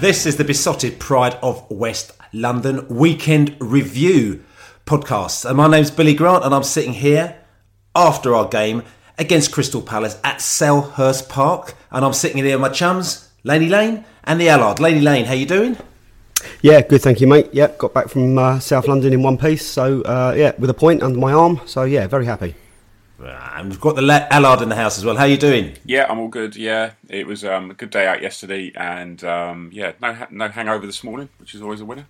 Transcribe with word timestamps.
This 0.00 0.26
is 0.26 0.36
the 0.36 0.44
Beesotted 0.44 1.00
Pride 1.00 1.36
of 1.42 1.68
West 1.72 2.12
London 2.32 2.86
Weekend 2.86 3.56
Review 3.58 4.44
podcast. 4.86 5.44
And 5.44 5.56
my 5.56 5.66
name's 5.66 5.90
Billy 5.90 6.14
Grant, 6.14 6.44
and 6.44 6.54
I'm 6.54 6.62
sitting 6.62 6.92
here 6.92 7.36
after 7.96 8.32
our 8.32 8.46
game 8.46 8.84
against 9.18 9.50
Crystal 9.50 9.82
Palace 9.82 10.16
at 10.22 10.36
Selhurst 10.36 11.28
Park. 11.28 11.74
And 11.90 12.04
I'm 12.04 12.12
sitting 12.12 12.36
here 12.36 12.56
with 12.56 12.60
my 12.60 12.68
chums, 12.68 13.28
Laney 13.42 13.68
Lane 13.68 14.04
and 14.22 14.40
the 14.40 14.48
Allard. 14.48 14.78
Laney 14.78 15.00
Lane, 15.00 15.24
how 15.24 15.34
you 15.34 15.46
doing? 15.46 15.76
Yeah, 16.62 16.80
good, 16.82 17.02
thank 17.02 17.20
you, 17.20 17.26
mate. 17.26 17.48
Yeah, 17.50 17.72
got 17.76 17.92
back 17.92 18.08
from 18.08 18.38
uh, 18.38 18.60
South 18.60 18.86
London 18.86 19.12
in 19.12 19.24
one 19.24 19.36
piece. 19.36 19.66
So, 19.66 20.02
uh, 20.02 20.32
yeah, 20.36 20.52
with 20.60 20.70
a 20.70 20.74
point 20.74 21.02
under 21.02 21.18
my 21.18 21.32
arm. 21.32 21.60
So, 21.66 21.82
yeah, 21.82 22.06
very 22.06 22.24
happy. 22.24 22.54
And 23.20 23.70
we've 23.70 23.80
got 23.80 23.96
the 23.96 24.02
Le- 24.02 24.28
Allard 24.30 24.62
in 24.62 24.68
the 24.68 24.76
house 24.76 24.96
as 24.96 25.04
well. 25.04 25.16
How 25.16 25.24
are 25.24 25.28
you 25.28 25.36
doing? 25.36 25.76
Yeah, 25.84 26.06
I'm 26.08 26.20
all 26.20 26.28
good. 26.28 26.54
Yeah, 26.54 26.92
it 27.08 27.26
was 27.26 27.44
um, 27.44 27.70
a 27.70 27.74
good 27.74 27.90
day 27.90 28.06
out 28.06 28.22
yesterday, 28.22 28.72
and 28.76 29.22
um, 29.24 29.70
yeah, 29.72 29.92
no 30.00 30.14
ha- 30.14 30.28
no 30.30 30.48
hangover 30.48 30.86
this 30.86 31.02
morning, 31.02 31.28
which 31.38 31.54
is 31.54 31.60
always 31.62 31.80
a 31.80 31.84
winner. 31.84 32.06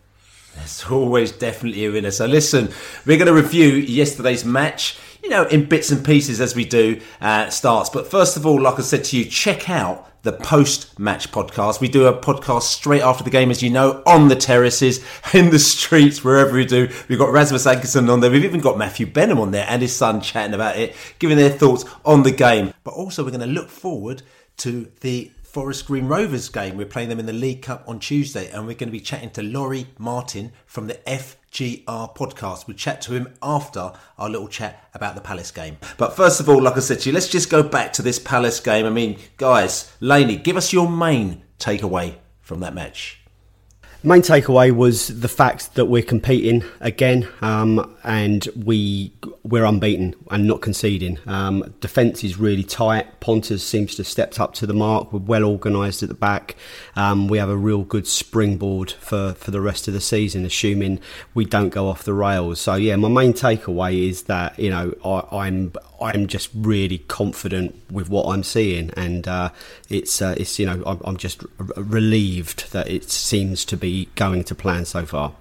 It's 0.61 0.91
always 0.91 1.33
definitely 1.33 1.87
a 1.87 1.93
winner. 1.93 2.11
So 2.11 2.27
listen, 2.27 2.71
we're 3.07 3.17
going 3.17 3.29
to 3.29 3.33
review 3.35 3.69
yesterday's 3.75 4.45
match, 4.45 4.99
you 5.29 5.35
know, 5.35 5.45
in 5.45 5.67
bits 5.67 5.91
and 5.91 6.03
pieces 6.03 6.41
as 6.41 6.57
we 6.57 6.65
do 6.65 6.99
uh, 7.21 7.51
starts. 7.51 7.91
But 7.91 8.11
first 8.11 8.39
of 8.39 8.47
all, 8.47 8.59
like 8.59 8.79
I 8.79 8.83
said 8.83 9.05
to 9.05 9.19
you, 9.19 9.27
check 9.27 9.69
out 9.69 10.11
the 10.23 10.33
post-match 10.33 11.31
podcast. 11.33 11.83
We 11.83 11.89
do 11.89 12.07
a 12.07 12.19
podcast 12.19 12.63
straight 12.63 13.03
after 13.03 13.25
the 13.25 13.29
game, 13.29 13.51
as 13.51 13.63
you 13.63 13.69
know, 13.69 14.03
on 14.07 14.29
the 14.29 14.37
terraces, 14.37 15.05
in 15.35 15.51
the 15.51 15.59
streets, 15.59 16.25
wherever 16.25 16.55
we 16.55 16.65
do. 16.65 16.89
We've 17.09 17.19
got 17.19 17.31
Rasmus 17.31 17.67
Ankersen 17.67 18.11
on 18.11 18.21
there. 18.21 18.31
We've 18.31 18.43
even 18.43 18.63
got 18.63 18.79
Matthew 18.79 19.05
Benham 19.05 19.39
on 19.39 19.51
there 19.51 19.67
and 19.69 19.83
his 19.83 19.95
son 19.95 20.23
chatting 20.23 20.55
about 20.55 20.79
it, 20.79 20.97
giving 21.19 21.37
their 21.37 21.51
thoughts 21.51 21.85
on 22.07 22.23
the 22.23 22.33
game. 22.33 22.73
But 22.83 22.95
also, 22.95 23.23
we're 23.23 23.31
going 23.31 23.41
to 23.41 23.47
look 23.47 23.69
forward 23.69 24.23
to 24.59 24.91
the 25.01 25.31
Forest 25.43 25.89
Green 25.89 26.07
Rovers 26.07 26.49
game. 26.49 26.79
We're 26.79 26.87
playing 26.87 27.11
them 27.11 27.21
in 27.21 27.27
the 27.27 27.35
League 27.35 27.61
Cup 27.61 27.85
on 27.87 27.99
Tuesday, 27.99 28.51
and 28.51 28.67
we're 28.67 28.73
going 28.73 28.89
to 28.89 28.99
be 28.99 29.01
chatting 29.01 29.31
to 29.33 29.43
Laurie 29.43 29.89
Martin 29.99 30.53
from 30.65 30.87
the 30.87 31.07
FGR 31.53 32.15
podcast. 32.15 32.67
We'll 32.67 32.77
chat 32.77 33.01
to 33.03 33.13
him 33.13 33.35
after 33.43 33.93
our 34.19 34.29
little 34.29 34.49
chat 34.49 34.89
about 34.95 35.15
the 35.15 35.21
Palace 35.21 35.51
game. 35.51 35.79
But 35.97 36.17
first 36.17 36.41
of 36.41 36.49
all, 36.49 36.63
like 36.63 36.77
I 36.77 36.81
said 36.81 37.01
to 37.01 37.09
you, 37.09 37.15
let's 37.15 37.29
just 37.29 37.51
go 37.51 37.63
back 37.63 37.93
to 37.95 38.03
this 38.03 38.19
Palace 38.19 38.61
game. 38.61 38.87
I 38.87 38.91
mean, 38.91 39.19
guys, 39.37 39.93
Laney, 40.01 40.37
give 40.37 40.57
us 40.57 40.73
your 40.73 40.89
main 40.89 41.43
takeaway 41.59 42.17
from 42.41 42.61
that 42.61 42.75
match. 42.75 43.18
Main 44.05 44.23
takeaway 44.23 44.71
was 44.71 45.09
the 45.09 45.29
fact 45.29 45.75
that 45.75 45.87
we're 45.87 46.05
competing 46.05 46.63
again, 46.79 47.27
um, 47.43 47.97
and 48.05 48.47
we 48.55 49.13
we're 49.43 49.65
unbeaten 49.65 50.15
and 50.31 50.47
not 50.47 50.61
conceding. 50.61 51.19
Um, 51.27 51.75
defence 51.81 52.23
is 52.23 52.39
really 52.39 52.63
tight. 52.63 53.19
Pontus 53.19 53.65
seems 53.67 53.97
to 53.97 54.03
have 54.03 54.07
stepped 54.07 54.39
up 54.39 54.55
to 54.55 54.67
the 54.67 54.73
mark. 54.73 55.13
We're 55.13 55.19
well 55.19 55.45
organised 55.45 56.05
at 56.05 56.09
the 56.09 56.15
back. 56.15 56.55
Um, 56.95 57.27
we 57.27 57.39
have 57.39 57.49
a 57.49 57.57
real 57.57 57.83
good 57.83 58.07
springboard 58.07 58.93
for, 58.93 59.33
for 59.35 59.51
the 59.51 59.61
rest 59.61 59.89
of 59.89 59.95
the 59.95 60.01
season, 60.01 60.45
assuming 60.45 61.01
we 61.35 61.45
don't 61.45 61.71
go 61.71 61.89
off 61.89 62.05
the 62.05 62.15
rails. 62.15 62.61
So 62.61 62.77
yeah, 62.77 62.95
my 62.95 63.09
main 63.09 63.33
takeaway 63.33 64.09
is 64.09 64.25
that 64.25 64.57
you 64.61 64.71
know 64.71 64.95
I, 65.05 65.47
I'm 65.47 65.73
I'm 66.01 66.29
just 66.29 66.51
really 66.55 66.99
confident 66.99 67.75
with 67.91 68.09
what 68.09 68.33
I'm 68.33 68.45
seeing, 68.45 68.91
and 68.91 69.27
uh, 69.27 69.51
it's 69.89 70.23
uh, 70.23 70.35
it's 70.37 70.59
you 70.61 70.67
know 70.67 70.85
I'm, 70.87 71.01
I'm 71.05 71.17
just 71.17 71.43
relieved 71.77 72.71
that 72.73 72.89
it 72.89 73.11
seems 73.11 73.65
to 73.65 73.77
be 73.77 73.98
going 74.15 74.45
to 74.45 74.55
plan 74.55 74.85
so 74.85 75.05
far. 75.07 75.35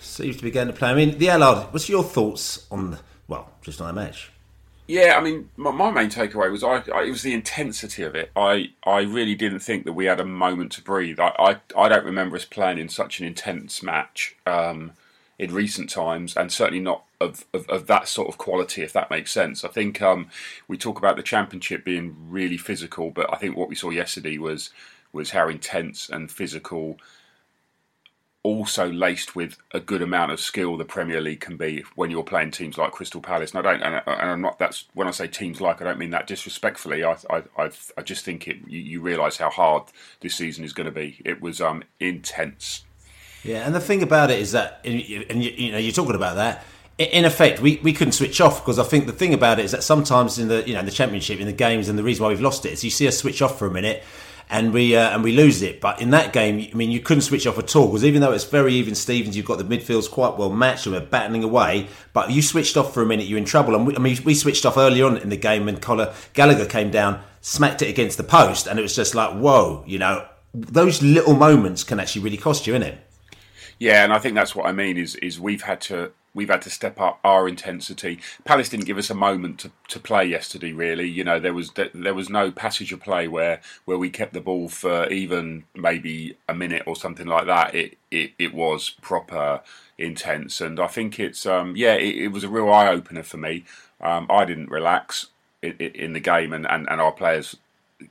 Seems 0.00 0.36
to 0.36 0.42
be 0.42 0.50
going 0.50 0.66
to 0.66 0.72
plan. 0.72 0.92
I 0.92 0.94
mean, 0.94 1.18
the 1.18 1.30
Allard, 1.30 1.72
what's 1.72 1.88
your 1.88 2.02
thoughts 2.02 2.66
on, 2.70 2.92
the, 2.92 3.00
well, 3.28 3.50
just 3.62 3.80
on 3.80 3.94
the 3.94 4.00
match? 4.00 4.30
Yeah, 4.88 5.14
I 5.16 5.22
mean, 5.22 5.48
my, 5.56 5.70
my 5.70 5.90
main 5.90 6.10
takeaway 6.10 6.50
was 6.50 6.64
I, 6.64 6.82
I, 6.92 7.04
it 7.04 7.10
was 7.10 7.22
the 7.22 7.32
intensity 7.32 8.02
of 8.02 8.14
it. 8.14 8.30
I, 8.34 8.70
I 8.84 9.02
really 9.02 9.34
didn't 9.34 9.60
think 9.60 9.84
that 9.84 9.92
we 9.92 10.06
had 10.06 10.20
a 10.20 10.24
moment 10.24 10.72
to 10.72 10.82
breathe. 10.82 11.20
I, 11.20 11.32
I, 11.38 11.56
I 11.80 11.88
don't 11.88 12.04
remember 12.04 12.36
us 12.36 12.44
playing 12.44 12.78
in 12.78 12.88
such 12.88 13.20
an 13.20 13.26
intense 13.26 13.82
match 13.82 14.36
um, 14.44 14.92
in 15.38 15.54
recent 15.54 15.88
times, 15.88 16.36
and 16.36 16.52
certainly 16.52 16.80
not 16.80 17.04
of, 17.20 17.44
of, 17.54 17.68
of, 17.68 17.86
that 17.86 18.08
sort 18.08 18.28
of 18.28 18.38
quality, 18.38 18.82
if 18.82 18.92
that 18.92 19.10
makes 19.10 19.30
sense. 19.30 19.64
I 19.64 19.68
think 19.68 20.02
um, 20.02 20.28
we 20.66 20.76
talk 20.76 20.98
about 20.98 21.16
the 21.16 21.22
championship 21.22 21.84
being 21.84 22.16
really 22.28 22.56
physical, 22.56 23.10
but 23.10 23.32
I 23.32 23.36
think 23.36 23.56
what 23.56 23.68
we 23.68 23.76
saw 23.76 23.90
yesterday 23.90 24.38
was 24.38 24.70
was 25.12 25.30
how 25.30 25.48
intense 25.48 26.08
and 26.08 26.30
physical 26.30 26.98
also 28.44 28.90
laced 28.90 29.36
with 29.36 29.56
a 29.70 29.78
good 29.78 30.02
amount 30.02 30.32
of 30.32 30.40
skill 30.40 30.76
the 30.76 30.84
Premier 30.84 31.20
League 31.20 31.40
can 31.40 31.56
be 31.56 31.84
when 31.94 32.10
you're 32.10 32.24
playing 32.24 32.50
teams 32.50 32.76
like 32.76 32.90
Crystal 32.90 33.20
Palace. 33.20 33.52
And 33.52 33.60
I 33.60 33.72
don't, 33.72 33.82
and, 33.82 34.02
I, 34.06 34.32
am 34.32 34.40
not. 34.40 34.58
That's 34.58 34.86
when 34.94 35.06
I 35.06 35.12
say 35.12 35.28
teams 35.28 35.60
like, 35.60 35.80
I 35.80 35.84
don't 35.84 35.98
mean 35.98 36.10
that 36.10 36.26
disrespectfully. 36.26 37.04
I, 37.04 37.16
I, 37.30 37.42
I, 37.56 37.70
I 37.96 38.02
just 38.02 38.24
think 38.24 38.48
it. 38.48 38.58
You, 38.66 38.80
you 38.80 39.00
realise 39.00 39.36
how 39.36 39.50
hard 39.50 39.84
this 40.20 40.34
season 40.34 40.64
is 40.64 40.72
going 40.72 40.86
to 40.86 40.92
be. 40.92 41.20
It 41.24 41.40
was 41.40 41.60
um, 41.60 41.84
intense. 42.00 42.84
Yeah, 43.44 43.64
and 43.66 43.74
the 43.74 43.80
thing 43.80 44.02
about 44.02 44.30
it 44.30 44.38
is 44.38 44.52
that, 44.52 44.80
and 44.84 45.00
you, 45.00 45.24
you 45.28 45.72
know, 45.72 45.78
you're 45.78 45.92
talking 45.92 46.14
about 46.14 46.36
that. 46.36 46.64
In 46.98 47.24
effect, 47.24 47.60
we, 47.60 47.80
we 47.82 47.92
couldn't 47.92 48.12
switch 48.12 48.40
off 48.40 48.60
because 48.60 48.78
I 48.78 48.84
think 48.84 49.06
the 49.06 49.12
thing 49.12 49.34
about 49.34 49.58
it 49.58 49.64
is 49.64 49.72
that 49.72 49.82
sometimes 49.82 50.38
in 50.38 50.48
the 50.48 50.62
you 50.66 50.74
know 50.74 50.80
in 50.80 50.86
the 50.86 50.92
championship 50.92 51.40
in 51.40 51.46
the 51.46 51.52
games 51.52 51.88
and 51.88 51.98
the 51.98 52.02
reason 52.02 52.22
why 52.22 52.28
we've 52.28 52.40
lost 52.40 52.66
it 52.66 52.72
is 52.72 52.84
you 52.84 52.90
see 52.90 53.08
us 53.08 53.18
switch 53.18 53.40
off 53.40 53.58
for 53.58 53.66
a 53.66 53.70
minute 53.70 54.04
and 54.50 54.72
we 54.72 54.96
uh, 54.96 55.10
and 55.10 55.22
we 55.24 55.32
lose 55.32 55.62
it. 55.62 55.80
But 55.80 56.00
in 56.00 56.10
that 56.10 56.32
game, 56.32 56.68
I 56.72 56.76
mean, 56.76 56.90
you 56.90 57.00
couldn't 57.00 57.22
switch 57.22 57.46
off 57.46 57.58
at 57.58 57.74
all 57.74 57.86
because 57.86 58.04
even 58.04 58.20
though 58.20 58.32
it's 58.32 58.44
very 58.44 58.74
even 58.74 58.94
Stevens, 58.94 59.36
you've 59.36 59.46
got 59.46 59.58
the 59.58 59.64
midfields 59.64 60.10
quite 60.10 60.36
well 60.36 60.50
matched 60.50 60.86
and 60.86 60.94
we're 60.94 61.00
battling 61.00 61.44
away. 61.44 61.88
But 62.12 62.30
you 62.30 62.42
switched 62.42 62.76
off 62.76 62.92
for 62.92 63.02
a 63.02 63.06
minute, 63.06 63.26
you're 63.26 63.38
in 63.38 63.44
trouble. 63.44 63.74
And 63.74 63.86
we, 63.86 63.96
I 63.96 63.98
mean, 63.98 64.18
we 64.24 64.34
switched 64.34 64.66
off 64.66 64.76
early 64.76 65.02
on 65.02 65.16
in 65.16 65.28
the 65.28 65.36
game 65.36 65.66
when 65.66 65.78
Conor 65.78 66.12
Gallagher 66.34 66.66
came 66.66 66.90
down, 66.90 67.22
smacked 67.40 67.82
it 67.82 67.88
against 67.88 68.16
the 68.18 68.24
post, 68.24 68.66
and 68.66 68.78
it 68.78 68.82
was 68.82 68.96
just 68.96 69.14
like, 69.14 69.36
whoa, 69.36 69.84
you 69.86 69.98
know, 69.98 70.26
those 70.54 71.02
little 71.02 71.34
moments 71.34 71.84
can 71.84 71.98
actually 71.98 72.22
really 72.22 72.36
cost 72.36 72.66
you, 72.66 72.74
innit? 72.74 72.98
Yeah, 73.78 74.04
and 74.04 74.12
I 74.12 74.18
think 74.18 74.34
that's 74.34 74.54
what 74.54 74.66
I 74.66 74.72
mean 74.72 74.96
is 74.96 75.16
is 75.16 75.40
we've 75.40 75.62
had 75.62 75.80
to 75.82 76.12
we've 76.34 76.48
had 76.48 76.62
to 76.62 76.70
step 76.70 77.00
up 77.00 77.18
our 77.24 77.48
intensity. 77.48 78.20
Palace 78.44 78.68
didn't 78.68 78.86
give 78.86 78.98
us 78.98 79.10
a 79.10 79.14
moment 79.14 79.60
to, 79.60 79.70
to 79.88 80.00
play 80.00 80.24
yesterday. 80.24 80.72
Really, 80.72 81.08
you 81.08 81.24
know, 81.24 81.38
there 81.38 81.54
was 81.54 81.72
there 81.94 82.14
was 82.14 82.30
no 82.30 82.50
passage 82.50 82.92
of 82.92 83.00
play 83.00 83.28
where 83.28 83.60
where 83.84 83.98
we 83.98 84.10
kept 84.10 84.32
the 84.32 84.40
ball 84.40 84.68
for 84.68 85.08
even 85.08 85.64
maybe 85.74 86.36
a 86.48 86.54
minute 86.54 86.82
or 86.86 86.96
something 86.96 87.26
like 87.26 87.46
that. 87.46 87.74
It 87.74 87.98
it, 88.10 88.32
it 88.38 88.54
was 88.54 88.90
proper 89.00 89.62
intense. 89.98 90.60
And 90.60 90.80
I 90.80 90.86
think 90.86 91.18
it's 91.18 91.46
um, 91.46 91.74
yeah, 91.76 91.94
it, 91.94 92.16
it, 92.16 92.28
was 92.28 92.44
a 92.44 92.48
real 92.48 92.70
eye 92.70 92.88
opener 92.88 93.22
for 93.22 93.36
me. 93.36 93.64
Um, 94.00 94.26
I 94.28 94.44
didn't 94.44 94.70
relax 94.70 95.28
in, 95.62 95.72
in 95.72 96.12
the 96.12 96.20
game, 96.20 96.52
and, 96.52 96.66
and, 96.68 96.88
and 96.90 97.00
our 97.00 97.12
players 97.12 97.56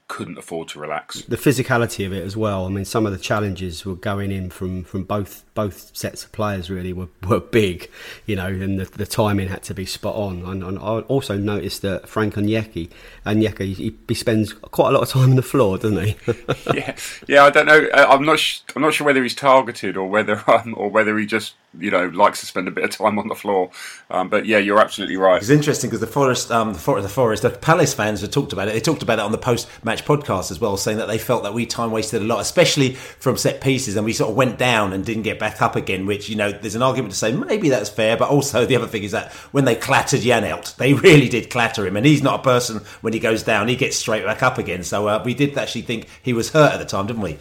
couldn't 0.08 0.38
afford 0.38 0.68
to 0.70 0.80
relax. 0.80 1.22
The 1.24 1.38
physicality 1.38 2.06
of 2.06 2.14
it 2.14 2.24
as 2.24 2.38
well. 2.38 2.66
I 2.66 2.70
mean, 2.70 2.86
some 2.86 3.06
of 3.06 3.12
the 3.12 3.18
challenges 3.18 3.86
were 3.86 3.96
going 3.96 4.32
in 4.32 4.50
from, 4.50 4.84
from 4.84 5.04
both 5.04 5.44
both 5.54 5.96
sets 5.96 6.24
of 6.24 6.32
players. 6.32 6.70
Really 6.70 6.94
were, 6.94 7.10
were 7.28 7.40
big, 7.40 7.90
you 8.26 8.36
know, 8.36 8.48
and 8.48 8.80
the, 8.80 8.86
the 8.86 9.06
timing 9.06 9.50
had 9.50 9.64
to 9.64 9.74
be 9.74 9.86
spot 9.86 10.16
on. 10.16 10.44
And, 10.46 10.64
and 10.64 10.78
I 10.80 11.00
also 11.02 11.38
noticed 11.38 11.82
that 11.82 12.08
Frank 12.08 12.36
Onyeka, 12.36 12.90
Onyeka, 13.26 13.74
he, 13.74 13.96
he 14.08 14.14
spends 14.14 14.54
quite 14.54 14.90
a 14.90 14.92
lot 14.92 15.04
of 15.04 15.10
time 15.10 15.32
on 15.32 15.36
the 15.36 15.42
floor, 15.42 15.78
doesn't 15.78 16.04
he? 16.04 16.16
yeah, 16.74 16.96
yeah. 17.28 17.44
I 17.46 17.50
don't 17.50 17.66
know. 17.66 17.90
I'm 17.94 18.26
not. 18.26 18.40
Sh- 18.40 18.60
I'm 18.76 18.82
not 18.82 18.94
sure 18.94 19.06
whether 19.06 19.24
he's 19.24 19.36
targeted 19.36 19.98
or 19.98 20.08
whether 20.08 20.44
um, 20.50 20.74
or 20.78 20.90
whether 20.90 21.18
he 21.18 21.26
just 21.26 21.56
you 21.80 21.90
know 21.90 22.08
likes 22.08 22.42
to 22.42 22.46
spend 22.46 22.68
a 22.68 22.72
bit 22.72 22.84
of 22.84 22.90
time 22.90 23.18
on 23.18 23.28
the 23.28 23.36
floor. 23.36 23.72
Um, 24.10 24.30
but 24.30 24.46
yeah, 24.46 24.58
you're 24.58 24.80
absolutely 24.80 25.18
right. 25.18 25.38
It's 25.38 25.50
interesting 25.50 25.90
because 25.90 26.02
the 26.02 26.08
Forest, 26.08 26.52
um, 26.52 26.74
the 26.74 26.80
Forest, 26.80 27.08
the 27.08 27.14
Forest, 27.14 27.44
the 27.44 27.50
Palace 27.50 27.94
fans 27.94 28.22
have 28.22 28.32
talked 28.32 28.54
about 28.54 28.68
it. 28.68 28.74
They 28.74 28.80
talked 28.80 29.04
about 29.04 29.20
it 29.20 29.22
on 29.24 29.32
the 29.32 29.38
post-match 29.38 30.06
podcast 30.06 30.52
as 30.52 30.60
well, 30.60 30.78
saying 30.78 30.98
that 30.98 31.08
they 31.08 31.18
felt 31.18 31.44
that 31.44 31.54
we 31.54 31.66
time 31.66 31.92
wasted 31.92 32.22
a 32.22 32.26
lot, 32.26 32.42
especially 32.42 32.94
from 32.94 33.38
set 33.38 33.62
pieces, 33.62 33.96
and 33.96 34.06
we 34.06 34.14
sort 34.14 34.30
of 34.30 34.36
went 34.36 34.58
down 34.58 34.94
and 34.94 35.06
didn't 35.06 35.24
get 35.24 35.40
back 35.40 35.62
up 35.62 35.76
again. 35.76 36.06
Which 36.06 36.30
you 36.30 36.36
know, 36.36 36.52
there's 36.52 36.76
an 36.76 36.82
argument 36.82 37.14
to 37.14 37.18
say 37.18 37.32
maybe 37.32 37.70
that's 37.70 37.90
fair, 37.90 38.18
but 38.18 38.30
also 38.30 38.66
the 38.66 38.76
other 38.76 38.88
thing 38.88 39.04
is 39.04 39.12
that 39.12 39.32
when 39.52 39.66
they 39.66 39.76
clattered 39.76 40.22
Janelt, 40.22 40.76
they 40.76 40.94
really 41.02 41.30
did 41.30 41.50
clatter 41.50 41.86
him, 41.86 41.96
and 41.96 42.06
he's 42.06 42.24
not 42.24 42.42
a 42.42 42.44
person 42.44 42.82
when 43.02 43.14
he 43.14 43.20
goes 43.20 43.44
down, 43.44 43.68
he 43.68 43.76
gets 43.76 43.98
straight 43.98 44.26
back 44.26 44.44
up 44.44 44.58
again. 44.58 44.84
So 44.84 45.08
uh, 45.08 45.22
we 45.24 45.34
did 45.34 45.58
actually 45.58 45.84
think 45.84 46.08
he 46.22 46.34
was 46.34 46.52
hurt 46.52 46.74
at 46.74 46.80
the 46.80 46.86
time, 46.86 47.08
didn't 47.08 47.22
we? 47.22 47.38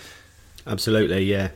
Absolutely, 0.67 1.25
yeah 1.25 1.49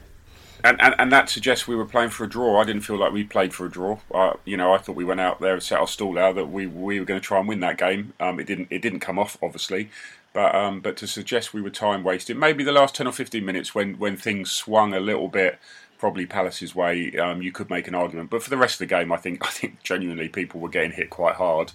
and, 0.65 0.81
and, 0.81 0.95
and 0.99 1.13
that 1.13 1.29
suggests 1.29 1.69
we 1.69 1.77
were 1.77 1.85
playing 1.85 2.09
for 2.09 2.25
a 2.25 2.29
draw. 2.29 2.59
I 2.59 2.65
didn't 2.65 2.83
feel 2.83 2.97
like 2.97 3.13
we 3.13 3.23
played 3.23 3.53
for 3.53 3.67
a 3.67 3.71
draw. 3.71 3.99
You 4.47 4.57
know, 4.57 4.73
I 4.73 4.79
thought 4.79 4.97
we 4.97 5.05
went 5.05 5.21
out 5.21 5.41
there 5.41 5.53
and 5.53 5.63
set 5.63 5.79
our 5.79 5.87
stall 5.87 6.19
out 6.19 6.37
that 6.37 6.47
we 6.47 6.67
we 6.67 6.99
were 6.99 7.05
going 7.05 7.21
to 7.21 7.27
try 7.27 7.39
and 7.39 7.47
win 7.47 7.61
that 7.61 7.77
game. 7.77 8.15
Um, 8.19 8.41
it 8.41 8.47
didn't 8.47 8.69
it 8.71 8.81
didn't 8.81 9.01
come 9.01 9.19
off, 9.19 9.37
obviously, 9.43 9.91
but 10.33 10.55
um, 10.55 10.81
but 10.81 10.97
to 10.97 11.07
suggest 11.07 11.53
we 11.53 11.61
were 11.61 11.71
time 11.71 12.03
wasted, 12.03 12.39
maybe 12.39 12.65
the 12.65 12.73
last 12.73 12.95
ten 12.95 13.07
or 13.07 13.13
fifteen 13.13 13.45
minutes 13.45 13.75
when 13.75 13.99
when 13.99 14.17
things 14.17 14.51
swung 14.51 14.95
a 14.95 15.01
little 15.01 15.29
bit, 15.29 15.59
probably 15.99 16.25
Palace's 16.25 16.75
way, 16.75 17.15
um, 17.19 17.43
you 17.43 17.53
could 17.53 17.69
make 17.69 17.87
an 17.87 17.95
argument. 17.95 18.31
But 18.31 18.43
for 18.43 18.51
the 18.51 18.57
rest 18.57 18.77
of 18.77 18.89
the 18.89 18.95
game, 18.95 19.13
I 19.13 19.19
think 19.19 19.47
I 19.47 19.51
think 19.51 19.83
genuinely 19.83 20.29
people 20.31 20.61
were 20.61 20.71
getting 20.71 20.93
hit 20.93 21.11
quite 21.11 21.35
hard. 21.35 21.73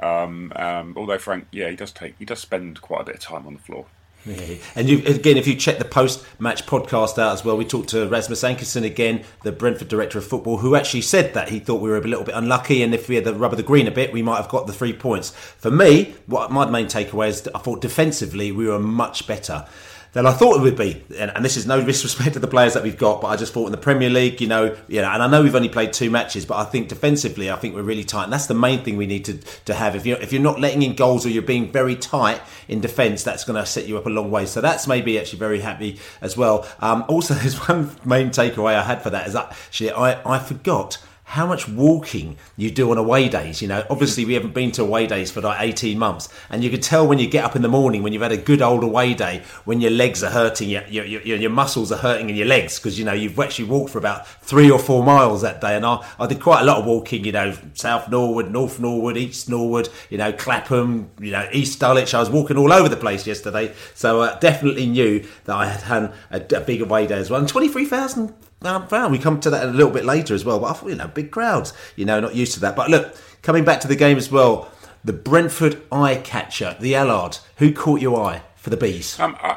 Um, 0.00 0.50
um, 0.56 0.94
although 0.96 1.18
Frank, 1.18 1.46
yeah, 1.52 1.68
he 1.68 1.76
does 1.76 1.92
take 1.92 2.14
he 2.18 2.24
does 2.24 2.40
spend 2.40 2.80
quite 2.80 3.02
a 3.02 3.04
bit 3.04 3.16
of 3.16 3.20
time 3.20 3.46
on 3.46 3.52
the 3.52 3.60
floor. 3.60 3.84
Yeah. 4.26 4.56
And 4.74 4.88
you, 4.88 4.98
again, 5.06 5.36
if 5.36 5.46
you 5.46 5.54
check 5.54 5.78
the 5.78 5.84
post-match 5.84 6.66
podcast 6.66 7.18
out 7.18 7.32
as 7.32 7.44
well, 7.44 7.56
we 7.56 7.64
talked 7.64 7.88
to 7.90 8.06
Rasmus 8.06 8.42
Ankersen 8.42 8.84
again, 8.84 9.24
the 9.44 9.52
Brentford 9.52 9.88
director 9.88 10.18
of 10.18 10.26
football, 10.26 10.58
who 10.58 10.74
actually 10.74 11.00
said 11.02 11.32
that 11.34 11.48
he 11.48 11.58
thought 11.58 11.80
we 11.80 11.88
were 11.88 11.96
a 11.96 12.02
little 12.02 12.24
bit 12.24 12.34
unlucky, 12.34 12.82
and 12.82 12.94
if 12.94 13.08
we 13.08 13.14
had 13.14 13.24
the 13.24 13.34
rub 13.34 13.52
of 13.52 13.56
the 13.56 13.62
green 13.62 13.86
a 13.86 13.90
bit, 13.90 14.12
we 14.12 14.22
might 14.22 14.36
have 14.36 14.48
got 14.48 14.66
the 14.66 14.72
three 14.72 14.92
points. 14.92 15.30
For 15.30 15.70
me, 15.70 16.14
what 16.26 16.52
my 16.52 16.68
main 16.68 16.86
takeaway 16.86 17.28
is, 17.28 17.48
I 17.54 17.58
thought 17.58 17.80
defensively 17.80 18.52
we 18.52 18.66
were 18.66 18.78
much 18.78 19.26
better 19.26 19.66
than 20.12 20.26
I 20.26 20.32
thought 20.32 20.56
it 20.56 20.62
would 20.62 20.76
be. 20.76 21.02
And, 21.16 21.30
and, 21.34 21.44
this 21.44 21.56
is 21.56 21.66
no 21.66 21.84
disrespect 21.84 22.34
to 22.34 22.38
the 22.40 22.48
players 22.48 22.74
that 22.74 22.82
we've 22.82 22.98
got, 22.98 23.20
but 23.20 23.28
I 23.28 23.36
just 23.36 23.52
thought 23.52 23.66
in 23.66 23.72
the 23.72 23.78
Premier 23.78 24.10
League, 24.10 24.40
you 24.40 24.48
know, 24.48 24.76
you 24.88 25.00
know, 25.00 25.08
and 25.08 25.22
I 25.22 25.26
know 25.28 25.42
we've 25.42 25.54
only 25.54 25.68
played 25.68 25.92
two 25.92 26.10
matches, 26.10 26.44
but 26.44 26.56
I 26.56 26.64
think 26.64 26.88
defensively, 26.88 27.50
I 27.50 27.56
think 27.56 27.74
we're 27.74 27.82
really 27.82 28.04
tight, 28.04 28.24
and 28.24 28.32
that's 28.32 28.46
the 28.46 28.54
main 28.54 28.82
thing 28.82 28.96
we 28.96 29.06
need 29.06 29.24
to, 29.26 29.38
to 29.66 29.74
have. 29.74 29.94
If 29.94 30.06
you're 30.06 30.18
if 30.18 30.32
you're 30.32 30.42
not 30.42 30.60
letting 30.60 30.82
in 30.82 30.94
goals 30.94 31.24
or 31.24 31.28
you're 31.28 31.42
being 31.42 31.70
very 31.70 31.96
tight 31.96 32.40
in 32.68 32.80
defence, 32.80 33.22
that's 33.22 33.44
going 33.44 33.60
to 33.60 33.66
set 33.66 33.86
you 33.86 33.96
up 33.98 34.06
a 34.06 34.10
long 34.10 34.30
way. 34.30 34.46
So 34.46 34.60
that's 34.60 34.86
maybe 34.86 35.18
actually 35.18 35.38
very 35.38 35.60
happy 35.60 35.98
as 36.20 36.36
well. 36.36 36.66
Um, 36.80 37.04
also, 37.08 37.34
there's 37.40 37.56
one 37.68 37.90
main 38.04 38.30
takeaway 38.30 38.74
I 38.74 38.82
had 38.82 39.02
for 39.02 39.10
that 39.10 39.28
is 39.28 39.36
actually 39.36 39.92
I 39.92 40.20
I 40.36 40.38
forgot 40.38 40.98
how 41.30 41.46
much 41.46 41.68
walking 41.68 42.36
you 42.56 42.72
do 42.72 42.90
on 42.90 42.98
away 42.98 43.28
days. 43.28 43.62
You 43.62 43.68
know, 43.68 43.84
obviously 43.88 44.24
we 44.24 44.34
haven't 44.34 44.52
been 44.52 44.72
to 44.72 44.82
away 44.82 45.06
days 45.06 45.30
for 45.30 45.40
like 45.40 45.60
18 45.60 45.96
months, 45.96 46.28
and 46.50 46.64
you 46.64 46.70
can 46.70 46.80
tell 46.80 47.06
when 47.06 47.20
you 47.20 47.28
get 47.28 47.44
up 47.44 47.54
in 47.54 47.62
the 47.62 47.68
morning 47.68 48.02
when 48.02 48.12
you've 48.12 48.22
had 48.22 48.32
a 48.32 48.36
good 48.36 48.60
old 48.60 48.82
away 48.82 49.14
day 49.14 49.42
when 49.64 49.80
your 49.80 49.92
legs 49.92 50.24
are 50.24 50.30
hurting, 50.30 50.68
your 50.68 50.84
your, 50.88 51.04
your, 51.04 51.36
your 51.36 51.50
muscles 51.50 51.92
are 51.92 51.98
hurting 51.98 52.30
in 52.30 52.34
your 52.34 52.48
legs 52.48 52.80
because 52.80 52.98
you 52.98 53.04
know 53.04 53.12
you've 53.12 53.38
actually 53.38 53.68
walked 53.68 53.90
for 53.90 53.98
about 53.98 54.26
three 54.26 54.68
or 54.68 54.78
four 54.78 55.04
miles 55.04 55.42
that 55.42 55.60
day. 55.60 55.76
And 55.76 55.86
I, 55.86 56.04
I 56.18 56.26
did 56.26 56.40
quite 56.40 56.62
a 56.62 56.64
lot 56.64 56.78
of 56.78 56.84
walking. 56.84 57.24
You 57.24 57.32
know, 57.32 57.56
South 57.74 58.08
Norwood, 58.08 58.50
North 58.50 58.80
Norwood, 58.80 59.16
East 59.16 59.48
Norwood, 59.48 59.88
you 60.10 60.18
know, 60.18 60.32
Clapham, 60.32 61.10
you 61.20 61.30
know, 61.30 61.48
East 61.52 61.78
Dulwich. 61.78 62.12
I 62.12 62.18
was 62.18 62.28
walking 62.28 62.56
all 62.56 62.72
over 62.72 62.88
the 62.88 62.96
place 62.96 63.24
yesterday, 63.24 63.72
so 63.94 64.22
uh, 64.22 64.36
definitely 64.40 64.86
knew 64.86 65.24
that 65.44 65.54
I 65.54 65.66
had 65.66 65.82
had 65.82 66.12
a, 66.32 66.56
a 66.56 66.60
big 66.60 66.82
away 66.82 67.06
day 67.06 67.18
as 67.18 67.30
well. 67.30 67.38
And 67.38 67.48
23,000 67.48 68.34
we 68.62 69.18
come 69.18 69.40
to 69.40 69.50
that 69.50 69.64
a 69.64 69.70
little 69.70 69.92
bit 69.92 70.04
later 70.04 70.34
as 70.34 70.44
well. 70.44 70.60
But 70.60 70.66
I 70.66 70.72
thought, 70.74 70.88
you 70.90 70.96
know, 70.96 71.08
big 71.08 71.30
crowds, 71.30 71.72
you 71.96 72.04
know, 72.04 72.20
not 72.20 72.34
used 72.34 72.54
to 72.54 72.60
that. 72.60 72.76
But 72.76 72.90
look, 72.90 73.16
coming 73.42 73.64
back 73.64 73.80
to 73.80 73.88
the 73.88 73.96
game 73.96 74.18
as 74.18 74.30
well, 74.30 74.70
the 75.04 75.12
Brentford 75.12 75.82
eye 75.90 76.16
catcher, 76.16 76.76
the 76.78 76.94
Allard, 76.94 77.38
who 77.56 77.72
caught 77.72 78.00
your 78.00 78.22
eye 78.22 78.42
for 78.56 78.70
the 78.70 78.76
bees? 78.76 79.18
Um, 79.18 79.36
uh, 79.42 79.56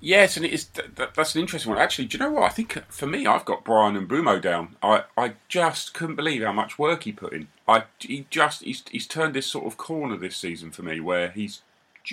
yes, 0.00 0.36
and 0.36 0.44
it's 0.44 0.64
that, 0.64 1.14
that's 1.14 1.34
an 1.34 1.40
interesting 1.40 1.72
one. 1.72 1.80
Actually, 1.80 2.06
do 2.06 2.18
you 2.18 2.24
know 2.24 2.32
what? 2.32 2.44
I 2.44 2.48
think 2.48 2.82
for 2.88 3.06
me, 3.06 3.26
I've 3.26 3.44
got 3.44 3.64
Bryan 3.64 3.96
and 3.96 4.08
Mbeumo 4.08 4.42
down. 4.42 4.76
I, 4.82 5.04
I 5.16 5.34
just 5.48 5.94
couldn't 5.94 6.16
believe 6.16 6.42
how 6.42 6.52
much 6.52 6.78
work 6.78 7.04
he 7.04 7.12
put 7.12 7.32
in. 7.32 7.48
I 7.68 7.84
he 7.98 8.26
just 8.30 8.62
he's, 8.64 8.82
he's 8.90 9.06
turned 9.06 9.34
this 9.34 9.46
sort 9.46 9.66
of 9.66 9.76
corner 9.76 10.16
this 10.16 10.36
season 10.36 10.72
for 10.72 10.82
me 10.82 10.98
where 10.98 11.30
he's 11.30 11.62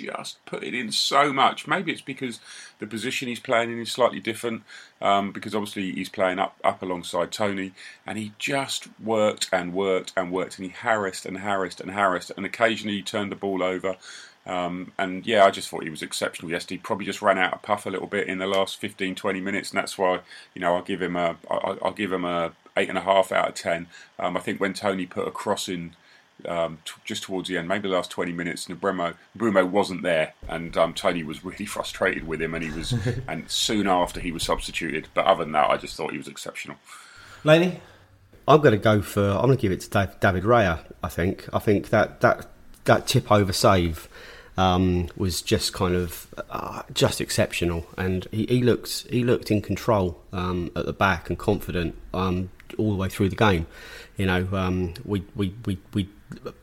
just 0.06 0.44
put 0.46 0.64
it 0.64 0.74
in 0.74 0.92
so 0.92 1.32
much. 1.32 1.66
Maybe 1.66 1.92
it's 1.92 2.00
because 2.00 2.40
the 2.78 2.86
position 2.86 3.28
he's 3.28 3.40
playing 3.40 3.70
in 3.70 3.78
is 3.78 3.92
slightly 3.92 4.20
different, 4.20 4.62
um, 5.00 5.32
because 5.32 5.54
obviously 5.54 5.92
he's 5.92 6.08
playing 6.08 6.38
up 6.38 6.56
up 6.64 6.82
alongside 6.82 7.32
Toney, 7.32 7.72
and 8.06 8.18
he 8.18 8.32
just 8.38 8.88
worked 9.02 9.48
and 9.52 9.72
worked 9.72 10.12
and 10.16 10.30
worked, 10.32 10.58
and 10.58 10.66
he 10.66 10.72
harassed 10.72 11.26
and 11.26 11.38
harassed 11.38 11.80
and 11.80 11.92
harassed, 11.92 12.32
and 12.36 12.46
occasionally 12.46 12.96
he 12.96 13.02
turned 13.02 13.32
the 13.32 13.36
ball 13.36 13.62
over. 13.62 13.96
Um, 14.46 14.92
and 14.98 15.26
yeah, 15.26 15.44
I 15.44 15.50
just 15.50 15.68
thought 15.68 15.82
he 15.82 15.90
was 15.90 16.02
exceptional 16.02 16.50
yesterday. 16.50 16.80
Probably 16.82 17.04
just 17.04 17.20
ran 17.20 17.36
out 17.36 17.52
of 17.52 17.60
puff 17.60 17.84
a 17.84 17.90
little 17.90 18.06
bit 18.06 18.28
in 18.28 18.38
the 18.38 18.46
last 18.46 18.78
15, 18.80 19.14
20 19.14 19.40
minutes, 19.40 19.70
and 19.70 19.78
that's 19.78 19.98
why 19.98 20.20
you 20.54 20.60
know 20.60 20.74
I'll 20.74 20.82
give 20.82 21.02
him 21.02 21.16
a 21.16 21.36
I'll 21.50 21.92
give 21.92 22.12
him 22.12 22.24
a 22.24 22.52
eight 22.76 22.88
and 22.88 22.98
a 22.98 23.02
half 23.02 23.30
out 23.30 23.48
of 23.48 23.54
ten. 23.54 23.88
Um, 24.18 24.36
I 24.36 24.40
think 24.40 24.60
when 24.60 24.72
Toney 24.72 25.06
put 25.06 25.28
a 25.28 25.30
cross 25.30 25.68
in 25.68 25.94
um, 26.46 26.78
t- 26.84 26.92
just 27.04 27.24
towards 27.24 27.48
the 27.48 27.58
end, 27.58 27.68
maybe 27.68 27.88
the 27.88 27.94
last 27.94 28.10
20 28.10 28.32
minutes, 28.32 28.66
Mbeumo, 28.66 29.14
Mbeumo 29.36 29.68
wasn't 29.68 30.02
there, 30.02 30.34
and 30.48 30.76
um, 30.76 30.94
Toney 30.94 31.22
was 31.22 31.44
really 31.44 31.66
frustrated 31.66 32.26
with 32.26 32.40
him, 32.40 32.54
and 32.54 32.64
he 32.64 32.70
was, 32.70 32.94
and 33.28 33.50
soon 33.50 33.86
after 33.88 34.20
he 34.20 34.32
was 34.32 34.42
substituted. 34.42 35.08
But 35.14 35.26
other 35.26 35.44
than 35.44 35.52
that, 35.52 35.70
I 35.70 35.76
just 35.76 35.96
thought 35.96 36.12
he 36.12 36.18
was 36.18 36.28
exceptional. 36.28 36.76
Laney, 37.44 37.80
I'm 38.46 38.60
going 38.60 38.72
to 38.72 38.78
go 38.78 39.02
for. 39.02 39.22
I'm 39.22 39.46
going 39.46 39.56
to 39.56 39.62
give 39.62 39.72
it 39.72 39.80
to 39.80 40.16
David 40.20 40.44
Raya. 40.44 40.80
I 41.02 41.08
think. 41.08 41.48
I 41.52 41.58
think 41.58 41.90
that 41.90 42.20
that 42.20 42.46
that 42.84 43.06
tip 43.06 43.30
over 43.30 43.52
save. 43.52 44.08
Um, 44.56 45.08
was 45.16 45.40
just 45.40 45.72
kind 45.72 45.94
of 45.94 46.34
uh, 46.50 46.82
just 46.92 47.20
exceptional, 47.20 47.86
and 47.96 48.26
he, 48.32 48.44
he 48.46 48.62
looked 48.64 49.06
he 49.08 49.22
looked 49.22 49.52
in 49.52 49.62
control 49.62 50.20
um, 50.32 50.72
at 50.74 50.84
the 50.84 50.92
back 50.92 51.30
and 51.30 51.38
confident 51.38 51.94
um, 52.12 52.50
all 52.76 52.90
the 52.90 52.96
way 52.96 53.08
through 53.08 53.28
the 53.28 53.36
game. 53.36 53.66
You 54.16 54.26
know, 54.26 54.48
um, 54.52 54.94
we, 55.04 55.24
we, 55.36 55.54
we, 55.64 55.78
we 55.94 56.08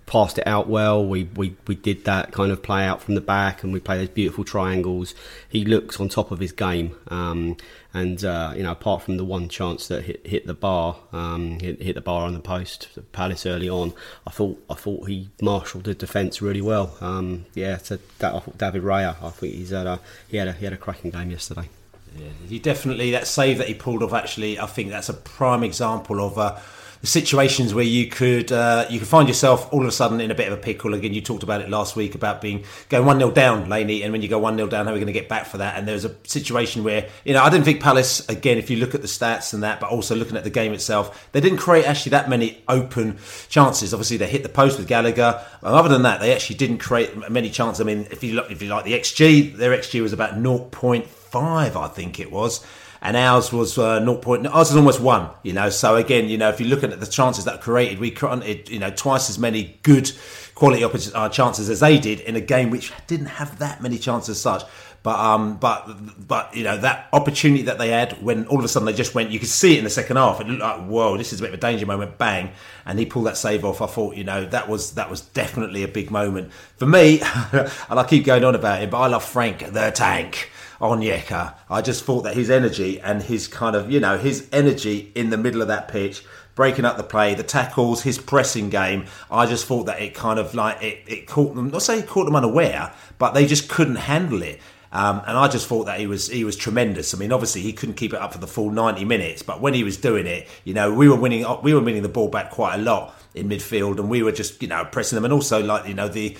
passed 0.06 0.38
it 0.38 0.46
out 0.46 0.68
well. 0.68 1.06
We, 1.06 1.24
we 1.36 1.56
we 1.68 1.76
did 1.76 2.06
that 2.06 2.32
kind 2.32 2.52
of 2.52 2.62
play 2.62 2.86
out 2.86 3.02
from 3.02 3.16
the 3.16 3.22
back, 3.22 3.64
and 3.64 3.74
we 3.74 3.80
play 3.80 3.98
those 3.98 4.10
beautiful 4.10 4.44
triangles. 4.44 5.16
He 5.50 5.66
looks 5.66 6.00
on 6.00 6.10
top 6.10 6.32
of 6.32 6.40
his 6.40 6.52
game, 6.52 6.96
um, 7.08 7.58
and 7.94 8.24
uh, 8.24 8.54
you 8.56 8.64
know, 8.64 8.72
apart 8.72 9.02
from 9.02 9.18
the 9.18 9.26
one 9.26 9.50
chance 9.50 9.88
that 9.88 10.04
hit, 10.04 10.26
hit 10.26 10.48
the 10.48 10.54
bar, 10.54 10.98
um, 11.12 11.60
hit, 11.60 11.82
hit, 11.82 11.96
the 11.96 12.02
bar 12.02 12.26
on 12.26 12.34
the 12.34 12.40
post, 12.40 12.90
the 12.96 13.02
Palace 13.02 13.46
early 13.46 13.70
on, 13.70 13.94
I 14.28 14.32
thought 14.32 14.64
I 14.70 14.76
thought 14.76 15.08
he 15.08 15.30
marshalled 15.42 15.86
the 15.86 15.96
defence 15.96 16.42
really 16.42 16.62
well. 16.62 16.96
Um, 17.02 17.46
yeah, 17.56 17.76
that 17.76 18.00
I 18.22 18.40
thought 18.40 18.58
David 18.58 18.84
Raya, 18.84 19.22
I 19.22 19.30
think 19.32 19.56
he's 19.56 19.72
had 19.72 19.88
a 19.88 20.00
he 20.28 20.38
had 20.38 20.48
a 20.48 20.54
he 20.54 20.66
had 20.66 20.74
a 20.74 20.78
cracking 20.78 21.12
game 21.12 21.32
yesterday. 21.32 21.70
Yeah, 22.18 22.30
he 22.48 22.60
definitely 22.60 23.12
that 23.12 23.28
save 23.28 23.58
that 23.58 23.68
he 23.68 23.74
pulled 23.74 24.04
off. 24.04 24.14
Actually, 24.14 24.60
I 24.60 24.68
think 24.68 24.92
that's 24.92 25.10
a 25.10 25.14
prime 25.14 25.64
example 25.64 26.22
of. 26.22 26.38
Uh, 26.38 26.60
situations 27.06 27.74
where 27.74 27.84
you 27.84 28.08
could 28.08 28.52
uh, 28.52 28.86
you 28.90 29.00
could 29.00 29.08
find 29.08 29.28
yourself 29.28 29.72
all 29.72 29.82
of 29.82 29.88
a 29.88 29.92
sudden 29.92 30.20
in 30.20 30.32
a 30.32 30.36
bit 30.36 30.48
of 30.48 30.58
a 30.58 30.62
pickle. 30.62 30.94
Again, 30.94 31.14
you 31.14 31.22
talked 31.22 31.44
about 31.44 31.62
it 31.62 31.70
last 31.70 31.96
week 31.96 32.16
about 32.16 32.42
being 32.42 32.64
going 32.90 33.06
one 33.06 33.20
0 33.20 33.32
down, 33.32 33.70
Laney, 33.70 34.04
and 34.04 34.12
when 34.12 34.22
you 34.22 34.28
go 34.28 34.40
one 34.40 34.56
0 34.56 34.68
down, 34.68 34.86
how 34.86 34.92
are 34.92 34.94
we 34.94 35.00
going 35.00 35.08
to 35.08 35.14
get 35.14 35.30
back 35.30 35.46
for 35.46 35.58
that? 35.60 35.78
And 35.78 35.88
there 35.88 35.94
was 35.94 36.06
a 36.06 36.16
situation 36.24 36.84
where 36.84 37.08
you 37.24 37.34
know 37.34 37.44
I 37.44 37.50
didn't 37.50 37.66
think 37.66 37.82
Palace 37.82 38.28
again, 38.28 38.58
if 38.58 38.70
you 38.70 38.78
look 38.78 38.96
at 38.96 39.02
the 39.02 39.08
stats 39.08 39.54
and 39.54 39.64
that, 39.64 39.80
but 39.80 39.90
also 39.90 40.16
looking 40.16 40.38
at 40.38 40.44
the 40.44 40.50
game 40.50 40.74
itself, 40.74 41.30
they 41.32 41.42
didn't 41.42 41.60
create 41.60 41.86
actually 41.86 42.12
that 42.12 42.30
many 42.30 42.62
open 42.68 43.18
chances. 43.50 43.94
Obviously, 43.94 44.18
they 44.18 44.28
hit 44.28 44.44
the 44.44 44.50
post 44.50 44.78
with 44.78 44.88
Gallagher. 44.88 45.42
other 45.64 45.90
than 45.90 46.04
that, 46.04 46.20
they 46.20 46.34
actually 46.34 46.58
didn't 46.58 46.80
create 46.80 47.30
many 47.30 47.50
chances. 47.50 47.82
I 47.82 47.84
mean, 47.84 48.08
if 48.12 48.24
you 48.24 48.34
look, 48.34 48.52
if 48.52 48.62
you 48.62 48.70
like 48.70 48.86
the 48.86 48.94
XG, 48.94 49.56
their 49.56 49.72
XG 49.72 50.02
was 50.02 50.14
about 50.14 50.36
0.5, 50.36 51.76
I 51.76 51.88
think 51.88 52.20
it 52.20 52.32
was. 52.32 52.66
And 53.02 53.16
ours 53.18 53.52
was 53.52 53.78
uh, 53.78 54.00
0. 54.00 54.16
Point, 54.18 54.48
ours 54.48 54.70
was 54.70 54.78
almost 54.78 55.00
one. 55.00 55.30
You 55.44 55.54
know, 55.54 55.70
so 55.70 55.96
again, 55.96 56.30
you 56.30 56.38
know, 56.38 56.50
if 56.50 56.60
you're 56.60 56.70
looking 56.70 56.92
at 56.92 57.00
the 57.00 57.08
chances 57.08 57.46
that 57.46 57.62
created, 57.62 58.00
we 58.00 58.12
created 58.12 58.70
you 58.70 58.80
know 58.80 58.92
twice 58.92 59.30
as 59.30 59.40
many 59.40 59.80
good 59.84 60.12
quality 60.56 60.84
uh, 60.84 61.30
chances 61.30 61.70
as 61.70 61.82
they 61.82 62.00
did 62.00 62.22
in 62.22 62.36
a 62.36 62.42
game 62.42 62.70
which 62.70 62.94
didn't 63.08 63.28
have 63.28 63.60
that 63.60 63.82
many 63.82 63.98
chances 63.98 64.30
as 64.38 64.42
such. 64.42 64.64
But 65.06 65.20
um, 65.20 65.58
but 65.58 65.88
but 66.28 66.56
you 66.56 66.64
know 66.64 66.78
that 66.78 67.10
opportunity 67.14 67.62
that 67.66 67.78
they 67.78 67.90
had 67.90 68.14
when 68.24 68.48
all 68.48 68.58
of 68.58 68.66
a 68.66 68.68
sudden 68.68 68.88
they 68.88 68.94
just 68.94 69.14
went, 69.14 69.30
you 69.30 69.38
could 69.38 69.50
see 69.50 69.76
it 69.76 69.78
in 69.78 69.84
the 69.84 69.90
second 69.92 70.18
half. 70.18 70.42
It 70.42 70.48
looked 70.48 70.62
like 70.62 70.88
whoa, 70.88 71.16
this 71.16 71.32
is 71.32 71.42
a 71.42 71.44
bit 71.44 71.50
of 71.50 71.60
a 71.60 71.62
danger 71.62 71.86
moment. 71.86 72.18
Bang, 72.18 72.54
and 72.88 72.98
he 72.98 73.06
pulled 73.06 73.28
that 73.28 73.38
save 73.38 73.64
off. 73.64 73.84
I 73.84 73.86
thought 73.86 74.16
you 74.16 74.24
know 74.24 74.46
that 74.48 74.68
was 74.68 74.94
that 74.94 75.12
was 75.12 75.22
definitely 75.22 75.84
a 75.84 75.88
big 75.88 76.10
moment 76.10 76.52
for 76.78 76.88
me. 76.88 77.22
and 77.52 77.70
I 77.88 78.04
keep 78.04 78.26
going 78.26 78.44
on 78.44 78.56
about 78.56 78.82
it, 78.82 78.90
but 78.90 79.00
I 79.00 79.06
love 79.06 79.24
Frank 79.24 79.60
the 79.60 79.92
Tank. 79.92 80.50
Onyeka. 80.80 81.56
I 81.70 81.82
just 81.82 82.04
thought 82.04 82.22
that 82.22 82.36
his 82.36 82.50
energy 82.50 83.00
and 83.00 83.22
his 83.22 83.48
kind 83.48 83.76
of, 83.76 83.92
you 83.92 84.00
know, 84.00 84.18
his 84.18 84.48
energy 84.52 85.12
in 85.16 85.30
the 85.30 85.38
middle 85.38 85.62
of 85.62 85.68
that 85.68 85.88
pitch, 85.88 86.24
breaking 86.56 86.86
up 86.86 86.98
the 86.98 87.04
play, 87.04 87.34
the 87.34 87.44
tackles, 87.44 88.04
his 88.04 88.18
pressing 88.18 88.70
game, 88.70 89.06
I 89.30 89.46
just 89.46 89.66
thought 89.66 89.86
that 89.86 90.02
it 90.02 90.14
kind 90.14 90.40
of 90.40 90.54
like, 90.54 90.82
it, 90.82 91.00
it 91.08 91.28
caught 91.28 91.56
them, 91.56 91.70
not 91.70 91.82
say 91.82 92.00
it 92.00 92.08
caught 92.08 92.26
them 92.26 92.36
unaware, 92.36 92.94
but 93.18 93.34
they 93.34 93.46
just 93.46 93.70
couldn't 93.70 93.96
handle 93.96 94.42
it. 94.42 94.60
Um, 94.92 95.22
and 95.28 95.38
I 95.38 95.50
just 95.50 95.68
thought 95.68 95.88
that 95.88 96.00
he 96.00 96.08
was 96.08 96.30
he 96.30 96.46
was 96.46 96.56
tremendous. 96.56 97.14
I 97.14 97.18
mean, 97.18 97.34
obviously 97.34 97.60
he 97.60 97.74
couldn't 97.74 97.96
keep 97.96 98.14
it 98.14 98.20
up 98.20 98.32
for 98.32 98.40
the 98.40 98.48
full 98.48 98.72
ninety 98.72 99.04
minutes, 99.04 99.44
but 99.44 99.60
when 99.60 99.74
he 99.74 99.84
was 99.84 99.98
doing 99.98 100.26
it, 100.26 100.48
you 100.64 100.74
know, 100.74 100.94
we 100.94 101.10
were 101.10 101.18
winning 101.18 101.46
we 101.64 101.74
were 101.74 101.82
winning 101.82 102.02
the 102.02 102.08
ball 102.08 102.30
back 102.30 102.50
quite 102.50 102.76
a 102.76 102.82
lot 102.82 103.14
in 103.34 103.50
midfield, 103.50 104.00
and 104.00 104.10
we 104.10 104.24
were 104.24 104.32
just 104.32 104.62
you 104.62 104.70
know 104.70 104.86
pressing 104.86 105.18
them, 105.18 105.26
and 105.26 105.34
also 105.34 105.62
like 105.62 105.86
you 105.86 105.94
know 105.94 106.08
the. 106.08 106.38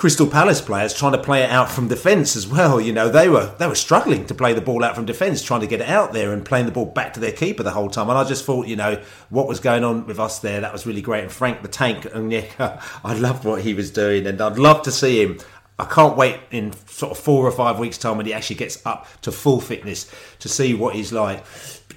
Crystal 0.00 0.26
Palace 0.26 0.62
players 0.62 0.94
trying 0.94 1.12
to 1.12 1.18
play 1.18 1.42
it 1.42 1.50
out 1.50 1.70
from 1.70 1.86
defence 1.86 2.34
as 2.34 2.48
well. 2.48 2.80
You 2.80 2.90
know, 2.90 3.10
they 3.10 3.28
were 3.28 3.54
they 3.58 3.66
were 3.66 3.74
struggling 3.74 4.24
to 4.28 4.34
play 4.34 4.54
the 4.54 4.62
ball 4.62 4.82
out 4.82 4.94
from 4.94 5.04
defence, 5.04 5.42
trying 5.42 5.60
to 5.60 5.66
get 5.66 5.82
it 5.82 5.90
out 5.90 6.14
there 6.14 6.32
and 6.32 6.42
playing 6.42 6.64
the 6.64 6.72
ball 6.72 6.86
back 6.86 7.12
to 7.12 7.20
their 7.20 7.32
keeper 7.32 7.62
the 7.62 7.72
whole 7.72 7.90
time. 7.90 8.08
And 8.08 8.16
I 8.16 8.24
just 8.24 8.46
thought, 8.46 8.66
you 8.66 8.76
know, 8.76 9.02
what 9.28 9.46
was 9.46 9.60
going 9.60 9.84
on 9.84 10.06
with 10.06 10.18
us 10.18 10.38
there, 10.38 10.62
that 10.62 10.72
was 10.72 10.86
really 10.86 11.02
great. 11.02 11.24
And 11.24 11.30
Frank 11.30 11.60
the 11.60 11.68
Tank 11.68 12.06
and 12.14 12.30
Nick, 12.30 12.56
I 12.58 13.12
loved 13.12 13.44
what 13.44 13.60
he 13.60 13.74
was 13.74 13.90
doing, 13.90 14.26
and 14.26 14.40
I'd 14.40 14.58
love 14.58 14.80
to 14.84 14.90
see 14.90 15.20
him 15.22 15.38
I 15.78 15.84
can't 15.84 16.16
wait 16.16 16.40
in 16.50 16.72
sort 16.86 17.12
of 17.12 17.18
four 17.18 17.46
or 17.46 17.52
five 17.52 17.78
weeks' 17.78 17.98
time 17.98 18.16
when 18.16 18.24
he 18.24 18.32
actually 18.32 18.56
gets 18.56 18.80
up 18.86 19.06
to 19.20 19.30
full 19.30 19.60
fitness 19.60 20.10
to 20.38 20.48
see 20.48 20.72
what 20.72 20.94
he's 20.94 21.12
like. 21.12 21.44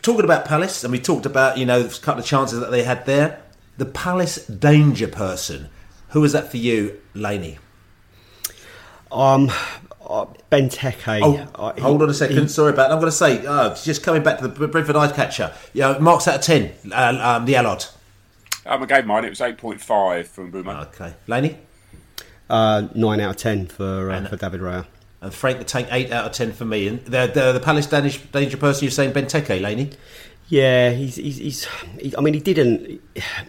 Talking 0.02 0.26
about 0.26 0.44
Palace, 0.44 0.84
and 0.84 0.92
we 0.92 1.00
talked 1.00 1.26
about 1.26 1.58
you 1.58 1.66
know 1.66 1.80
a 1.80 1.90
couple 1.90 2.20
of 2.20 2.26
chances 2.26 2.60
that 2.60 2.70
they 2.70 2.84
had 2.84 3.06
there. 3.06 3.42
The 3.78 3.86
Palace 3.86 4.46
danger 4.46 5.08
person. 5.08 5.70
Who 6.10 6.20
was 6.20 6.34
that 6.34 6.52
for 6.52 6.58
you, 6.58 7.00
Laney? 7.14 7.60
Um, 9.14 9.50
uh, 10.06 10.26
Benteke. 10.52 11.22
Oh, 11.24 11.36
uh, 11.56 11.80
hold 11.82 12.02
on 12.02 12.10
a 12.10 12.14
second. 12.14 12.38
He, 12.38 12.48
Sorry 12.48 12.74
about 12.74 12.90
that. 12.90 12.94
I'm 12.94 13.00
going 13.00 13.12
to 13.12 13.16
say, 13.16 13.46
uh, 13.46 13.74
just 13.76 14.04
coming 14.04 14.24
back 14.24 14.40
to 14.40 14.48
the 14.48 14.68
Brentford 14.68 14.96
eye 14.96 15.12
catcher. 15.12 15.54
Yeah, 15.74 15.98
marks 16.00 16.28
out 16.28 16.36
of 16.36 16.42
10, 16.42 16.74
uh, 16.92 17.20
um, 17.22 17.46
the 17.46 17.56
Allard. 17.56 17.86
Um, 18.66 18.84
I 18.84 18.86
gave 18.86 19.06
mine, 19.06 19.26
it 19.26 19.30
was 19.30 19.40
8.5 19.40 20.26
from 20.26 20.52
Boomer. 20.52 20.74
Okay. 20.94 21.14
Laney? 21.28 21.58
Uh, 22.50 22.88
nine 22.94 23.20
out 23.20 23.32
of 23.32 23.38
ten 23.38 23.66
for 23.68 24.12
uh, 24.12 24.26
for 24.28 24.36
David 24.36 24.62
Raya. 24.62 24.86
And 25.22 25.34
Frank 25.34 25.60
the 25.60 25.64
Tank, 25.64 25.88
eight 25.92 26.12
out 26.12 26.26
of 26.26 26.32
ten 26.34 26.52
for 26.52 26.66
me. 26.66 26.88
And 26.88 27.04
the 27.06 27.32
the, 27.34 27.54
the 27.54 27.60
Palace 27.60 27.88
Danish 27.88 28.20
danger 28.20 28.58
person 28.58 28.84
you're 28.84 28.92
saying 28.92 29.14
Benteke, 29.14 29.62
Laney? 29.62 29.92
Yeah, 30.54 30.92
he's 30.92 31.16
he's, 31.16 31.38
he's 31.38 31.68
he, 32.00 32.16
I 32.16 32.22
mean, 32.22 32.36
he 32.36 32.40
didn't 32.40 33.02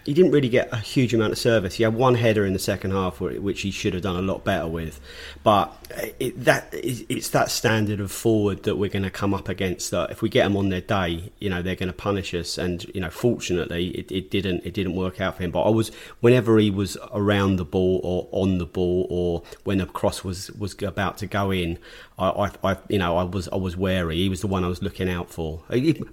he 0.06 0.14
didn't 0.14 0.30
really 0.30 0.48
get 0.48 0.72
a 0.72 0.78
huge 0.78 1.12
amount 1.12 1.32
of 1.32 1.38
service. 1.38 1.74
He 1.74 1.82
had 1.82 1.92
one 1.92 2.14
header 2.14 2.46
in 2.46 2.54
the 2.54 2.58
second 2.58 2.92
half, 2.92 3.20
which 3.20 3.60
he 3.60 3.70
should 3.70 3.92
have 3.92 4.02
done 4.02 4.16
a 4.16 4.22
lot 4.22 4.42
better 4.42 4.66
with. 4.66 5.02
But 5.42 5.70
it, 6.18 6.44
that 6.44 6.68
it's 6.72 7.28
that 7.30 7.50
standard 7.50 8.00
of 8.00 8.10
forward 8.10 8.62
that 8.64 8.76
we're 8.76 8.90
going 8.90 9.02
to 9.02 9.10
come 9.10 9.34
up 9.34 9.48
against. 9.48 9.90
That 9.90 10.10
if 10.10 10.22
we 10.22 10.28
get 10.28 10.44
them 10.44 10.56
on 10.56 10.68
their 10.68 10.80
day, 10.80 11.32
you 11.38 11.50
know, 11.50 11.62
they're 11.62 11.74
going 11.74 11.88
to 11.88 11.92
punish 11.92 12.34
us. 12.34 12.58
And 12.58 12.84
you 12.94 13.00
know, 13.00 13.10
fortunately, 13.10 13.88
it, 13.88 14.10
it 14.10 14.30
didn't 14.30 14.64
it 14.64 14.74
didn't 14.74 14.94
work 14.94 15.20
out 15.20 15.36
for 15.36 15.42
him. 15.42 15.50
But 15.50 15.62
I 15.62 15.70
was 15.70 15.90
whenever 16.20 16.58
he 16.58 16.70
was 16.70 16.96
around 17.12 17.56
the 17.56 17.64
ball 17.64 18.00
or 18.02 18.28
on 18.32 18.58
the 18.58 18.66
ball 18.66 19.06
or 19.10 19.42
when 19.64 19.78
the 19.78 19.86
cross 19.86 20.24
was 20.24 20.50
was 20.52 20.80
about 20.82 21.18
to 21.18 21.26
go 21.26 21.50
in, 21.50 21.78
I, 22.18 22.28
I, 22.28 22.72
I, 22.72 22.78
you 22.88 22.98
know 22.98 23.16
I 23.16 23.24
was 23.24 23.48
I 23.48 23.56
was 23.56 23.76
wary. 23.76 24.16
He 24.16 24.28
was 24.28 24.40
the 24.40 24.46
one 24.46 24.64
I 24.64 24.68
was 24.68 24.82
looking 24.82 25.08
out 25.08 25.30
for. 25.30 25.62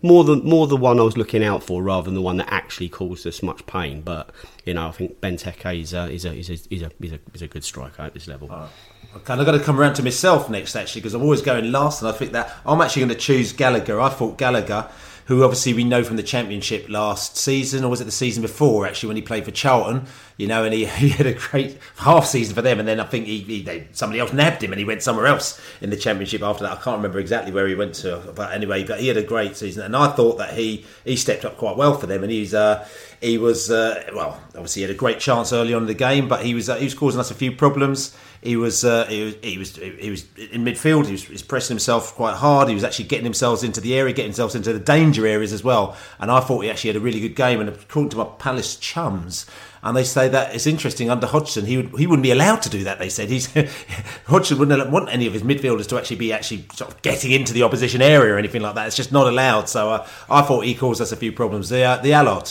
More 0.02 0.24
than 0.24 0.44
more 0.44 0.68
the 0.68 0.78
one 0.78 1.00
I 1.00 1.04
was 1.04 1.18
looking 1.18 1.44
out 1.44 1.64
for 1.64 1.84
rather 1.84 2.06
than 2.06 2.16
the 2.16 2.22
one 2.22 2.38
that 2.38 2.52
actually 2.52 2.90
caused 2.90 3.26
us 3.28 3.44
much 3.44 3.66
pain. 3.66 4.02
But 4.02 4.32
you 4.66 4.74
know 4.74 4.88
I 4.88 4.92
think 4.92 5.22
Benteke 5.22 5.82
is 5.82 5.94
a 5.94 6.10
is 6.10 6.26
a 6.26 6.34
is 6.34 6.50
a 6.50 6.54
is 6.54 6.82
a, 6.82 6.92
is 7.00 7.14
a, 7.14 7.20
is 7.34 7.42
a 7.42 7.48
good 7.48 7.64
striker 7.64 8.02
at 8.04 8.14
this 8.14 8.28
level. 8.28 8.52
Uh, 8.52 8.68
okay, 9.16 9.34
I've 9.34 9.46
got 9.46 9.52
to 9.52 9.60
come 9.60 9.80
around 9.80 9.96
to 9.96 10.04
myself 10.04 10.50
next 10.50 10.76
actually 10.76 11.02
because 11.02 11.14
I'm 11.14 11.22
always 11.22 11.42
going 11.42 11.72
last, 11.72 12.02
and 12.02 12.10
I 12.10 12.12
think 12.12 12.32
that 12.34 12.56
I'm 12.66 12.82
actually 12.82 13.02
going 13.02 13.14
to 13.14 13.20
choose 13.20 13.54
Gallagher. 13.54 14.00
I 14.00 14.10
thought 14.10 14.38
Gallagher 14.38 14.90
who 15.32 15.44
obviously 15.44 15.74
we 15.74 15.86
know 15.86 16.04
from 16.04 16.18
the 16.18 16.24
championship 16.24 16.90
last 16.90 17.38
season, 17.38 17.86
or 17.86 17.90
was 17.90 18.02
it 18.02 18.04
the 18.04 18.12
season 18.12 18.42
before 18.42 18.86
actually 18.86 19.08
when 19.08 19.16
he 19.16 19.22
played 19.22 19.46
for 19.46 19.52
Charlton? 19.52 20.06
You 20.36 20.48
know, 20.48 20.66
and 20.66 20.74
he, 20.74 20.86
he 20.98 21.08
had 21.08 21.26
a 21.26 21.34
great 21.34 21.78
half 21.98 22.26
season 22.26 22.54
for 22.54 22.62
them, 22.62 22.80
and 22.80 22.88
then 22.88 23.00
I 23.00 23.06
think 23.06 23.28
he, 23.28 23.40
he 23.40 23.62
they, 23.62 23.88
somebody 23.94 24.20
else 24.20 24.34
nabbed 24.34 24.62
him, 24.62 24.74
and 24.74 24.80
he 24.80 24.86
went 24.86 25.02
somewhere 25.02 25.28
else 25.28 25.62
in 25.80 25.90
the 25.90 25.96
championship 25.96 26.42
after 26.42 26.66
that. 26.66 26.78
I 26.78 26.82
can't 26.82 26.98
remember 26.98 27.20
exactly 27.20 27.54
where 27.54 27.66
he 27.66 27.76
went 27.76 27.96
to, 27.96 28.18
but 28.36 28.52
anyway, 28.52 28.84
but 28.84 29.00
he 29.00 29.08
had 29.08 29.16
a 29.16 29.24
great 29.24 29.56
season, 29.56 29.84
and 29.84 29.96
I 29.96 30.10
thought 30.10 30.38
that 30.38 30.54
he 30.54 30.86
he 31.06 31.16
stepped 31.16 31.46
up 31.46 31.58
quite 31.58 31.78
well 31.78 31.98
for 31.98 32.08
them, 32.08 32.24
and 32.24 32.32
he's 32.32 32.54
uh, 32.54 32.86
he 33.22 33.38
was 33.38 33.72
uh, 33.72 34.04
well, 34.14 34.42
obviously 34.48 34.82
he 34.82 34.88
had 34.88 34.96
a 34.96 35.00
great 35.00 35.20
chance 35.20 35.54
early 35.54 35.74
on 35.74 35.84
in 35.84 35.88
the 35.88 35.94
game, 35.94 36.28
but 36.28 36.44
he 36.44 36.54
was 36.54 36.70
uh, 36.70 36.76
he 36.76 36.84
was 36.84 36.94
causing 36.94 37.22
us 37.22 37.32
a 37.32 37.36
few 37.36 37.54
problems. 37.54 38.18
He 38.42 38.56
was, 38.56 38.84
uh, 38.84 39.06
he 39.06 39.24
was 39.24 39.36
he 39.44 39.58
was 39.60 39.76
he 39.76 40.10
was 40.10 40.26
in 40.38 40.66
midfield. 40.66 41.06
He 41.06 41.12
was, 41.12 41.24
he 41.26 41.32
was, 41.32 41.44
pressing 41.44 41.76
himself 41.76 42.16
quite 42.16 42.36
hard. 42.36 42.70
He 42.70 42.74
was 42.74 42.84
actually 42.84 43.06
getting 43.06 43.24
himself 43.24 43.64
into 43.64 43.80
the 43.80 43.94
area, 43.94 44.14
getting 44.14 44.32
himself 44.32 44.56
into 44.56 44.74
the 44.74 44.80
danger 44.80 45.28
areas 45.28 45.54
as 45.54 45.64
well. 45.64 45.96
And 46.20 46.32
I 46.32 46.40
thought 46.40 46.62
he 46.62 46.70
actually 46.72 46.90
had 46.90 46.96
a 46.96 47.02
really 47.02 47.20
good 47.20 47.36
game. 47.36 47.60
And 47.60 47.70
according 47.70 48.10
to 48.10 48.18
my 48.18 48.24
Palace 48.40 48.78
chums, 48.78 49.46
and 49.84 49.96
they 49.96 50.04
say 50.04 50.28
that 50.30 50.56
it's 50.56 50.66
interesting 50.66 51.10
under 51.12 51.28
Hodgson, 51.28 51.66
he 51.66 51.78
would, 51.78 52.00
he 52.00 52.08
wouldn't 52.08 52.24
be 52.24 52.32
allowed 52.32 52.64
to 52.64 52.70
do 52.70 52.84
that. 52.84 52.98
They 52.98 53.10
said 53.10 53.30
he's 53.30 53.48
Hodgson 54.26 54.58
wouldn't 54.58 54.90
want 54.90 55.10
any 55.10 55.28
of 55.28 55.34
his 55.34 55.44
midfielders 55.44 55.88
to 55.90 55.98
actually 55.98 56.18
be 56.18 56.34
actually 56.34 56.66
sort 56.74 56.92
of 56.92 57.02
getting 57.04 57.32
into 57.32 57.54
the 57.54 57.62
opposition 57.62 58.02
area 58.02 58.34
or 58.34 58.38
anything 58.38 58.64
like 58.64 58.74
that. 58.74 58.88
It's 58.88 58.96
just 58.96 59.12
not 59.12 59.28
allowed. 59.28 59.70
So 59.70 59.92
uh, 59.92 60.08
I 60.30 60.42
thought 60.42 60.66
he 60.66 60.74
caused 60.74 61.00
us 61.00 61.12
a 61.12 61.16
few 61.16 61.32
problems. 61.32 61.70
The 61.70 61.84
uh, 61.84 61.98
the 61.98 62.14
Allard. 62.14 62.50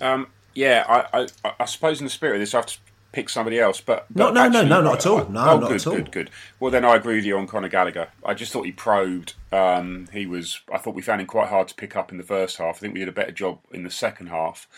Um, 0.00 0.28
yeah, 0.54 0.84
I, 0.88 1.26
I, 1.44 1.52
I, 1.60 1.64
suppose 1.66 2.00
in 2.00 2.06
the 2.06 2.10
spirit 2.10 2.36
of 2.36 2.40
this, 2.40 2.54
I 2.54 2.58
have 2.58 2.66
to 2.66 2.78
pick 3.14 3.28
somebody 3.28 3.60
else. 3.60 3.80
But, 3.80 4.06
but 4.10 4.18
no, 4.18 4.30
no, 4.30 4.40
actually, 4.42 4.68
no, 4.68 4.80
no, 4.80 4.90
not 4.90 4.98
at 4.98 5.06
all. 5.06 5.28
No, 5.28 5.40
oh, 5.40 5.60
not 5.60 5.68
good, 5.68 5.80
at 5.80 5.86
all. 5.86 5.94
Good, 5.94 6.12
good. 6.12 6.30
Well, 6.60 6.70
then 6.70 6.84
I 6.84 6.96
agree 6.96 7.14
with 7.16 7.24
you 7.24 7.38
on 7.38 7.46
Conor 7.46 7.68
Gallagher. 7.68 8.08
I 8.24 8.34
just 8.34 8.52
thought 8.52 8.66
he 8.66 8.72
probed. 8.72 9.34
Um, 9.52 10.08
he 10.12 10.26
was. 10.26 10.60
I 10.72 10.78
thought 10.78 10.94
we 10.94 11.02
found 11.02 11.20
him 11.20 11.26
quite 11.26 11.48
hard 11.48 11.68
to 11.68 11.74
pick 11.74 11.96
up 11.96 12.10
in 12.10 12.18
the 12.18 12.24
first 12.24 12.58
half. 12.58 12.76
I 12.76 12.78
think 12.80 12.94
we 12.94 13.00
did 13.00 13.08
a 13.08 13.12
better 13.12 13.32
job 13.32 13.60
in 13.70 13.84
the 13.84 13.90
second 13.90 14.26
half. 14.26 14.68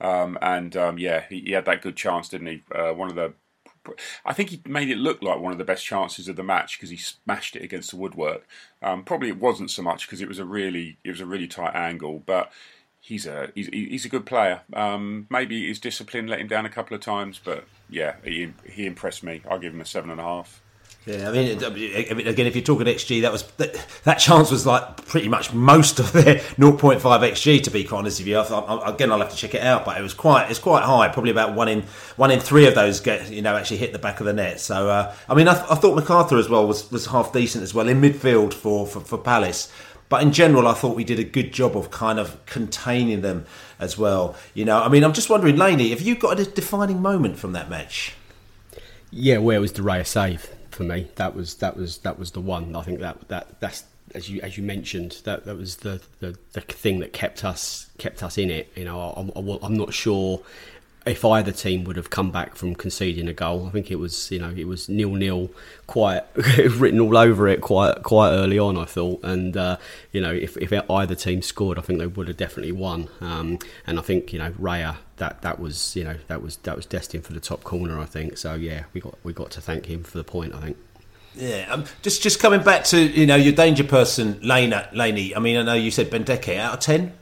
Um, 0.00 0.38
and 0.42 0.76
um, 0.76 0.98
yeah, 0.98 1.24
he, 1.28 1.40
he, 1.40 1.52
had 1.52 1.64
that 1.64 1.80
good 1.80 1.96
chance, 1.96 2.28
didn't 2.28 2.48
he? 2.48 2.62
Uh, 2.74 2.92
one 2.92 3.08
of 3.08 3.16
the. 3.16 3.32
I 4.24 4.32
think 4.32 4.50
he 4.50 4.60
made 4.66 4.90
it 4.90 4.98
look 4.98 5.22
like 5.22 5.38
one 5.38 5.52
of 5.52 5.58
the 5.58 5.64
best 5.64 5.86
chances 5.86 6.26
of 6.26 6.34
the 6.34 6.42
match 6.42 6.76
because 6.76 6.90
he 6.90 6.96
smashed 6.96 7.54
it 7.54 7.62
against 7.62 7.90
the 7.90 7.96
woodwork. 7.96 8.44
Um, 8.82 9.04
probably 9.04 9.28
it 9.28 9.38
wasn't 9.38 9.70
so 9.70 9.80
much 9.80 10.06
because 10.06 10.20
it 10.20 10.28
was 10.28 10.40
a 10.40 10.44
really 10.44 10.98
it 11.04 11.10
was 11.10 11.20
a 11.20 11.26
really 11.26 11.46
tight 11.46 11.74
angle, 11.74 12.22
but 12.26 12.52
he's 13.06 13.24
a 13.24 13.50
he's, 13.54 13.68
he's 13.68 14.04
a 14.04 14.08
good 14.08 14.26
player. 14.26 14.62
Um, 14.72 15.26
maybe 15.30 15.68
his 15.68 15.78
discipline 15.78 16.26
let 16.26 16.40
him 16.40 16.48
down 16.48 16.66
a 16.66 16.68
couple 16.68 16.94
of 16.96 17.00
times, 17.00 17.40
but 17.42 17.64
yeah, 17.88 18.16
he 18.24 18.52
he 18.68 18.84
impressed 18.84 19.22
me. 19.22 19.42
I'll 19.48 19.60
give 19.60 19.72
him 19.72 19.80
a 19.80 19.86
seven 19.86 20.10
and 20.10 20.20
a 20.20 20.24
half. 20.24 20.62
Yeah, 21.06 21.28
I 21.28 21.32
mean, 21.32 21.56
again, 22.26 22.46
if 22.48 22.56
you're 22.56 22.64
talking 22.64 22.88
XG, 22.88 23.22
that 23.22 23.30
was 23.30 23.44
that, 23.58 23.74
that 24.02 24.14
chance 24.18 24.50
was 24.50 24.66
like 24.66 25.06
pretty 25.06 25.28
much 25.28 25.52
most 25.52 26.00
of 26.00 26.10
their 26.10 26.34
0.5 26.58 27.00
XG. 27.00 27.62
To 27.62 27.70
be 27.70 27.84
quite 27.84 27.98
honest 27.98 28.18
with 28.18 28.26
you, 28.26 28.38
I, 28.38 28.90
again, 28.90 29.12
I'll 29.12 29.20
have 29.20 29.30
to 29.30 29.36
check 29.36 29.54
it 29.54 29.62
out, 29.62 29.84
but 29.84 29.96
it 29.96 30.02
was 30.02 30.14
quite 30.14 30.50
it's 30.50 30.58
quite 30.58 30.82
high. 30.82 31.06
Probably 31.06 31.30
about 31.30 31.54
one 31.54 31.68
in 31.68 31.82
one 32.16 32.32
in 32.32 32.40
three 32.40 32.66
of 32.66 32.74
those 32.74 32.98
get 32.98 33.30
you 33.30 33.40
know 33.40 33.56
actually 33.56 33.76
hit 33.76 33.92
the 33.92 34.00
back 34.00 34.18
of 34.18 34.26
the 34.26 34.32
net. 34.32 34.58
So 34.58 34.90
uh, 34.90 35.14
I 35.28 35.34
mean, 35.36 35.46
I, 35.46 35.52
I, 35.52 35.76
thought 35.76 35.96
McArthur 35.96 36.40
as 36.40 36.48
well 36.48 36.66
was, 36.66 36.90
was 36.90 37.06
half 37.06 37.32
decent 37.32 37.62
as 37.62 37.72
well 37.72 37.86
in 37.86 38.00
midfield 38.00 38.52
for, 38.52 38.84
for, 38.84 38.98
for 38.98 39.16
Palace. 39.16 39.72
But 40.08 40.22
in 40.22 40.32
general, 40.32 40.68
I 40.68 40.74
thought 40.74 40.96
we 40.96 41.04
did 41.04 41.18
a 41.18 41.24
good 41.24 41.52
job 41.52 41.76
of 41.76 41.90
kind 41.90 42.18
of 42.18 42.44
containing 42.46 43.22
them 43.22 43.44
as 43.78 43.98
well. 43.98 44.36
You 44.54 44.64
know, 44.64 44.80
I 44.80 44.88
mean, 44.88 45.02
I'm 45.02 45.12
just 45.12 45.28
wondering, 45.28 45.56
Laney, 45.56 45.90
have 45.90 46.00
you 46.00 46.14
got 46.14 46.38
a 46.38 46.44
defining 46.44 47.02
moment 47.02 47.38
from 47.38 47.52
that 47.52 47.68
match? 47.68 48.14
Yeah, 49.10 49.38
where 49.38 49.60
was 49.60 49.72
the 49.72 49.82
Raya 49.82 50.06
save 50.06 50.48
for 50.70 50.84
me? 50.84 51.08
That 51.16 51.34
was 51.34 51.54
that 51.56 51.76
was 51.76 51.98
that 51.98 52.18
was 52.18 52.32
the 52.32 52.40
one. 52.40 52.76
I 52.76 52.82
think 52.82 53.00
that 53.00 53.28
that 53.28 53.60
that's 53.60 53.84
as 54.14 54.28
you 54.30 54.40
as 54.42 54.56
you 54.56 54.62
mentioned 54.62 55.20
that 55.24 55.44
that 55.44 55.56
was 55.56 55.76
the, 55.76 56.00
the, 56.20 56.36
the 56.52 56.60
thing 56.60 57.00
that 57.00 57.12
kept 57.12 57.44
us 57.44 57.90
kept 57.98 58.22
us 58.22 58.38
in 58.38 58.50
it. 58.50 58.70
You 58.76 58.84
know, 58.84 59.00
I'm, 59.00 59.30
I'm 59.62 59.76
not 59.76 59.92
sure 59.92 60.42
if 61.06 61.24
either 61.24 61.52
team 61.52 61.84
would 61.84 61.96
have 61.96 62.10
come 62.10 62.30
back 62.30 62.56
from 62.56 62.74
conceding 62.74 63.28
a 63.28 63.32
goal. 63.32 63.66
I 63.66 63.70
think 63.70 63.90
it 63.90 63.96
was 63.96 64.30
you 64.30 64.38
know 64.38 64.50
it 64.50 64.66
was 64.66 64.88
nil 64.88 65.14
nil, 65.14 65.50
quite 65.86 66.24
written 66.76 67.00
all 67.00 67.16
over 67.16 67.48
it 67.48 67.60
quite 67.60 68.02
quite 68.02 68.30
early 68.30 68.58
on. 68.58 68.76
I 68.76 68.84
thought, 68.84 69.20
and 69.22 69.56
uh, 69.56 69.76
you 70.12 70.20
know 70.20 70.32
if, 70.32 70.56
if 70.56 70.72
either 70.90 71.14
team 71.14 71.42
scored, 71.42 71.78
I 71.78 71.82
think 71.82 71.98
they 71.98 72.06
would 72.06 72.28
have 72.28 72.36
definitely 72.36 72.72
won. 72.72 73.08
Um, 73.20 73.58
and 73.86 73.98
I 73.98 74.02
think 74.02 74.32
you 74.32 74.38
know 74.38 74.50
Raya 74.52 74.96
that 75.18 75.42
that 75.42 75.58
was 75.60 75.96
you 75.96 76.04
know 76.04 76.16
that 76.26 76.42
was 76.42 76.56
that 76.58 76.76
was 76.76 76.86
destined 76.86 77.24
for 77.24 77.32
the 77.32 77.40
top 77.40 77.64
corner. 77.64 77.98
I 77.98 78.04
think 78.04 78.36
so. 78.36 78.54
Yeah, 78.54 78.84
we 78.92 79.00
got 79.00 79.16
we 79.22 79.32
got 79.32 79.50
to 79.52 79.60
thank 79.60 79.86
him 79.86 80.02
for 80.02 80.18
the 80.18 80.24
point. 80.24 80.54
I 80.54 80.60
think. 80.60 80.76
Yeah, 81.36 81.66
um, 81.70 81.84
just 82.02 82.22
just 82.22 82.40
coming 82.40 82.62
back 82.62 82.84
to 82.84 83.00
you 83.00 83.26
know 83.26 83.36
your 83.36 83.52
danger 83.52 83.84
person, 83.84 84.40
Lena, 84.42 84.88
Laney. 84.92 85.36
I 85.36 85.38
mean, 85.38 85.56
I 85.56 85.62
know 85.62 85.74
you 85.74 85.90
said 85.90 86.10
Benteke 86.10 86.56
out 86.56 86.74
of 86.74 86.80
ten. 86.80 87.12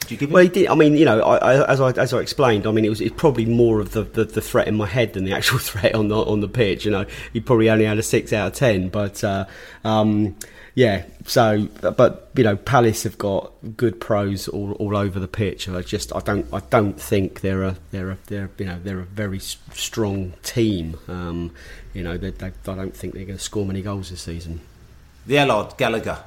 Do 0.00 0.14
you 0.14 0.18
give 0.18 0.28
him? 0.28 0.34
Well, 0.34 0.42
he 0.42 0.48
did. 0.48 0.68
I 0.68 0.74
mean, 0.74 0.96
you 0.96 1.04
know, 1.04 1.20
I, 1.20 1.36
I, 1.36 1.72
as 1.72 1.80
I 1.80 1.90
as 1.92 2.12
I 2.12 2.18
explained, 2.20 2.66
I 2.66 2.72
mean, 2.72 2.84
it 2.84 2.88
was 2.88 3.00
it's 3.00 3.14
probably 3.16 3.44
more 3.44 3.80
of 3.80 3.92
the, 3.92 4.02
the, 4.02 4.24
the, 4.24 4.40
threat 4.40 4.66
in 4.66 4.76
my 4.76 4.86
head 4.86 5.12
than 5.12 5.24
the 5.24 5.32
actual 5.32 5.58
threat 5.70 5.94
on 5.94 6.08
the 6.08 6.16
on 6.16 6.40
the 6.40 6.48
pitch. 6.48 6.84
You 6.84 6.90
know, 6.90 7.06
he 7.32 7.40
probably 7.40 7.70
only 7.70 7.84
had 7.84 7.98
a 7.98 8.02
six 8.02 8.32
out 8.32 8.48
of 8.48 8.54
ten, 8.54 8.88
but 8.88 9.22
uh, 9.22 9.46
um, 9.84 10.36
yeah. 10.74 11.04
So, 11.26 11.68
but 11.80 12.30
you 12.34 12.44
know, 12.44 12.56
Palace 12.56 13.02
have 13.02 13.18
got 13.18 13.52
good 13.76 14.00
pros 14.00 14.48
all, 14.48 14.72
all 14.72 14.96
over 14.96 15.20
the 15.20 15.28
pitch. 15.28 15.68
I 15.68 15.82
just, 15.82 16.14
I 16.14 16.20
don't, 16.20 16.46
I 16.52 16.60
don't 16.70 17.00
think 17.00 17.40
they're 17.40 17.62
a, 17.64 17.76
they're 17.90 18.12
a, 18.12 18.18
they're, 18.26 18.50
you 18.58 18.66
know, 18.66 18.78
they're 18.82 19.00
a 19.00 19.04
very 19.04 19.40
strong 19.40 20.32
team. 20.42 20.98
Um, 21.08 21.52
you 21.92 22.02
know, 22.02 22.16
they, 22.16 22.30
they, 22.30 22.46
I 22.46 22.74
don't 22.74 22.96
think 22.96 23.14
they're 23.14 23.24
going 23.24 23.38
to 23.38 23.44
score 23.44 23.66
many 23.66 23.82
goals 23.82 24.10
this 24.10 24.22
season. 24.22 24.60
The 25.26 25.38
Allard 25.38 25.76
Gallagher. 25.76 26.24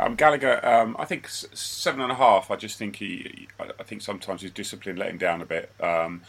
Um, 0.00 0.14
Gallagher, 0.14 0.64
um, 0.64 0.96
I 0.98 1.04
think 1.04 1.28
seven 1.28 2.00
and 2.00 2.10
a 2.10 2.14
half. 2.14 2.50
I 2.50 2.56
just 2.56 2.78
think 2.78 2.96
he, 2.96 3.48
I 3.58 3.82
think 3.82 4.00
sometimes 4.00 4.40
his 4.40 4.50
discipline 4.50 4.96
let 4.96 5.10
him 5.10 5.18
down 5.18 5.42
a 5.42 5.46
bit. 5.46 5.70
Um, 5.78 6.22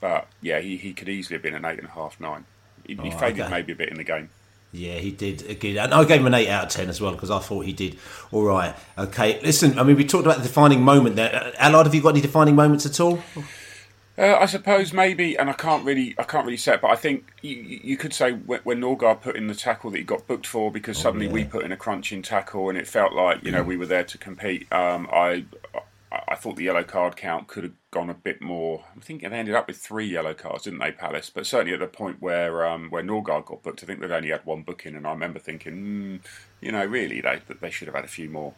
but 0.00 0.28
yeah, 0.40 0.60
he, 0.60 0.78
he 0.78 0.94
could 0.94 1.08
easily 1.10 1.34
have 1.34 1.42
been 1.42 1.54
an 1.54 1.64
eight 1.64 1.78
and 1.78 1.88
a 1.88 1.90
half, 1.90 2.18
nine. 2.20 2.46
He, 2.86 2.96
oh, 2.98 3.02
he 3.02 3.10
faded 3.10 3.40
okay. 3.40 3.50
maybe 3.50 3.72
a 3.72 3.76
bit 3.76 3.90
in 3.90 3.98
the 3.98 4.04
game. 4.04 4.30
Yeah, 4.72 4.94
he 4.94 5.10
did 5.10 5.48
again, 5.48 5.78
and 5.78 5.94
I 5.94 6.04
gave 6.04 6.20
him 6.20 6.26
an 6.26 6.34
eight 6.34 6.48
out 6.48 6.64
of 6.64 6.70
ten 6.70 6.88
as 6.88 7.00
well 7.00 7.12
because 7.12 7.30
I 7.30 7.38
thought 7.38 7.64
he 7.64 7.72
did 7.72 7.98
all 8.32 8.44
right. 8.44 8.74
Okay, 8.96 9.40
listen, 9.42 9.78
I 9.78 9.82
mean, 9.82 9.96
we 9.96 10.04
talked 10.04 10.26
about 10.26 10.38
the 10.38 10.42
defining 10.42 10.82
moment 10.82 11.16
there. 11.16 11.52
Allard, 11.58 11.86
have 11.86 11.94
you 11.94 12.02
got 12.02 12.10
any 12.10 12.20
defining 12.20 12.54
moments 12.54 12.84
at 12.84 13.00
all? 13.00 13.18
Uh, 14.18 14.36
I 14.40 14.46
suppose 14.46 14.92
maybe, 14.92 15.38
and 15.38 15.48
I 15.48 15.52
can't 15.52 15.84
really, 15.84 16.16
I 16.18 16.24
can't 16.24 16.44
really 16.44 16.56
say 16.56 16.74
it, 16.74 16.80
but 16.80 16.90
I 16.90 16.96
think 16.96 17.32
you, 17.40 17.54
you 17.54 17.96
could 17.96 18.12
say 18.12 18.32
when, 18.32 18.60
when 18.64 18.80
Norgaard 18.80 19.22
put 19.22 19.36
in 19.36 19.46
the 19.46 19.54
tackle 19.54 19.90
that 19.92 19.98
he 19.98 20.02
got 20.02 20.26
booked 20.26 20.46
for 20.46 20.72
because 20.72 20.98
oh, 20.98 21.02
suddenly 21.02 21.26
yeah. 21.26 21.32
we 21.32 21.44
put 21.44 21.64
in 21.64 21.70
a 21.70 21.76
crunching 21.76 22.22
tackle 22.22 22.68
and 22.68 22.76
it 22.76 22.88
felt 22.88 23.12
like 23.12 23.44
you 23.44 23.52
know 23.52 23.62
we 23.62 23.76
were 23.76 23.86
there 23.86 24.02
to 24.02 24.18
compete. 24.18 24.70
Um, 24.72 25.08
I, 25.12 25.44
I 26.10 26.34
thought 26.34 26.56
the 26.56 26.64
yellow 26.64 26.82
card 26.82 27.16
count 27.16 27.46
could 27.46 27.62
have 27.62 27.74
gone 27.92 28.10
a 28.10 28.14
bit 28.14 28.42
more. 28.42 28.84
I 28.96 29.00
think 29.00 29.22
they 29.22 29.28
ended 29.28 29.54
up 29.54 29.68
with 29.68 29.76
three 29.76 30.06
yellow 30.06 30.34
cards, 30.34 30.64
didn't 30.64 30.80
they, 30.80 30.90
Palace? 30.90 31.30
But 31.30 31.46
certainly 31.46 31.74
at 31.74 31.80
the 31.80 31.86
point 31.86 32.20
where 32.20 32.66
um, 32.66 32.90
where 32.90 33.04
Norgaard 33.04 33.46
got 33.46 33.62
booked, 33.62 33.84
I 33.84 33.86
think 33.86 34.00
they'd 34.00 34.10
only 34.10 34.30
had 34.30 34.44
one 34.44 34.62
booking, 34.62 34.96
and 34.96 35.06
I 35.06 35.10
remember 35.10 35.38
thinking, 35.38 35.74
mm, 35.74 36.20
you 36.60 36.72
know, 36.72 36.84
really 36.84 37.20
they 37.20 37.40
they 37.60 37.70
should 37.70 37.86
have 37.86 37.94
had 37.94 38.04
a 38.04 38.08
few 38.08 38.28
more. 38.28 38.54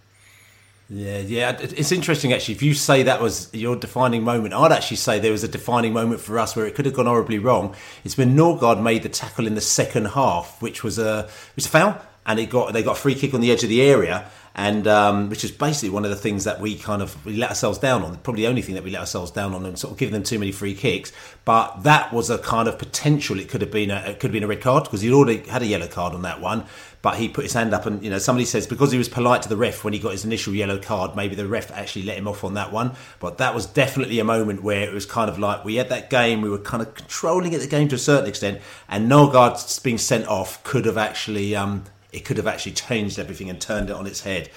Yeah, 0.92 1.18
yeah, 1.18 1.56
it's 1.61 1.92
interesting 1.92 2.32
actually. 2.32 2.54
If 2.56 2.62
you 2.64 2.75
say 2.75 3.04
that 3.04 3.23
was 3.23 3.49
your 3.54 3.76
defining 3.76 4.25
moment, 4.25 4.54
I'd 4.54 4.73
actually 4.73 4.97
say 4.97 5.20
there 5.20 5.30
was 5.30 5.44
a 5.44 5.49
defining 5.49 5.92
moment 5.92 6.20
for 6.20 6.37
us 6.37 6.56
where 6.56 6.66
it 6.66 6.75
could 6.75 6.85
have 6.85 6.94
gone 6.94 7.06
horribly 7.06 7.38
wrong. 7.38 7.76
It's 8.02 8.18
when 8.18 8.35
Norgaard 8.35 8.82
made 8.82 9.04
the 9.04 9.09
tackle 9.09 9.47
in 9.47 9.54
the 9.54 9.61
second 9.61 10.06
half, 10.06 10.61
which 10.61 10.82
was 10.82 10.99
a 10.99 11.28
was 11.54 11.66
a 11.66 11.68
foul, 11.68 11.97
and 12.26 12.40
it 12.40 12.50
got 12.50 12.73
they 12.73 12.82
got 12.82 12.97
a 12.97 13.00
free 13.00 13.14
kick 13.14 13.35
on 13.35 13.40
the 13.40 13.52
edge 13.52 13.62
of 13.62 13.68
the 13.68 13.82
area, 13.82 14.28
and 14.56 14.88
um, 14.88 15.28
which 15.30 15.44
is 15.44 15.52
basically 15.52 15.90
one 15.90 16.04
of 16.04 16.11
the 16.11 16.16
things 16.16 16.42
that 16.42 16.61
we 16.61 16.76
kind 16.76 17.02
of 17.02 17.25
we 17.25 17.37
let 17.37 17.50
ourselves 17.50 17.78
down 17.78 18.02
on. 18.02 18.16
Probably 18.16 18.42
the 18.42 18.49
only 18.49 18.62
thing 18.62 18.75
that 18.75 18.82
we 18.82 18.90
let 18.90 19.02
ourselves 19.02 19.30
down 19.30 19.54
on, 19.54 19.64
and 19.64 19.78
sort 19.78 19.92
of 19.92 19.99
giving 19.99 20.12
them 20.12 20.25
too 20.25 20.40
many 20.40 20.50
free 20.50 20.75
kicks. 20.75 21.12
But 21.44 21.85
that 21.85 22.12
was 22.12 22.30
a 22.30 22.38
kind 22.38 22.66
of 22.66 22.80
potential. 22.80 23.38
It 23.38 23.49
could 23.49 23.61
have 23.61 23.70
been 23.70 23.92
a 23.92 23.99
it 24.09 24.14
could 24.18 24.30
have 24.30 24.32
been 24.32 24.42
a 24.42 24.49
red 24.49 24.61
card 24.61 24.85
because 24.85 25.02
he'd 25.02 25.12
already 25.12 25.49
had 25.49 25.62
a 25.62 25.66
yellow 25.66 25.87
card 25.87 26.14
on 26.14 26.23
that 26.23 26.40
one 26.40 26.66
but 27.02 27.16
he 27.16 27.28
put 27.28 27.45
his 27.45 27.54
hand 27.54 27.73
up 27.73 27.87
and 27.87 28.02
you 28.02 28.11
know 28.11 28.19
somebody 28.19 28.45
says 28.45 28.66
because 28.66 28.92
he 28.92 28.99
was 28.99 29.09
polite 29.09 29.42
to 29.42 29.49
the 29.49 29.57
ref 29.57 29.85
when 29.85 29.92
he 29.92 29.99
got 29.99 30.12
his 30.12 30.25
initial 30.25 30.54
yellow 30.54 30.78
card 30.78 31.16
maybe 31.16 31.35
the 31.35 31.47
ref 31.47 31.71
actually 31.73 32.02
let 32.02 32.19
him 32.19 32.28
off 32.28 32.45
on 32.45 32.54
that 32.54 32.73
one. 32.73 32.92
But 33.19 33.38
that 33.38 33.54
was 33.54 33.66
definitely 33.66 34.19
a 34.19 34.25
moment 34.25 34.62
where 34.62 34.88
it 34.88 34.92
was 34.92 35.07
kind 35.07 35.30
of 35.30 35.38
like 35.38 35.64
we 35.64 35.76
had 35.76 35.88
that 35.88 36.11
game 36.11 36.42
we 36.42 36.50
were 36.50 36.59
kind 36.59 36.83
of 36.83 36.95
controlling 36.95 37.54
at 37.54 37.61
the 37.61 37.66
game 37.66 37.88
to 37.88 37.95
a 37.95 37.99
certain 37.99 38.28
extent 38.28 38.61
and 38.88 39.11
Norgaard 39.11 39.83
being 39.83 39.99
sent 39.99 40.26
off 40.26 40.62
could 40.64 40.85
have 40.85 40.99
actually 40.99 41.57
um, 41.57 41.85
it 42.12 42.25
could 42.25 42.37
have 42.37 42.47
actually 42.47 42.73
changed 42.73 43.19
everything 43.19 43.49
and 43.49 43.61
turned 43.61 43.90
it 43.90 43.97
on 43.97 44.07
its 44.07 44.23
head. 44.23 44.50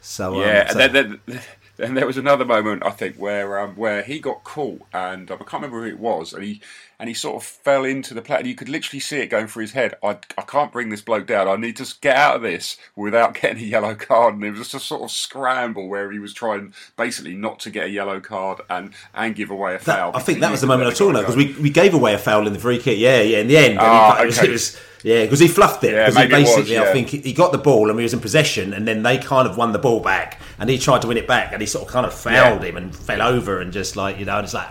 So 0.00 0.40
yeah 0.40 0.66
um, 0.68 0.72
so, 0.72 0.80
and 0.80 0.94
then, 0.94 1.20
then, 1.26 1.40
then 1.76 1.94
there 1.94 2.06
was 2.06 2.16
another 2.16 2.44
moment 2.44 2.84
I 2.84 2.90
think 2.90 3.16
where 3.16 3.58
um, 3.60 3.76
where 3.76 4.02
he 4.02 4.18
got 4.18 4.42
caught 4.44 4.82
and 4.92 5.30
um, 5.30 5.38
I 5.40 5.44
can't 5.44 5.62
remember 5.62 5.82
who 5.82 5.88
it 5.88 6.00
was 6.00 6.32
and 6.32 6.42
he 6.42 6.60
and 6.98 7.08
he 7.08 7.14
sort 7.14 7.36
of 7.36 7.44
fell 7.44 7.84
into 7.84 8.14
the. 8.14 8.36
And 8.36 8.46
you 8.46 8.54
could 8.54 8.68
literally 8.68 9.00
see 9.00 9.18
it 9.18 9.28
going 9.28 9.46
through 9.46 9.62
his 9.62 9.72
head. 9.72 9.94
I, 10.02 10.18
I 10.38 10.42
can't 10.42 10.72
bring 10.72 10.88
this 10.88 11.02
bloke 11.02 11.26
down. 11.26 11.46
I 11.46 11.56
need 11.56 11.76
to 11.76 11.94
get 12.00 12.16
out 12.16 12.36
of 12.36 12.42
this 12.42 12.76
without 12.94 13.34
getting 13.40 13.62
a 13.62 13.66
yellow 13.66 13.94
card. 13.94 14.34
And 14.34 14.44
it 14.44 14.50
was 14.50 14.60
just 14.60 14.74
a 14.74 14.80
sort 14.80 15.02
of 15.02 15.10
scramble 15.10 15.88
where 15.88 16.10
he 16.10 16.18
was 16.18 16.32
trying 16.32 16.72
basically 16.96 17.34
not 17.34 17.60
to 17.60 17.70
get 17.70 17.86
a 17.86 17.90
yellow 17.90 18.20
card 18.20 18.60
and, 18.70 18.92
and 19.14 19.34
give 19.34 19.50
away 19.50 19.74
a 19.74 19.78
foul. 19.78 20.12
That, 20.12 20.18
I 20.18 20.22
think 20.22 20.40
that 20.40 20.50
was 20.50 20.60
the 20.60 20.66
moment 20.66 20.88
I 20.88 20.94
talked 20.94 21.10
about 21.10 21.20
because 21.20 21.36
we, 21.36 21.54
we 21.60 21.70
gave 21.70 21.92
away 21.92 22.14
a 22.14 22.18
foul 22.18 22.46
in 22.46 22.52
the 22.52 22.58
free 22.58 22.78
kick. 22.78 22.98
Yeah, 22.98 23.20
yeah. 23.20 23.38
In 23.38 23.48
the 23.48 23.58
end, 23.58 23.78
ah, 23.78 24.16
he, 24.16 24.28
okay. 24.28 24.48
it 24.48 24.52
was, 24.52 24.80
yeah, 25.02 25.24
because 25.24 25.40
he 25.40 25.48
fluffed 25.48 25.84
it. 25.84 25.92
Because 25.92 26.16
yeah, 26.16 26.22
he 26.22 26.28
basically, 26.28 26.62
was, 26.62 26.70
yeah. 26.70 26.82
I 26.82 26.92
think 26.92 27.08
he 27.08 27.32
got 27.34 27.52
the 27.52 27.58
ball 27.58 27.90
and 27.90 27.98
he 27.98 28.02
was 28.04 28.14
in 28.14 28.20
possession, 28.20 28.72
and 28.72 28.88
then 28.88 29.02
they 29.02 29.18
kind 29.18 29.46
of 29.46 29.58
won 29.58 29.72
the 29.72 29.78
ball 29.78 30.00
back, 30.00 30.40
and 30.58 30.70
he 30.70 30.78
tried 30.78 31.02
to 31.02 31.08
win 31.08 31.18
it 31.18 31.28
back, 31.28 31.52
and 31.52 31.60
he 31.60 31.66
sort 31.66 31.86
of 31.86 31.92
kind 31.92 32.06
of 32.06 32.14
fouled 32.14 32.62
yeah. 32.62 32.70
him 32.70 32.76
and 32.78 32.96
fell 32.96 33.20
over 33.20 33.60
and 33.60 33.72
just 33.72 33.96
like 33.96 34.18
you 34.18 34.24
know, 34.24 34.38
it's 34.40 34.54
like. 34.54 34.70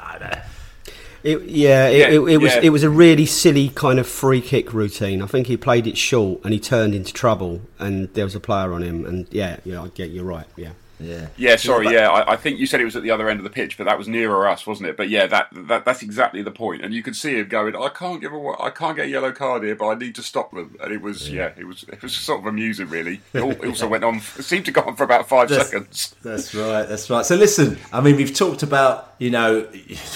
It, 1.25 1.41
yeah, 1.49 1.88
it, 1.88 1.97
yeah, 1.97 2.07
it, 2.09 2.19
it 2.33 2.38
was 2.38 2.53
yeah. 2.53 2.61
it 2.61 2.69
was 2.69 2.83
a 2.83 2.89
really 2.89 3.25
silly 3.25 3.69
kind 3.69 3.97
of 3.97 4.07
free 4.07 4.41
kick 4.41 4.73
routine. 4.73 5.23
I 5.23 5.25
think 5.25 5.47
he 5.47 5.57
played 5.57 5.88
it 5.88 5.97
short 5.97 6.39
and 6.43 6.53
he 6.53 6.59
turned 6.59 6.93
into 6.93 7.11
trouble, 7.11 7.61
and 7.79 8.13
there 8.13 8.25
was 8.25 8.35
a 8.35 8.39
player 8.39 8.71
on 8.73 8.83
him. 8.83 9.07
And 9.07 9.27
yeah, 9.31 9.57
yeah, 9.65 9.88
yeah 9.95 10.05
you're 10.05 10.23
right. 10.23 10.45
Yeah. 10.55 10.73
Yeah. 10.99 11.27
Yeah. 11.38 11.55
Sorry. 11.55 11.89
Yeah. 11.89 12.10
I, 12.10 12.34
I, 12.34 12.36
think 12.36 12.60
you 12.60 12.65
said 12.65 12.79
it 12.79 12.86
was 12.86 12.95
at 12.95 13.03
the 13.03 13.12
other 13.12 13.29
end 13.29 13.39
of 13.39 13.43
the 13.43 13.49
pitch, 13.49 13.77
but 13.77 13.84
that 13.86 13.97
was 13.97 14.08
nearer 14.08 14.47
us, 14.47 14.65
wasn't 14.65 14.89
it? 14.89 14.97
But 14.97 15.10
yeah, 15.10 15.27
that, 15.27 15.47
that 15.51 15.86
that's 15.86 16.01
exactly 16.01 16.41
the 16.41 16.51
point. 16.51 16.84
And 16.84 16.93
you 16.93 17.03
could 17.03 17.15
see 17.15 17.38
him 17.38 17.47
going, 17.47 17.75
"I 17.75 17.89
can't 17.89 18.21
give 18.21 18.34
a, 18.34 18.53
I 18.60 18.69
can't 18.69 18.95
get 18.95 19.05
a 19.08 19.10
yellow 19.10 19.31
card 19.31 19.63
here, 19.63 19.75
but 19.75 19.88
I 19.88 19.95
need 19.95 20.15
to 20.15 20.23
stop 20.23 20.51
them." 20.51 20.77
And 20.81 20.93
it 20.93 21.01
was, 21.01 21.29
yeah, 21.29 21.51
yeah 21.55 21.62
it 21.62 21.65
was, 21.65 21.84
it 21.84 22.01
was 22.01 22.15
sort 22.15 22.39
of 22.39 22.45
amusing, 22.45 22.89
really. 22.89 23.21
It 23.34 23.41
also 23.41 23.88
went 23.88 24.03
on. 24.03 24.15
It 24.38 24.43
seemed 24.43 24.65
to 24.65 24.71
go 24.71 24.81
on 24.81 24.95
for 24.95 25.03
about 25.03 25.27
five 25.27 25.49
that's, 25.49 25.69
seconds. 25.69 26.15
That's 26.23 26.53
right. 26.55 26.88
That's 26.88 27.10
right. 27.10 27.25
So 27.25 27.36
listen, 27.36 27.77
I 27.91 28.01
mean, 28.01 28.15
we've 28.15 28.34
talked 28.34 28.63
about 28.63 29.15
you 29.19 29.29
know 29.31 29.67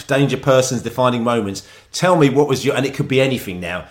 danger 0.07 0.37
persons, 0.37 0.81
defining 0.81 1.23
moments. 1.23 1.67
Tell 1.91 2.15
me 2.15 2.29
what 2.29 2.47
was 2.47 2.65
your, 2.65 2.75
and 2.75 2.85
it 2.85 2.93
could 2.93 3.07
be 3.07 3.21
anything 3.21 3.59
now 3.59 3.87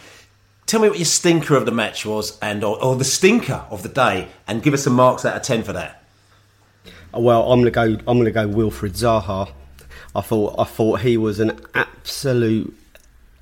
tell 0.66 0.80
me 0.80 0.88
what 0.90 0.98
your 0.98 1.06
stinker 1.06 1.56
of 1.56 1.64
the 1.64 1.72
match 1.72 2.04
was 2.04 2.38
and 2.40 2.62
or, 2.62 2.80
or, 2.84 2.94
the 2.94 3.04
stinker 3.04 3.64
of 3.70 3.82
the 3.82 3.88
day 3.88 4.28
and 4.46 4.62
give 4.62 4.74
us 4.74 4.84
some 4.84 4.92
marks 4.92 5.24
out 5.24 5.34
of 5.34 5.42
10 5.42 5.62
for 5.62 5.72
that 5.72 5.97
well, 7.12 7.52
I'm 7.52 7.60
gonna 7.60 7.70
go. 7.70 7.98
I'm 8.06 8.18
gonna 8.18 8.30
go 8.30 8.48
Wilfried 8.48 8.92
Zaha. 8.92 9.52
I 10.14 10.20
thought 10.20 10.54
I 10.58 10.64
thought 10.64 11.00
he 11.00 11.16
was 11.16 11.40
an 11.40 11.58
absolute 11.74 12.74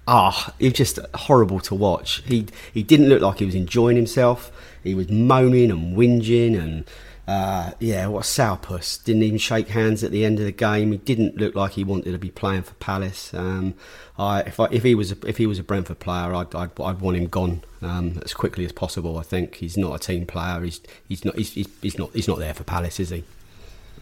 ah. 0.06 0.52
He 0.58 0.66
was 0.66 0.74
just 0.74 0.98
horrible 1.14 1.60
to 1.60 1.74
watch. 1.74 2.22
He 2.26 2.46
he 2.72 2.82
didn't 2.82 3.08
look 3.08 3.22
like 3.22 3.38
he 3.38 3.46
was 3.46 3.54
enjoying 3.54 3.96
himself. 3.96 4.50
He 4.82 4.94
was 4.94 5.08
moaning 5.10 5.70
and 5.70 5.96
whinging 5.96 6.58
and. 6.60 6.84
Uh, 7.28 7.72
yeah, 7.80 8.06
what 8.06 8.20
a 8.20 8.22
sourpuss. 8.22 9.02
Didn't 9.02 9.24
even 9.24 9.38
shake 9.38 9.66
hands 9.66 10.04
at 10.04 10.12
the 10.12 10.24
end 10.24 10.38
of 10.38 10.44
the 10.44 10.52
game. 10.52 10.92
He 10.92 10.98
didn't 10.98 11.36
look 11.36 11.56
like 11.56 11.72
he 11.72 11.82
wanted 11.82 12.12
to 12.12 12.18
be 12.18 12.30
playing 12.30 12.62
for 12.62 12.74
Palace. 12.74 13.34
Um, 13.34 13.74
I, 14.16 14.42
if, 14.42 14.60
I, 14.60 14.66
if 14.70 14.84
he 14.84 14.94
was 14.94 15.10
a, 15.10 15.16
if 15.26 15.36
he 15.36 15.44
was 15.48 15.58
a 15.58 15.64
Brentford 15.64 15.98
player, 15.98 16.32
I'd, 16.32 16.54
I'd, 16.54 16.80
I'd 16.80 17.00
want 17.00 17.16
him 17.16 17.26
gone 17.26 17.64
um, 17.82 18.20
as 18.24 18.32
quickly 18.32 18.64
as 18.64 18.70
possible. 18.70 19.18
I 19.18 19.22
think 19.22 19.56
he's 19.56 19.76
not 19.76 19.92
a 19.96 19.98
team 19.98 20.24
player. 20.24 20.60
He's 20.60 20.80
he's 21.08 21.24
not 21.24 21.34
he's, 21.34 21.52
he's 21.52 21.98
not 21.98 22.12
he's 22.12 22.28
not 22.28 22.38
there 22.38 22.54
for 22.54 22.62
Palace, 22.62 23.00
is 23.00 23.10
he? 23.10 23.24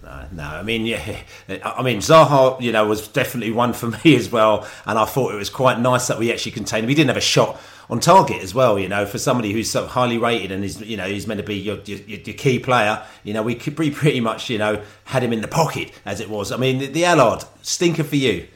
No, 0.05 0.27
no, 0.33 0.43
I 0.43 0.63
mean, 0.63 0.85
yeah, 0.85 1.21
I 1.65 1.83
mean, 1.83 1.99
Zaha, 1.99 2.61
you 2.61 2.73
know, 2.73 2.87
was 2.87 3.09
definitely 3.09 3.53
one 3.53 3.73
for 3.73 3.87
me 4.05 4.17
as 4.17 4.31
well, 4.31 4.69
and 4.85 4.99
I 4.99 5.07
thought 5.07 5.33
it 5.33 5.37
was 5.37 5.49
quite 5.49 5.81
nice 5.81 6.09
that 6.09 6.19
we 6.19 6.31
actually 6.31 6.53
contained 6.53 6.85
him. 6.85 6.91
He 6.91 6.95
didn't 6.95 7.09
have 7.09 7.17
a 7.17 7.23
shot 7.23 7.59
on 7.89 8.01
target 8.01 8.43
as 8.43 8.55
well, 8.55 8.79
you 8.79 8.87
know, 8.87 9.07
for 9.07 9.19
somebody 9.19 9.53
who's 9.53 9.71
so 9.71 9.87
highly 9.87 10.19
rated 10.19 10.53
and 10.53 10.63
is, 10.63 10.81
you 10.83 10.99
know, 10.99 11.07
he's 11.07 11.27
meant 11.27 11.41
to 11.41 11.47
be 11.47 11.57
your, 11.57 11.79
your, 11.85 11.99
your 12.01 12.37
key 12.37 12.59
player. 12.59 13.03
You 13.23 13.33
know, 13.33 13.43
we 13.43 13.55
could 13.55 13.77
pretty, 13.77 13.93
pretty 13.93 14.21
much, 14.21 14.51
you 14.51 14.59
know, 14.59 14.83
had 15.05 15.23
him 15.23 15.33
in 15.33 15.41
the 15.41 15.49
pocket 15.49 15.91
as 16.05 16.21
it 16.21 16.29
was. 16.29 16.53
I 16.53 16.59
mean, 16.59 16.79
the, 16.79 16.87
the 16.87 17.05
Allard 17.07 17.45
stinker 17.63 18.05
for 18.05 18.17
you. 18.17 18.47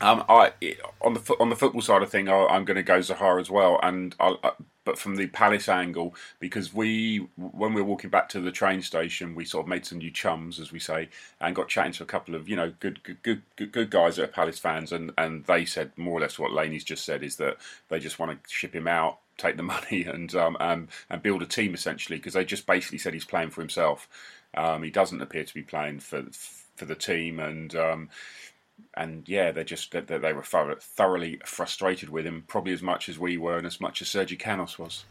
Um, 0.00 0.24
I 0.28 0.52
on 1.00 1.14
the 1.14 1.36
on 1.40 1.50
the 1.50 1.56
football 1.56 1.80
side 1.80 2.02
of 2.02 2.10
thing, 2.10 2.28
I, 2.28 2.56
am 2.56 2.64
going 2.64 2.76
to 2.76 2.82
go 2.82 2.98
Zaha 2.98 3.40
as 3.40 3.50
well, 3.50 3.78
and 3.82 4.14
I, 4.18 4.52
but 4.84 4.98
from 4.98 5.16
the 5.16 5.26
Palace 5.26 5.68
angle, 5.68 6.14
because 6.38 6.72
we, 6.74 7.26
when 7.36 7.74
we 7.74 7.80
were 7.80 7.88
walking 7.88 8.10
back 8.10 8.28
to 8.30 8.40
the 8.40 8.52
train 8.52 8.82
station, 8.82 9.34
we 9.34 9.44
sort 9.44 9.64
of 9.64 9.68
made 9.68 9.86
some 9.86 9.98
new 9.98 10.10
chums, 10.10 10.60
as 10.60 10.72
we 10.72 10.78
say, 10.78 11.08
and 11.40 11.56
got 11.56 11.68
chatting 11.68 11.92
to 11.92 12.02
a 12.02 12.06
couple 12.06 12.34
of 12.34 12.48
you 12.48 12.56
know 12.56 12.72
good 12.80 13.02
good 13.02 13.22
good 13.22 13.42
good, 13.56 13.72
good 13.72 13.90
guys 13.90 14.16
that 14.16 14.24
are 14.24 14.32
Palace 14.32 14.58
fans, 14.58 14.92
and 14.92 15.12
and 15.16 15.44
they 15.44 15.64
said 15.64 15.92
more 15.96 16.18
or 16.18 16.20
less 16.20 16.38
what 16.38 16.52
Laney's 16.52 16.84
just 16.84 17.04
said 17.04 17.22
is 17.22 17.36
that 17.36 17.56
they 17.88 17.98
just 17.98 18.18
want 18.18 18.30
to 18.32 18.50
ship 18.50 18.74
him 18.74 18.88
out, 18.88 19.18
take 19.36 19.56
the 19.56 19.62
money, 19.74 20.04
and 20.04 20.34
um 20.34 20.56
and, 20.60 20.88
and 21.10 21.22
build 21.22 21.42
a 21.42 21.46
team 21.46 21.74
essentially, 21.74 22.18
because 22.18 22.34
they 22.34 22.44
just 22.44 22.66
basically 22.66 22.98
said 22.98 23.14
he's 23.14 23.24
playing 23.24 23.50
for 23.50 23.60
himself. 23.60 24.08
Um, 24.56 24.82
he 24.84 24.90
doesn't 24.90 25.20
appear 25.20 25.44
to 25.44 25.54
be 25.54 25.62
playing 25.62 26.00
for 26.00 26.24
for 26.76 26.84
the 26.84 26.94
team, 26.94 27.38
and 27.38 27.74
um, 27.76 28.10
and 28.96 29.28
yeah, 29.28 29.52
they 29.52 29.64
just 29.64 29.90
they, 29.92 30.00
they 30.00 30.32
were 30.32 30.44
thoroughly 30.44 31.40
frustrated 31.44 32.10
with 32.10 32.26
him, 32.26 32.44
probably 32.46 32.72
as 32.72 32.82
much 32.82 33.08
as 33.08 33.18
we 33.18 33.36
were, 33.36 33.58
and 33.58 33.66
as 33.66 33.80
much 33.80 34.02
as 34.02 34.08
Sergi 34.08 34.36
Canos 34.36 34.78
was. 34.78 35.04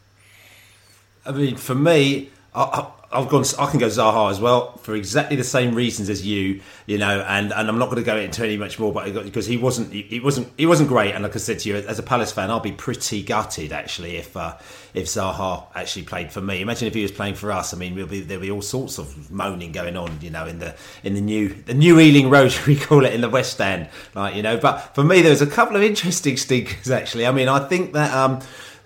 I 1.26 1.32
mean, 1.32 1.56
for 1.56 1.76
me, 1.76 2.32
I, 2.56 2.92
have 3.12 3.30
gone. 3.30 3.44
I 3.60 3.70
can 3.70 3.80
go 3.80 3.88
Zaha 3.88 4.32
as 4.32 4.40
well 4.40 4.78
for 4.78 4.96
exactly 4.96 5.36
the 5.36 5.44
same 5.44 5.76
reasons 5.76 6.10
as 6.10 6.26
you. 6.26 6.62
You 6.86 6.98
know, 6.98 7.22
and, 7.22 7.54
and 7.54 7.70
I'm 7.70 7.78
not 7.78 7.86
going 7.86 7.98
to 7.98 8.04
go 8.04 8.18
into 8.18 8.44
any 8.44 8.58
much 8.58 8.80
more, 8.80 8.92
but 8.92 9.12
because 9.24 9.46
he 9.46 9.58
wasn't 9.58 9.94
he, 9.94 10.20
wasn't 10.20 10.52
he 10.58 10.66
wasn't 10.66 10.90
great. 10.90 11.14
And 11.14 11.24
like 11.24 11.36
I 11.36 11.40
said 11.40 11.60
to 11.60 11.70
you, 11.70 11.76
as 11.76 12.00
a 12.00 12.04
Palace 12.04 12.32
fan, 12.32 12.50
I'll 12.50 12.60
be 12.60 12.72
pretty 12.72 13.24
gutted 13.24 13.72
actually 13.72 14.18
if 14.18 14.36
uh, 14.36 14.58
if 14.94 15.06
Zaha 15.06 15.66
actually 15.76 16.04
played 16.04 16.32
for 16.32 16.42
me. 16.42 16.62
Imagine 16.62 16.88
if 16.88 16.94
he 16.94 17.02
was 17.02 17.12
playing 17.12 17.36
for 17.36 17.52
us. 17.52 17.74
I 17.74 17.78
mean, 17.78 17.96
we'll 17.96 18.08
be 18.08 18.22
there'll 18.22 18.42
be 18.42 18.52
all 18.52 18.62
sorts 18.62 18.98
of 18.98 19.32
moaning 19.32 19.72
going 19.72 19.98
on. 19.98 20.20
You 20.22 20.30
know, 20.30 20.46
in 20.46 20.60
the 20.60 20.76
in 21.04 21.14
the 21.14 21.22
new 21.22 21.50
the 21.50 21.74
new 21.74 22.00
Ealing 22.00 22.30
Road 22.30 22.56
we 22.68 22.76
call 22.76 23.06
it 23.06 23.14
in 23.14 23.22
the 23.22 23.30
West 23.30 23.60
End, 23.62 23.90
like 24.16 24.36
you 24.36 24.42
know. 24.42 24.58
But 24.58 24.96
for 24.96 25.04
me, 25.04 25.22
there 25.22 25.32
was 25.32 25.42
a 25.42 25.48
couple 25.48 25.76
of 25.76 25.84
interesting 25.84 26.38
stinkers 26.38 26.92
actually. 26.92 27.26
I 27.26 27.32
mean, 27.32 27.48
I 27.48 27.68
think 27.68 27.94
that 27.94 28.14
um, 28.14 28.42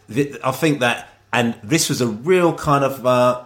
I 0.10 0.52
think 0.52 0.80
that. 0.80 1.14
And 1.34 1.56
this 1.62 1.90
was 1.90 2.00
a 2.00 2.08
real 2.08 2.56
kind 2.56 2.86
of 2.86 3.06
uh, 3.06 3.44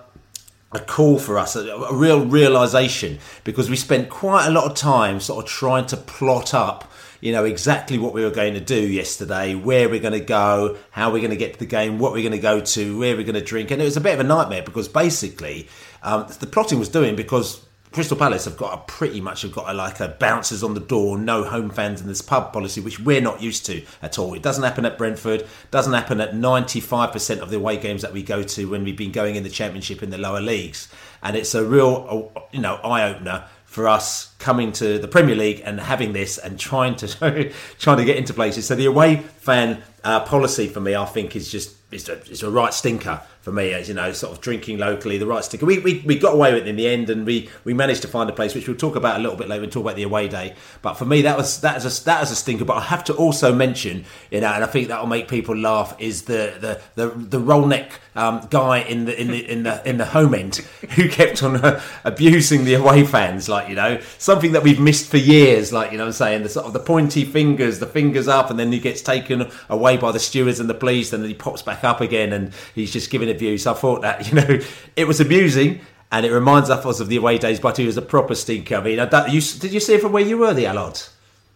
a 0.74 0.80
call 0.80 1.20
for 1.20 1.38
us, 1.38 1.56
a, 1.56 1.68
a 1.68 1.94
real 1.94 2.26
realization, 2.26 3.20
because 3.44 3.70
we 3.70 3.76
spent 3.76 4.10
quite 4.10 4.48
a 4.48 4.52
lot 4.52 4.66
of 4.66 4.76
time 4.76 5.20
sort 5.20 5.44
of 5.44 5.50
trying 5.50 5.86
to 5.88 5.98
plot 5.98 6.54
up 6.54 6.92
you 7.22 7.32
know 7.32 7.46
exactly 7.46 8.00
what 8.00 8.14
we 8.14 8.24
were 8.24 8.32
going 8.32 8.56
to 8.56 8.60
do 8.60 8.82
yesterday, 8.82 9.54
where 9.54 9.88
we're 9.88 10.00
going 10.00 10.20
to 10.20 10.20
go, 10.20 10.78
how 10.90 11.12
we're 11.12 11.20
going 11.20 11.30
to 11.30 11.38
get 11.38 11.54
to 11.54 11.60
the 11.60 11.66
game, 11.68 12.00
what 12.00 12.12
we're 12.12 12.24
going 12.24 12.32
to 12.32 12.40
go 12.40 12.60
to, 12.60 13.00
where 13.00 13.16
we're 13.16 13.24
going 13.24 13.36
to 13.36 13.44
drink, 13.44 13.72
and 13.72 13.82
it 13.82 13.86
was 13.86 13.96
a 13.96 14.02
bit 14.02 14.16
of 14.16 14.20
a 14.20 14.24
nightmare 14.24 14.64
because 14.64 14.88
basically 14.88 15.70
um, 16.02 16.26
the 16.40 16.48
plotting 16.48 16.80
was 16.80 16.90
doing 16.90 17.16
because 17.16 17.64
Crystal 17.92 18.16
Palace 18.16 18.46
have 18.46 18.56
got 18.56 18.74
a 18.74 18.78
pretty 18.90 19.20
much 19.20 19.42
have 19.42 19.52
got 19.52 19.70
a, 19.70 19.74
like 19.74 20.00
a 20.00 20.08
bouncers 20.08 20.64
on 20.64 20.76
the 20.76 20.80
door, 20.80 21.18
no 21.18 21.44
home 21.44 21.70
fans 21.70 22.00
in 22.00 22.08
this 22.08 22.22
pub 22.22 22.54
policy, 22.54 22.80
which 22.80 23.02
we're 23.02 23.20
not 23.20 23.42
used 23.42 23.66
to 23.66 23.84
at 24.02 24.18
all. 24.18 24.34
It 24.34 24.42
doesn't 24.42 24.64
happen 24.64 24.86
at 24.86 24.98
Brentford, 24.98 25.46
doesn't 25.72 25.92
happen 25.92 26.22
at 26.22 26.32
95% 26.32 27.40
of 27.40 27.50
the 27.50 27.58
away 27.58 27.76
games 27.76 28.02
that 28.02 28.14
we 28.14 28.24
go 28.24 28.44
to 28.44 28.70
when 28.70 28.86
we've 28.86 28.96
been 28.96 29.12
going 29.12 29.36
in 29.36 29.44
the 29.44 29.50
Championship 29.50 30.02
in 30.02 30.10
the 30.10 30.18
lower 30.18 30.40
leagues, 30.40 30.88
and 31.22 31.36
it's 31.36 31.54
a 31.54 31.66
real 31.66 32.32
you 32.52 32.62
know 32.62 32.76
eye 32.76 33.10
opener 33.10 33.44
for 33.66 33.90
us 33.90 34.34
coming 34.40 34.72
to 34.74 34.98
the 34.98 35.08
Premier 35.08 35.36
League 35.36 35.62
and 35.66 35.80
having 35.80 36.14
this 36.14 36.38
and 36.38 36.58
trying 36.58 36.96
to 36.96 37.08
trying 37.80 37.98
to 37.98 38.06
get 38.06 38.16
into 38.16 38.34
places. 38.34 38.68
So 38.68 38.76
the 38.76 38.86
away 38.86 39.18
fan 39.18 39.82
uh, 40.06 40.22
policy 40.22 40.68
for 40.68 40.80
me, 40.80 40.96
I 40.96 41.06
think, 41.06 41.36
is 41.36 41.52
just 41.52 41.76
it's 41.92 42.08
a, 42.08 42.14
it's 42.14 42.44
a 42.44 42.50
right 42.50 42.74
stinker 42.74 43.22
for 43.42 43.52
me, 43.52 43.74
as 43.74 43.88
you 43.88 43.96
know, 43.96 44.12
sort 44.14 44.32
of 44.34 44.40
drinking 44.40 44.78
locally, 44.78 45.18
the 45.18 45.26
right 45.26 45.44
sticker. 45.44 45.66
We, 45.66 45.80
we, 45.80 46.04
we 46.06 46.18
got 46.18 46.36
away 46.36 46.54
with 46.54 46.64
it 46.64 46.70
in 46.70 46.76
the 46.76 46.88
end, 46.88 47.10
and 47.10 47.26
we, 47.26 47.50
we 47.64 47.74
managed 47.74 48.04
to 48.04 48.08
find 48.08 48.30
a 48.30 48.34
place 48.34 48.54
which 48.54 48.68
we'll 48.68 48.78
talk 48.78 48.96
about 48.96 49.20
a 49.20 49.24
little 49.24 49.38
bit 49.38 49.50
later. 49.50 49.64
and 49.64 49.72
talk 49.72 49.82
about 49.82 49.96
the 49.96 50.04
away 50.04 50.28
day. 50.28 50.54
But 50.84 50.94
for 50.94 51.06
me, 51.06 51.24
that 51.24 51.38
was 51.38 51.60
that 51.62 51.78
is 51.78 52.02
a 52.02 52.04
that 52.06 52.22
is 52.24 52.32
a 52.32 52.36
stinker. 52.36 52.66
But 52.66 52.78
I 52.78 52.82
have 52.82 53.04
to 53.06 53.14
also 53.16 53.54
mention, 53.54 54.06
you 54.30 54.42
know, 54.42 54.52
and 54.54 54.64
I 54.64 54.68
think 54.68 54.90
that 54.90 55.00
will 55.00 55.08
make 55.08 55.28
people 55.28 55.58
laugh 55.58 55.96
is 56.00 56.24
the 56.24 56.54
the 56.60 56.82
the, 56.96 57.10
the 57.10 57.40
roll 57.40 57.66
neck 57.66 58.00
um, 58.16 58.46
guy 58.52 58.80
in 58.80 59.06
the 59.06 59.20
in 59.20 59.30
the 59.30 59.52
in 59.52 59.64
the 59.64 59.90
in 59.90 59.98
the 59.98 60.06
home 60.06 60.36
end 60.36 60.58
who 60.96 61.10
kept 61.10 61.42
on 61.42 61.56
uh, 61.56 61.82
abusing 62.04 62.66
the 62.66 62.76
away 62.76 63.04
fans, 63.06 63.50
like 63.50 63.70
you 63.70 63.76
know, 63.76 64.00
something 64.20 64.52
that 64.52 64.62
we've 64.62 64.80
missed 64.80 65.10
for 65.10 65.18
years. 65.18 65.74
Like 65.74 65.92
you 65.92 65.98
know, 65.98 66.06
I'm 66.06 66.12
saying 66.12 66.44
the 66.44 66.50
sort 66.50 66.68
of 66.68 66.74
the 66.74 66.80
pointy 66.80 67.26
fingers, 67.26 67.80
the 67.80 67.88
fingers 67.88 68.28
up, 68.28 68.52
and 68.52 68.60
then 68.60 68.72
he 68.72 68.80
gets 68.80 69.02
taken 69.02 69.50
away 69.68 69.98
by 69.98 70.12
the 70.12 70.20
stewards 70.20 70.60
and 70.60 70.70
the 70.70 70.76
police, 70.76 71.12
and 71.12 71.24
then 71.24 71.30
he 71.30 71.36
pops 71.36 71.64
back 71.64 71.84
up 71.84 72.02
again, 72.02 72.34
and 72.34 72.54
he's 72.76 72.94
just 72.94 73.10
giving 73.10 73.31
abuse. 73.32 73.66
I 73.66 73.74
thought 73.74 74.02
that 74.02 74.28
you 74.32 74.36
know 74.36 74.60
it 74.96 75.08
was 75.08 75.20
amusing. 75.20 75.82
And 76.14 76.26
it 76.26 76.34
reminds 76.34 76.70
us 76.70 77.00
of 77.00 77.08
the 77.08 77.16
away 77.16 77.38
days, 77.38 77.62
but 77.62 77.78
he 77.78 77.86
was 77.86 77.96
a 77.96 78.02
proper 78.02 78.36
stinker. 78.36 78.76
I 78.76 78.82
mean, 78.82 79.00
you, 79.30 79.40
did 79.40 79.72
you 79.72 79.80
see 79.80 79.94
it 79.94 80.02
from 80.02 80.12
where 80.12 80.22
you 80.22 80.38
were, 80.38 80.54
the 80.54 80.66
Allard? 80.66 81.00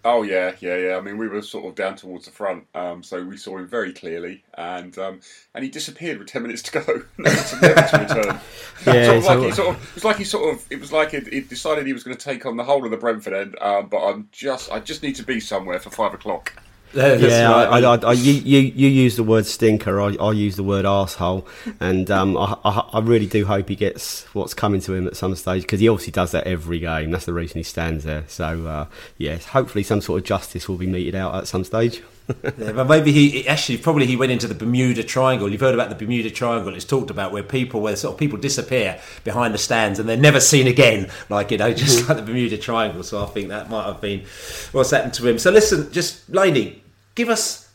Oh 0.06 0.22
yeah, 0.22 0.54
yeah, 0.60 0.78
yeah. 0.78 0.98
I 0.98 1.02
mean, 1.02 1.18
we 1.18 1.28
were 1.28 1.42
sort 1.42 1.66
of 1.66 1.74
down 1.74 1.96
towards 1.96 2.26
the 2.26 2.32
front, 2.32 2.68
um, 2.76 3.02
so 3.02 3.24
we 3.24 3.38
saw 3.38 3.58
him 3.58 3.68
very 3.68 3.92
clearly, 3.92 4.44
and 4.54 4.96
um, 5.00 5.20
and 5.56 5.64
he 5.64 5.72
disappeared 5.72 6.20
with 6.20 6.28
ten 6.28 6.44
minutes 6.44 6.62
to 6.62 6.72
go, 6.80 7.04
never 7.18 7.36
to, 7.36 7.56
to 7.58 7.98
return. 7.98 8.40
yeah, 8.86 9.20
sort 9.20 9.26
of 9.26 9.26
like 9.26 9.40
he 9.40 9.52
sort 9.52 9.76
of, 9.76 9.82
it 9.82 9.96
was 9.96 10.04
like 10.04 10.18
he 10.18 10.24
sort 10.24 10.54
of, 10.54 10.66
it 10.70 10.80
was 10.80 10.92
like 10.92 11.10
he 11.10 11.42
decided 11.42 11.88
he 11.88 11.94
was 11.94 12.04
going 12.04 12.16
to 12.16 12.24
take 12.24 12.46
on 12.46 12.56
the 12.56 12.64
whole 12.64 12.86
of 12.86 12.92
the 12.92 12.98
Brentford 12.98 13.34
end, 13.34 13.58
um, 13.62 13.88
but 13.88 14.06
I'm 14.06 14.30
just, 14.32 14.72
I 14.72 14.80
just 14.80 15.02
need 15.02 15.16
to 15.16 15.24
be 15.24 15.40
somewhere 15.40 15.80
for 15.80 15.90
five 15.90 16.14
o'clock 16.14 16.54
yeah, 16.96 17.52
I, 17.54 17.80
I, 17.82 17.96
I, 17.98 18.12
you, 18.14 18.34
you, 18.34 18.60
you 18.60 18.88
use 18.88 19.16
the 19.16 19.24
word 19.24 19.46
stinker. 19.46 20.00
I, 20.02 20.16
I 20.16 20.32
use 20.32 20.56
the 20.56 20.64
word 20.64 20.86
asshole, 20.86 21.48
and 21.80 22.10
um, 22.10 22.38
I, 22.38 22.58
I, 22.64 23.00
really 23.00 23.28
do 23.28 23.46
hope 23.46 23.70
he 23.70 23.76
gets 23.76 24.24
what's 24.34 24.54
coming 24.54 24.82
to 24.82 24.94
him 24.94 25.08
at 25.08 25.16
some 25.16 25.36
stage 25.36 25.64
because 25.64 25.80
he 25.80 25.90
obviously 25.90 26.12
does 26.12 26.32
that 26.32 26.48
every 26.48 26.80
game. 26.80 27.12
That's 27.12 27.26
the 27.26 27.34
reason 27.34 27.58
he 27.58 27.64
stands 27.64 28.04
there. 28.04 28.24
So 28.28 28.66
uh, 28.66 28.86
yes, 29.18 29.48
hopefully 29.48 29.84
some 29.84 30.02
sort 30.02 30.22
of 30.22 30.26
justice 30.26 30.70
will 30.70 30.78
be 30.78 30.88
meted 30.88 31.16
out 31.16 31.36
at 31.36 31.48
some 31.48 31.64
stage. 31.64 32.02
yeah, 32.58 32.72
but 32.72 32.88
maybe 32.88 33.12
he 33.12 33.48
actually 33.48 33.78
probably 33.78 34.08
he 34.08 34.16
went 34.16 34.32
into 34.32 34.48
the 34.48 34.56
Bermuda 34.56 35.04
Triangle. 35.04 35.48
You've 35.48 35.62
heard 35.62 35.76
about 35.76 35.90
the 35.90 35.96
Bermuda 35.96 36.32
Triangle. 36.32 36.74
It's 36.74 36.86
talked 36.86 37.12
about 37.12 37.32
where 37.32 37.44
people 37.44 37.82
where 37.82 37.96
sort 37.96 38.14
of 38.14 38.20
people 38.20 38.40
disappear 38.40 39.00
behind 39.24 39.54
the 39.54 39.60
stands 39.60 40.00
and 40.00 40.10
they're 40.10 40.18
never 40.18 40.40
seen 40.40 40.66
again. 40.66 41.10
Like 41.30 41.52
you 41.52 41.58
know, 41.58 41.72
just 41.74 42.00
mm-hmm. 42.00 42.08
like 42.08 42.18
the 42.18 42.24
Bermuda 42.24 42.58
Triangle. 42.58 43.04
So 43.04 43.22
I 43.22 43.28
think 43.28 43.50
that 43.50 43.70
might 43.70 43.86
have 43.86 44.02
been 44.02 44.26
what's 44.72 44.92
happened 44.92 45.14
to 45.16 45.28
him. 45.28 45.38
So 45.38 45.52
listen, 45.52 45.92
just 45.92 46.28
Laney, 46.30 46.82
give 47.16 47.30
us 47.30 47.70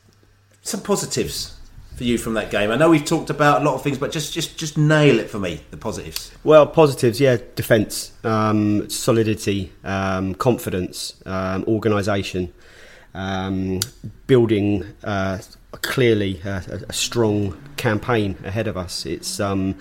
some 0.62 0.82
positives 0.82 1.56
for 1.96 2.04
you 2.04 2.16
from 2.16 2.34
that 2.34 2.50
game. 2.50 2.70
I 2.70 2.76
know 2.76 2.88
we've 2.90 3.04
talked 3.04 3.30
about 3.30 3.62
a 3.62 3.64
lot 3.64 3.74
of 3.74 3.82
things, 3.82 3.98
but 3.98 4.12
just 4.12 4.32
just 4.32 4.56
just 4.56 4.78
nail 4.78 5.18
it 5.18 5.28
for 5.28 5.38
me. 5.38 5.60
The 5.70 5.76
positives. 5.76 6.30
Well, 6.44 6.66
positives, 6.66 7.20
yeah, 7.20 7.38
defence, 7.56 8.12
um, 8.24 8.88
solidity, 8.88 9.72
um, 9.84 10.34
confidence, 10.34 11.20
um, 11.26 11.64
organisation, 11.66 12.52
um, 13.14 13.80
building 14.26 14.84
uh, 15.04 15.40
clearly 15.72 16.40
a, 16.44 16.84
a, 16.88 16.92
strong 16.92 17.60
campaign 17.76 18.36
ahead 18.44 18.66
of 18.66 18.76
us. 18.76 19.04
It's 19.04 19.40
um, 19.40 19.74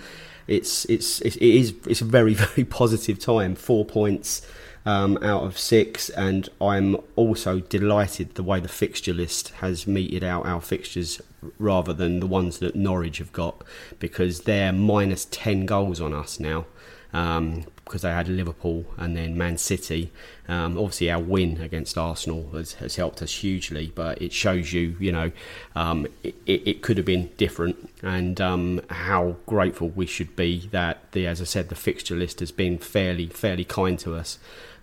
it's 0.46 0.84
it's 0.86 1.20
it 1.22 1.36
is 1.40 1.74
it's 1.86 2.00
a 2.00 2.04
very 2.04 2.34
very 2.46 2.64
positive 2.64 3.18
time. 3.18 3.54
Four 3.54 3.84
points 3.84 4.46
um, 4.86 5.18
out 5.22 5.42
of 5.42 5.58
six, 5.58 6.08
and 6.10 6.48
I'm 6.60 6.96
also 7.16 7.60
delighted 7.60 8.34
the 8.34 8.42
way 8.42 8.60
the 8.60 8.68
fixture 8.68 9.12
list 9.12 9.50
has 9.60 9.86
meted 9.86 10.24
out 10.24 10.46
our 10.46 10.60
fixtures 10.60 11.20
rather 11.58 11.92
than 11.92 12.20
the 12.20 12.26
ones 12.26 12.58
that 12.58 12.76
Norwich 12.76 13.18
have 13.18 13.32
got 13.32 13.62
because 13.98 14.42
they're 14.42 14.72
minus 14.72 15.26
10 15.30 15.66
goals 15.66 16.00
on 16.00 16.12
us 16.12 16.40
now. 16.40 16.66
Um, 17.12 17.64
because 17.90 18.02
they 18.02 18.10
had 18.12 18.28
Liverpool 18.28 18.84
and 18.96 19.16
then 19.16 19.36
Man 19.36 19.58
City. 19.58 20.12
Um, 20.46 20.78
obviously, 20.78 21.10
our 21.10 21.18
win 21.18 21.60
against 21.60 21.98
Arsenal 21.98 22.48
has, 22.52 22.74
has, 22.74 22.94
helped 22.94 23.20
us 23.20 23.34
hugely, 23.34 23.90
but 23.92 24.22
it 24.22 24.32
shows 24.32 24.72
you, 24.72 24.94
you 25.00 25.10
know, 25.10 25.32
um, 25.74 26.06
it, 26.22 26.36
it, 26.46 26.82
could 26.82 26.98
have 26.98 27.06
been 27.06 27.32
different, 27.36 27.90
and 28.00 28.40
um, 28.40 28.80
how 28.90 29.34
grateful 29.44 29.88
we 29.88 30.06
should 30.06 30.36
be 30.36 30.68
that 30.70 31.10
the, 31.10 31.26
as 31.26 31.40
I 31.40 31.44
said, 31.44 31.68
the 31.68 31.74
fixture 31.74 32.14
list 32.14 32.38
has 32.38 32.52
been 32.52 32.78
fairly, 32.78 33.26
fairly 33.26 33.64
kind 33.64 33.98
to 33.98 34.14
us. 34.14 34.38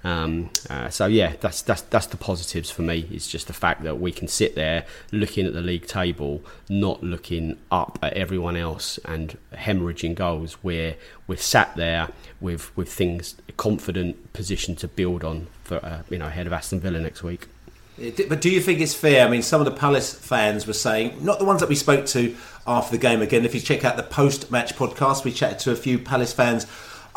Um, 0.07 0.51
uh, 0.69 0.89
so 0.89 1.05
yeah, 1.05 1.33
that's 1.41 1.61
that's 1.61 1.81
that's 1.81 2.07
the 2.07 2.15
positives 2.15 2.71
for 2.71 2.81
me. 2.81 3.09
It's 3.11 3.27
just 3.27 3.47
the 3.47 3.53
fact 3.53 3.83
that 3.83 3.99
we 3.99 4.13
can 4.13 4.29
sit 4.29 4.55
there 4.55 4.85
looking 5.11 5.45
at 5.45 5.53
the 5.53 5.59
league 5.59 5.85
table, 5.85 6.41
not 6.69 7.03
looking 7.03 7.57
up 7.71 7.99
at 8.01 8.13
everyone 8.13 8.55
else 8.55 8.99
and 9.03 9.37
hemorrhaging 9.53 10.15
goals. 10.15 10.63
We're 10.63 10.95
we're 11.27 11.37
sat 11.37 11.75
there 11.75 12.07
with 12.39 12.75
with 12.77 12.91
things 12.91 13.35
a 13.49 13.51
confident 13.51 14.31
position 14.31 14.77
to 14.77 14.87
build 14.87 15.25
on 15.25 15.47
for 15.65 15.83
uh, 15.85 16.03
you 16.09 16.19
know 16.19 16.27
ahead 16.27 16.47
of 16.47 16.53
Aston 16.53 16.79
Villa 16.79 17.01
next 17.01 17.21
week. 17.21 17.47
But 18.29 18.39
do 18.39 18.49
you 18.49 18.61
think 18.61 18.79
it's 18.79 18.93
fair? 18.93 19.27
I 19.27 19.29
mean, 19.29 19.41
some 19.41 19.59
of 19.59 19.65
the 19.65 19.71
Palace 19.71 20.13
fans 20.13 20.67
were 20.67 20.73
saying, 20.73 21.25
not 21.25 21.39
the 21.39 21.45
ones 21.45 21.61
that 21.61 21.69
we 21.69 21.73
spoke 21.73 22.05
to 22.07 22.35
after 22.67 22.91
the 22.95 23.01
game. 23.01 23.23
Again, 23.23 23.43
if 23.43 23.55
you 23.55 23.59
check 23.59 23.83
out 23.83 23.97
the 23.97 24.03
post-match 24.03 24.75
podcast, 24.75 25.25
we 25.25 25.31
chatted 25.31 25.57
to 25.59 25.71
a 25.71 25.75
few 25.75 25.97
Palace 25.97 26.31
fans 26.31 26.67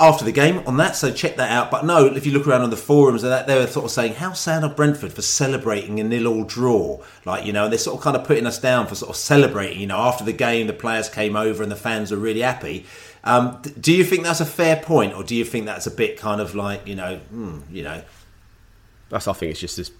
after 0.01 0.25
the 0.25 0.33
game 0.33 0.63
on 0.67 0.79
that, 0.79 0.97
so 0.97 1.13
check 1.13 1.37
that 1.37 1.51
out. 1.51 1.71
But 1.71 1.85
no, 1.85 2.07
if 2.07 2.25
you 2.25 2.33
look 2.33 2.47
around 2.47 2.63
on 2.63 2.71
the 2.71 2.77
forums 2.77 3.23
that, 3.23 3.47
they 3.47 3.59
were 3.59 3.67
sort 3.67 3.85
of 3.85 3.91
saying, 3.91 4.15
"How 4.15 4.33
sad 4.33 4.65
are 4.65 4.71
Brentford 4.71 5.13
for 5.13 5.23
celebrating 5.23 6.01
a 6.01 6.05
nil-all 6.05 6.45
draw?" 6.45 7.01
Like 7.25 7.45
you 7.45 7.53
know, 7.53 7.69
they're 7.69 7.79
sort 7.79 7.99
of 7.99 8.03
kind 8.03 8.17
of 8.17 8.25
putting 8.25 8.47
us 8.47 8.59
down 8.59 8.87
for 8.87 8.95
sort 8.95 9.11
of 9.11 9.17
celebrating. 9.17 9.81
You 9.81 9.87
know, 9.89 9.99
after 9.99 10.25
the 10.25 10.33
game, 10.33 10.67
the 10.67 10.73
players 10.73 11.09
came 11.09 11.37
over 11.37 11.63
and 11.63 11.71
the 11.71 11.77
fans 11.77 12.11
were 12.11 12.17
really 12.17 12.41
happy. 12.41 12.87
Um, 13.23 13.61
do 13.79 13.93
you 13.93 14.03
think 14.03 14.25
that's 14.25 14.41
a 14.41 14.47
fair 14.47 14.77
point, 14.77 15.15
or 15.15 15.23
do 15.23 15.37
you 15.37 15.45
think 15.45 15.67
that's 15.67 15.87
a 15.87 15.91
bit 15.91 16.17
kind 16.17 16.41
of 16.41 16.55
like 16.55 16.87
you 16.87 16.95
know, 16.97 17.17
hmm, 17.17 17.61
you 17.71 17.83
know, 17.83 18.03
that's 19.11 19.27
I 19.29 19.33
think 19.33 19.51
it's 19.51 19.61
just 19.61 19.77
this 19.77 19.90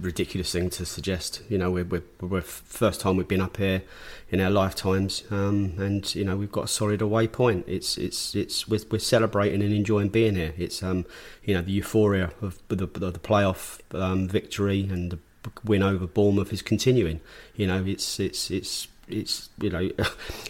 ridiculous 0.00 0.52
thing 0.52 0.70
to 0.70 0.84
suggest. 0.84 1.40
You 1.48 1.56
know, 1.56 1.70
we're, 1.70 1.84
we're, 1.84 2.02
we're 2.20 2.40
first 2.42 3.00
time 3.00 3.16
we've 3.16 3.28
been 3.28 3.40
up 3.40 3.56
here 3.56 3.82
in 4.28 4.40
our 4.40 4.50
lifetimes, 4.50 5.22
um, 5.30 5.74
and 5.78 6.12
you 6.14 6.24
know 6.24 6.36
we've 6.36 6.52
got 6.52 6.64
a 6.64 6.68
solid 6.68 7.00
away 7.00 7.28
point. 7.28 7.64
It's 7.68 7.96
it's 7.96 8.34
it's 8.34 8.68
we're, 8.68 8.80
we're 8.90 8.98
celebrating 8.98 9.62
and 9.62 9.72
enjoying 9.72 10.08
being 10.08 10.34
here. 10.34 10.52
It's 10.58 10.82
um 10.82 11.06
you 11.44 11.54
know 11.54 11.62
the 11.62 11.72
euphoria 11.72 12.32
of 12.42 12.58
the 12.68 12.76
the, 12.76 12.86
the 12.86 13.20
playoff 13.20 13.80
um, 13.94 14.28
victory 14.28 14.88
and 14.90 15.12
the 15.12 15.18
win 15.64 15.82
over 15.82 16.06
Bournemouth 16.06 16.52
is 16.52 16.60
continuing. 16.60 17.20
You 17.54 17.68
know, 17.68 17.84
it's 17.86 18.18
it's 18.18 18.50
it's 18.50 18.88
it's 19.08 19.48
you 19.60 19.70
know 19.70 19.90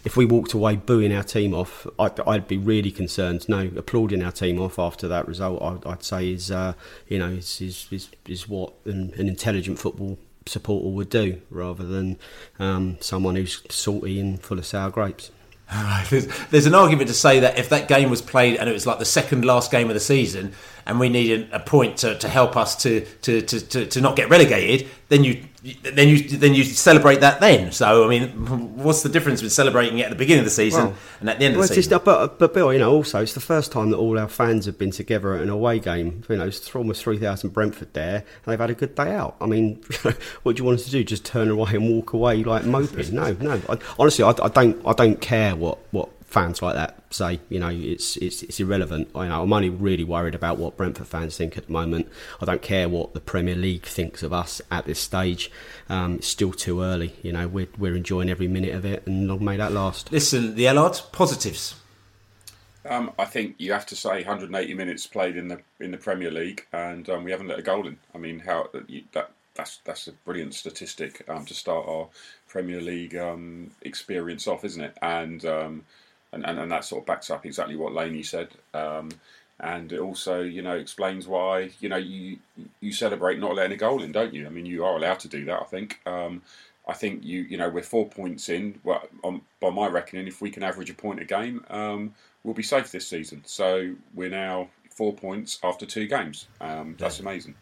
if 0.05 0.17
we 0.17 0.25
walked 0.25 0.53
away 0.53 0.77
booing 0.77 1.13
our 1.13 1.23
team 1.23 1.55
off 1.55 1.87
I'd, 1.99 2.19
I'd, 2.21 2.49
be 2.49 2.57
really 2.57 2.91
concerned. 2.91 3.49
No 3.49 3.71
applauding 3.77 4.23
our 4.23 4.33
team 4.33 4.61
off 4.61 4.79
after 4.79 5.09
that 5.09 5.29
result 5.29 5.63
I'd, 5.63 5.87
I'd 5.87 6.03
say 6.03 6.33
is 6.33 6.51
uh, 6.51 6.75
you 7.09 7.19
know 7.19 7.29
is, 7.29 7.61
is, 7.61 7.89
is, 7.91 8.09
is 8.27 8.49
what 8.49 8.73
an, 8.85 9.13
an, 9.17 9.29
intelligent 9.29 9.79
football 9.79 10.19
supporter 10.47 10.89
would 10.89 11.11
do 11.11 11.41
rather 11.51 11.85
than 11.85 12.19
um, 12.59 12.97
someone 13.01 13.37
who's 13.37 13.63
salty 13.69 14.21
and 14.21 14.43
full 14.43 14.59
of 14.59 14.67
sour 14.67 14.91
grapes. 14.91 15.31
There's, 16.11 16.29
there's, 16.51 16.67
an 16.67 16.77
argument 16.77 17.09
to 17.09 17.15
say 17.15 17.41
that 17.41 17.59
if 17.59 17.71
that 17.71 17.89
game 17.89 18.09
was 18.09 18.23
played 18.23 18.57
and 18.57 18.71
it 18.71 18.73
was 18.73 18.87
like 18.87 19.01
the 19.01 19.05
second 19.05 19.45
last 19.45 19.73
game 19.73 19.89
of 19.89 19.95
the 19.95 20.01
season, 20.01 20.53
and 20.87 21.01
we 21.01 21.09
needed 21.09 21.49
a 21.51 21.59
point 21.59 21.97
to, 21.99 22.17
to 22.19 22.29
help 22.29 22.57
us 22.57 22.77
to, 22.83 23.01
to, 23.23 23.41
to, 23.41 23.87
to, 23.87 24.01
not 24.01 24.15
get 24.15 24.31
relegated, 24.31 24.89
then 25.09 25.25
you 25.25 25.43
then 25.83 26.09
you 26.09 26.23
then 26.23 26.55
you 26.55 26.63
celebrate 26.65 27.21
that 27.21 27.41
then. 27.41 27.73
So 27.73 28.05
I 28.05 28.09
mean, 28.09 28.29
what's 28.77 29.03
the 29.03 29.09
difference 29.09 29.43
with 29.43 29.53
celebrating 29.53 29.99
it 29.99 30.05
at 30.05 30.11
the 30.11 30.17
beginning 30.17 30.41
of 30.41 30.45
the 30.45 30.51
season 30.51 30.85
well, 30.87 30.95
and 31.21 31.31
at 31.31 31.39
the 31.39 31.47
end 31.47 31.57
well, 31.57 31.65
of 31.65 31.69
the 31.69 31.75
season? 31.75 31.91
Just, 31.91 32.05
but, 32.05 32.39
but 32.39 32.55
Bill, 32.55 32.73
you 32.73 32.79
know, 32.79 32.93
also 32.93 33.23
it's 33.23 33.35
the 33.35 33.41
first 33.41 33.73
time 33.73 33.91
that 33.91 33.97
all 33.97 34.19
our 34.19 34.29
fans 34.29 34.67
have 34.67 34.79
been 34.79 34.93
together 34.93 35.35
at 35.35 35.43
an 35.43 35.49
away 35.49 35.81
game. 35.81 36.23
You 36.29 36.37
know, 36.37 36.47
it's 36.47 36.75
almost 36.75 37.03
three 37.03 37.19
thousand 37.19 37.51
Brentford 37.51 37.93
there, 37.95 38.17
and 38.17 38.25
they've 38.45 38.61
had 38.61 38.71
a 38.71 38.75
good 38.75 38.95
day 38.95 39.13
out. 39.13 39.37
I 39.41 39.47
mean, 39.47 39.77
what 40.43 40.57
do 40.57 40.61
you 40.61 40.65
want 40.65 40.79
us 40.79 40.85
to 40.85 40.91
do? 40.91 41.03
Just 41.03 41.25
turn 41.25 41.51
away 41.51 41.73
and 41.73 41.89
walk 41.91 42.13
away 42.13 42.45
like 42.45 42.65
moping? 42.65 42.97
No, 43.17 43.33
no. 43.33 43.61
I, 43.69 43.79
honestly, 43.99 44.25
I, 44.25 44.31
I 44.31 44.49
don't 44.49 44.85
I 44.87 44.93
don't 44.93 45.21
care 45.21 45.57
what 45.57 45.79
what 45.91 46.11
fans 46.37 46.61
like 46.61 46.75
that 46.75 46.99
say. 47.09 47.41
You 47.49 47.59
know, 47.59 47.71
it's 47.71 48.19
it's, 48.19 48.43
it's 48.43 48.61
irrelevant. 48.61 49.09
I 49.15 49.27
know 49.29 49.43
I'm 49.43 49.53
only 49.55 49.71
really 49.71 50.05
worried 50.05 50.35
about 50.35 50.59
what 50.59 50.77
Brentford 50.77 51.07
fans 51.07 51.35
think 51.35 51.57
at 51.57 51.65
the 51.67 51.73
moment. 51.73 52.09
I 52.43 52.45
don't 52.45 52.61
care 52.61 52.91
what 52.91 53.15
the 53.15 53.21
Premier 53.21 53.55
League 53.55 53.87
thinks 53.87 54.23
of 54.23 54.35
us 54.35 54.61
at 54.71 54.85
this 54.85 55.01
stage. 55.01 55.51
Um, 55.89 56.17
it's 56.17 56.27
still 56.27 56.53
too 56.53 56.83
early. 56.83 57.15
You 57.23 57.33
know, 57.33 57.49
we're 57.49 57.69
we're 57.79 57.97
enjoying 57.97 58.29
every 58.29 58.49
minute 58.49 58.75
of 58.75 58.85
it, 58.85 59.07
and 59.07 59.27
long 59.27 59.43
may 59.43 59.57
that 59.57 59.73
last. 59.73 60.13
Listen, 60.13 60.57
the 60.57 60.69
Allard 60.69 61.01
positives. 61.11 61.77
Um, 62.85 63.13
I 63.19 63.25
think 63.25 63.55
you 63.57 63.73
have 63.73 63.87
to 63.87 63.97
say 63.97 64.17
180 64.17 64.75
minutes 64.75 65.07
played 65.07 65.39
in 65.39 65.49
the 65.49 65.61
in 65.81 65.91
the 65.91 65.97
Premier 65.97 66.31
League, 66.31 66.67
and 66.71 67.09
um, 67.09 67.25
we 67.25 67.31
haven't 67.31 67.49
let 67.49 67.59
a 67.59 67.63
goal 67.63 67.87
in. 67.87 67.97
I 68.15 68.19
mean, 68.19 68.41
how 68.41 68.69
that 69.13 69.31
that's 69.55 69.79
that's 69.85 70.07
a 70.07 70.13
brilliant 70.13 70.55
statistic 70.55 71.25
um, 71.31 71.47
to 71.47 71.55
start 71.55 71.89
our 71.89 72.09
Premier 72.47 72.83
League 72.83 73.17
um, 73.17 73.71
experience 73.81 74.47
off, 74.47 74.65
isn't 74.67 74.83
it? 74.83 74.99
And 75.01 75.43
um, 75.47 75.85
and, 76.33 76.45
and, 76.47 76.59
and 76.59 76.71
that 76.71 76.85
sort 76.85 77.03
of 77.03 77.07
backs 77.07 77.31
up 77.31 77.47
exactly 77.47 77.77
what 77.77 77.93
Laney 77.93 78.23
said. 78.23 78.49
Um, 78.75 79.11
and 79.59 79.91
it 79.93 80.01
also, 80.01 80.43
you 80.43 80.61
know, 80.61 80.77
explains 80.77 81.27
why 81.27 81.71
you 81.81 81.89
know 81.89 81.97
you 81.97 82.39
you 82.81 82.93
celebrate 82.93 83.39
not 83.39 83.55
letting 83.55 83.73
a 83.73 83.77
goal 83.77 84.03
in, 84.03 84.13
don't 84.13 84.35
you? 84.35 84.47
I 84.47 84.51
mean, 84.51 84.67
you 84.67 84.85
are 84.85 84.97
allowed 84.97 85.21
to 85.21 85.29
do 85.29 85.45
that. 85.47 85.61
I 85.61 85.65
think. 85.65 86.01
Um, 86.07 86.43
I 86.89 86.93
think 86.93 87.25
you 87.25 87.43
you 87.43 87.57
know 87.57 87.69
we're 87.69 87.83
four 87.83 88.07
points 88.07 88.49
in. 88.49 88.79
Well, 88.85 89.03
on, 89.25 89.41
by 89.61 89.71
my 89.71 89.89
reckoning, 89.89 90.29
if 90.29 90.41
we 90.41 90.51
can 90.51 90.63
average 90.63 90.91
a 90.91 90.95
point 90.95 91.21
a 91.21 91.25
game, 91.25 91.65
um, 91.71 92.15
we'll 92.45 92.55
be 92.55 92.63
safe 92.63 92.93
this 92.93 93.09
season. 93.09 93.43
So 93.47 93.95
we're 94.15 94.29
now 94.29 94.69
four 94.91 95.13
points 95.13 95.59
after 95.63 95.87
two 95.87 96.07
games. 96.07 96.47
Um, 96.61 96.95
that's 96.99 97.21
amazing. 97.21 97.55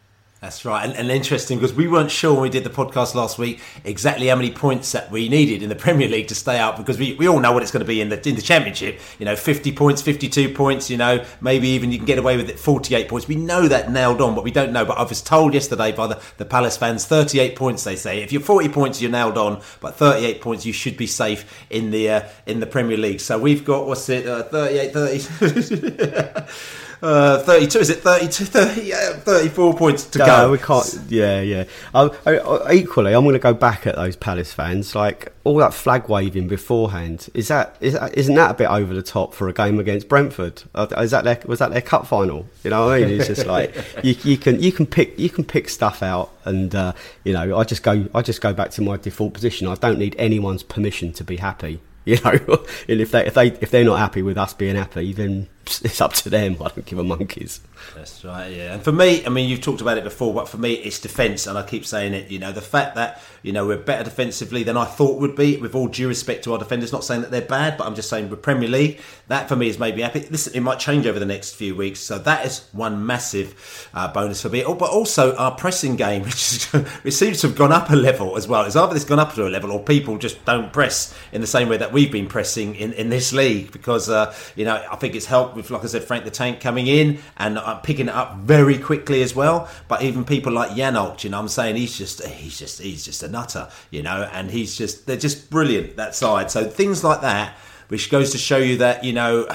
That's 0.45 0.67
right, 0.67 0.85
and, 0.85 0.95
and 0.95 1.11
interesting 1.11 1.59
because 1.59 1.73
we 1.73 1.89
weren't 1.89 2.11
sure 2.11 2.35
when 2.35 2.43
we 2.43 2.51
did 2.51 2.65
the 2.65 2.71
podcast 2.71 3.15
last 3.15 3.39
week 3.39 3.63
exactly 3.83 4.27
how 4.27 4.37
many 4.37 4.51
points 4.51 4.93
that 4.93 5.11
we 5.11 5.31
needed 5.31 5.63
in 5.63 5.71
the 5.71 5.75
Premier 5.87 6.07
League 6.07 6.29
to 6.29 6.35
stay 6.35 6.59
out 6.59 6.77
because 6.77 6.99
we, 6.99 7.15
we 7.15 7.27
all 7.27 7.41
know 7.41 7.51
what 7.51 7.63
it's 7.63 7.73
going 7.73 7.81
to 7.81 7.87
be 7.87 8.03
in 8.03 8.11
the 8.11 8.29
in 8.29 8.35
the 8.35 8.43
Championship. 8.43 9.01
You 9.19 9.25
know, 9.25 9.37
fifty 9.37 9.73
points, 9.73 10.03
fifty 10.03 10.29
two 10.29 10.53
points. 10.53 10.91
You 10.91 10.99
know, 10.99 11.25
maybe 11.41 11.69
even 11.69 11.91
you 11.91 11.97
can 11.97 12.05
get 12.05 12.19
away 12.19 12.37
with 12.37 12.51
it, 12.51 12.59
forty 12.59 12.95
eight 12.95 13.09
points. 13.09 13.27
We 13.27 13.37
know 13.37 13.67
that 13.69 13.91
nailed 13.91 14.21
on, 14.21 14.35
but 14.35 14.45
we 14.45 14.51
don't 14.51 14.71
know. 14.71 14.85
But 14.85 14.99
I 14.99 15.05
was 15.05 15.23
told 15.23 15.55
yesterday 15.55 15.93
by 15.93 16.09
the, 16.09 16.21
the 16.37 16.45
Palace 16.45 16.77
fans, 16.77 17.07
thirty 17.07 17.41
eight 17.41 17.57
points. 17.57 17.83
They 17.85 17.97
say 17.97 18.23
if 18.23 18.31
you're 18.31 18.43
forty 18.43 18.69
points, 18.69 19.01
you're 19.01 19.11
nailed 19.11 19.39
on, 19.39 19.63
but 19.81 19.95
thirty 19.95 20.27
eight 20.27 20.43
points, 20.43 20.67
you 20.67 20.75
should 20.75 20.99
be 20.99 21.07
safe 21.07 21.65
in 21.71 21.91
the 21.91 22.11
uh, 22.11 22.29
in 22.45 22.61
the 22.61 22.67
Premier 22.67 22.99
League. 22.99 23.21
So 23.21 23.39
we've 23.39 23.65
got 23.65 23.87
what's 23.87 24.11
it, 24.11 24.27
uh, 24.27 24.43
38, 24.43 24.93
30. 24.93 26.45
Uh, 27.05 27.39
32 27.41 27.79
is 27.81 27.91
it 27.91 27.99
32 27.99 28.47
30, 28.47 28.81
yeah, 28.81 29.13
34 29.13 29.75
points 29.75 30.05
to 30.05 30.21
no, 30.21 30.25
go. 30.25 30.51
we 30.53 30.57
can't 30.57 30.99
yeah 31.11 31.43
yeah. 31.43 31.65
I, 31.95 32.09
I, 32.25 32.73
equally 32.73 33.15
i'm 33.15 33.25
going 33.25 33.35
to 33.35 33.39
go 33.39 33.53
back 33.53 33.87
at 33.87 33.95
those 33.97 34.17
palace 34.17 34.55
fans 34.55 34.95
like 34.95 35.31
all 35.45 35.59
that 35.59 35.75
flag 35.75 36.09
waving 36.09 36.49
beforehand 36.49 37.29
is 37.35 37.49
that 37.49 37.77
is, 37.83 37.95
isn't 38.15 38.35
that 38.37 38.53
a 38.53 38.55
bit 38.55 38.71
over 38.71 38.95
the 38.95 39.03
top 39.03 39.35
for 39.35 39.51
a 39.51 39.53
game 39.53 39.79
against 39.79 40.09
brentford? 40.09 40.63
Uh, 40.75 40.87
is 40.97 41.11
that 41.11 41.25
their, 41.25 41.39
was 41.45 41.59
that 41.59 41.73
their 41.73 41.83
cup 41.83 42.07
final? 42.07 42.47
You 42.63 42.71
know 42.71 42.87
what 42.87 42.95
i 42.95 43.01
mean? 43.01 43.21
It's 43.21 43.27
just 43.27 43.45
like 43.45 43.77
you, 44.03 44.17
you 44.25 44.39
can 44.39 44.63
you 44.63 44.73
can 44.73 44.87
pick 44.87 45.19
you 45.19 45.29
can 45.29 45.45
pick 45.45 45.69
stuff 45.69 46.03
out 46.03 46.33
and 46.47 46.75
uh, 46.75 46.95
you 47.23 47.35
know 47.35 47.59
i 47.59 47.65
just 47.65 47.83
go 47.83 48.07
i 48.15 48.23
just 48.23 48.41
go 48.41 48.55
back 48.55 48.71
to 48.71 48.81
my 48.81 48.97
default 48.97 49.35
position. 49.35 49.69
I 49.69 49.75
don't 49.75 49.99
need 49.99 50.17
anyone's 50.19 50.63
permission 50.63 51.13
to 51.13 51.25
be 51.25 51.37
happy 51.37 51.83
you 52.07 52.19
know? 52.25 52.65
And 52.89 53.01
if 53.01 53.11
they 53.11 53.27
if 53.27 53.35
they 53.35 53.49
if 53.49 53.71
they're 53.71 53.85
not 53.85 53.99
happy 53.99 54.23
with 54.23 54.39
us 54.39 54.55
being 54.55 54.77
happy 54.77 55.13
then 55.13 55.49
it's 55.85 56.01
up 56.01 56.13
to 56.15 56.31
them. 56.31 56.57
I 56.61 56.69
don't 56.69 56.85
give 56.85 56.99
a 56.99 57.05
monkeys. 57.05 57.61
That's 57.95 58.25
right, 58.25 58.49
yeah. 58.49 58.75
And 58.75 58.83
for 58.83 58.93
me, 58.93 59.25
I 59.25 59.29
mean, 59.29 59.49
you've 59.49 59.61
talked 59.61 59.81
about 59.81 59.99
it 59.99 60.05
before, 60.05 60.33
but 60.33 60.49
for 60.49 60.59
me, 60.59 60.75
it's 60.75 60.99
defence, 60.99 61.47
and 61.47 61.59
I 61.59 61.63
keep 61.63 61.85
saying 61.85 62.15
it. 62.15 62.31
You 62.31 62.39
know, 62.39 62.53
the 62.53 62.61
fact 62.61 62.95
that 62.97 63.21
you 63.43 63.53
know 63.53 63.67
we're 63.67 63.77
better 63.79 64.05
defensively 64.05 64.63
than 64.63 64.77
I 64.77 64.85
thought 64.85 65.21
would 65.21 65.37
be, 65.37 65.57
with 65.59 65.75
all 65.75 65.89
due 65.89 66.09
respect 66.09 66.45
to 66.45 66.53
our 66.53 66.59
defenders. 66.59 66.93
Not 66.93 67.05
saying 67.05 67.23
that 67.23 67.31
they're 67.31 67.43
bad, 67.43 67.77
but 67.77 67.87
I'm 67.87 67.95
just 67.95 68.09
saying 68.09 68.31
with 68.31 68.43
Premier 68.43 68.69
League, 68.69 69.01
that 69.29 69.49
for 69.49 69.57
me 69.57 69.69
is 69.69 69.79
maybe 69.79 70.03
happy. 70.03 70.27
Listen, 70.31 70.55
it 70.55 70.61
might 70.61 70.79
change 70.79 71.07
over 71.07 71.19
the 71.19 71.27
next 71.27 71.55
few 71.55 71.75
weeks, 71.75 72.01
so 72.01 72.19
that 72.19 72.47
is 72.47 72.67
one 72.73 73.07
massive 73.07 73.89
uh, 73.95 74.13
bonus 74.13 74.43
for 74.43 74.49
me. 74.49 74.65
Oh, 74.65 74.75
but 74.75 74.91
also 74.91 75.35
our 75.37 75.55
pressing 75.55 75.97
game, 75.97 76.23
which 76.25 76.35
is, 76.35 76.75
it 77.05 77.13
seems 77.13 77.41
to 77.43 77.49
have 77.49 77.57
gone 77.57 77.73
up 77.73 77.91
a 77.91 77.97
level 77.97 78.37
as 78.37 78.49
well. 78.49 78.65
It's 78.65 78.77
either 78.77 78.95
it's 78.95 79.05
gone 79.05 79.19
up 79.19 79.35
to 79.35 79.47
a 79.47 79.51
level, 79.51 79.71
or 79.73 79.83
people 79.83 80.19
just 80.19 80.45
don't 80.45 80.73
press 80.73 81.15
in 81.33 81.41
the 81.41 81.47
same 81.47 81.69
way 81.69 81.77
that 81.77 81.93
we've 81.93 82.13
been 82.13 82.27
pressing 82.27 82.75
in, 82.77 82.93
in 82.95 83.09
this 83.09 83.33
league. 83.33 83.73
Because 83.73 84.09
uh, 84.09 84.35
you 84.57 84.65
know, 84.65 84.85
I 84.91 84.97
think 84.97 85.15
it's 85.15 85.27
helped 85.27 85.54
with, 85.55 85.71
like 85.71 85.85
I 85.85 85.87
said, 85.87 86.05
Frank 86.05 86.25
the 86.25 86.31
Tank 86.31 86.61
coming 86.61 86.87
in 86.87 87.19
and 87.37 87.59
uh, 87.59 87.77
picking 87.77 88.09
it 88.09 88.15
up 88.15 88.37
very 88.37 88.79
quickly 88.79 89.23
as 89.23 89.35
well. 89.35 89.69
But 89.89 90.03
even 90.03 90.25
people 90.25 90.53
like 90.53 90.71
Janelt, 90.71 91.25
you 91.25 91.31
know, 91.31 91.39
I'm 91.39 91.49
saying 91.49 91.77
he's 91.77 91.97
just 91.97 92.25
he's 92.25 92.59
just 92.59 92.81
he's 92.81 93.05
just 93.05 93.23
a 93.23 93.29
nutter, 93.29 93.69
you 93.91 94.03
know, 94.03 94.29
and 94.33 94.51
he's 94.51 94.77
just 94.77 95.07
they're 95.07 95.17
just 95.17 95.51
brilliant 95.51 95.97
that 95.97 96.15
side. 96.15 96.51
So 96.51 96.65
things 96.65 97.05
like 97.05 97.21
that, 97.23 97.55
which 97.89 98.11
goes 98.11 98.33
to 98.33 98.39
show 98.39 98.59
you 98.59 98.79
that 98.79 99.05
you 99.05 99.13
know 99.13 99.49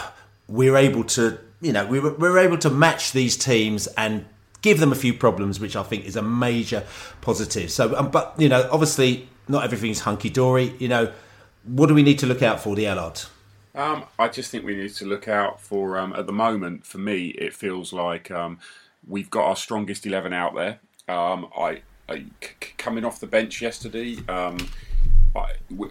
we're 0.47 0.77
able 0.77 1.03
to 1.03 1.37
you 1.61 1.73
know 1.73 1.85
we 1.85 1.99
we're 1.99 2.39
able 2.39 2.57
to 2.59 2.69
match 2.69 3.11
these 3.11 3.37
teams 3.37 3.87
and 3.97 4.25
give 4.61 4.79
them 4.79 4.91
a 4.91 4.95
few 4.95 5.13
problems, 5.13 5.59
which 5.59 5.75
I 5.75 5.83
think 5.83 6.05
is 6.05 6.15
a 6.15 6.21
major 6.21 6.83
positive. 7.21 7.71
So, 7.71 7.95
um, 7.95 8.11
but 8.11 8.33
you 8.37 8.49
know, 8.49 8.67
obviously 8.71 9.29
not 9.47 9.63
everything's 9.63 10.01
hunky 10.01 10.29
dory. 10.29 10.73
You 10.79 10.87
know, 10.87 11.11
what 11.63 11.87
do 11.87 11.93
we 11.93 12.03
need 12.03 12.19
to 12.19 12.25
look 12.25 12.41
out 12.41 12.59
for, 12.59 12.75
the 12.75 12.87
Allard? 12.87 13.21
Um, 13.75 14.05
I 14.17 14.27
just 14.27 14.49
think 14.49 14.65
we 14.65 14.75
need 14.75 14.93
to 14.95 15.05
look 15.05 15.27
out 15.27 15.61
for. 15.61 15.97
Um, 15.97 16.13
at 16.13 16.25
the 16.25 16.33
moment, 16.33 16.85
for 16.85 16.97
me, 16.97 17.27
it 17.29 17.53
feels 17.53 17.93
like 17.93 18.31
um, 18.31 18.59
we've 19.07 19.29
got 19.29 19.45
our 19.45 19.55
strongest 19.55 20.05
eleven 20.05 20.33
out 20.33 20.55
there. 20.55 20.79
Um, 21.07 21.49
I, 21.57 21.81
I 22.07 22.25
c- 22.41 22.73
coming 22.77 23.05
off 23.05 23.19
the 23.19 23.27
bench 23.27 23.61
yesterday. 23.61 24.17
Um, 24.27 24.57
I, 25.35 25.53
we, 25.75 25.89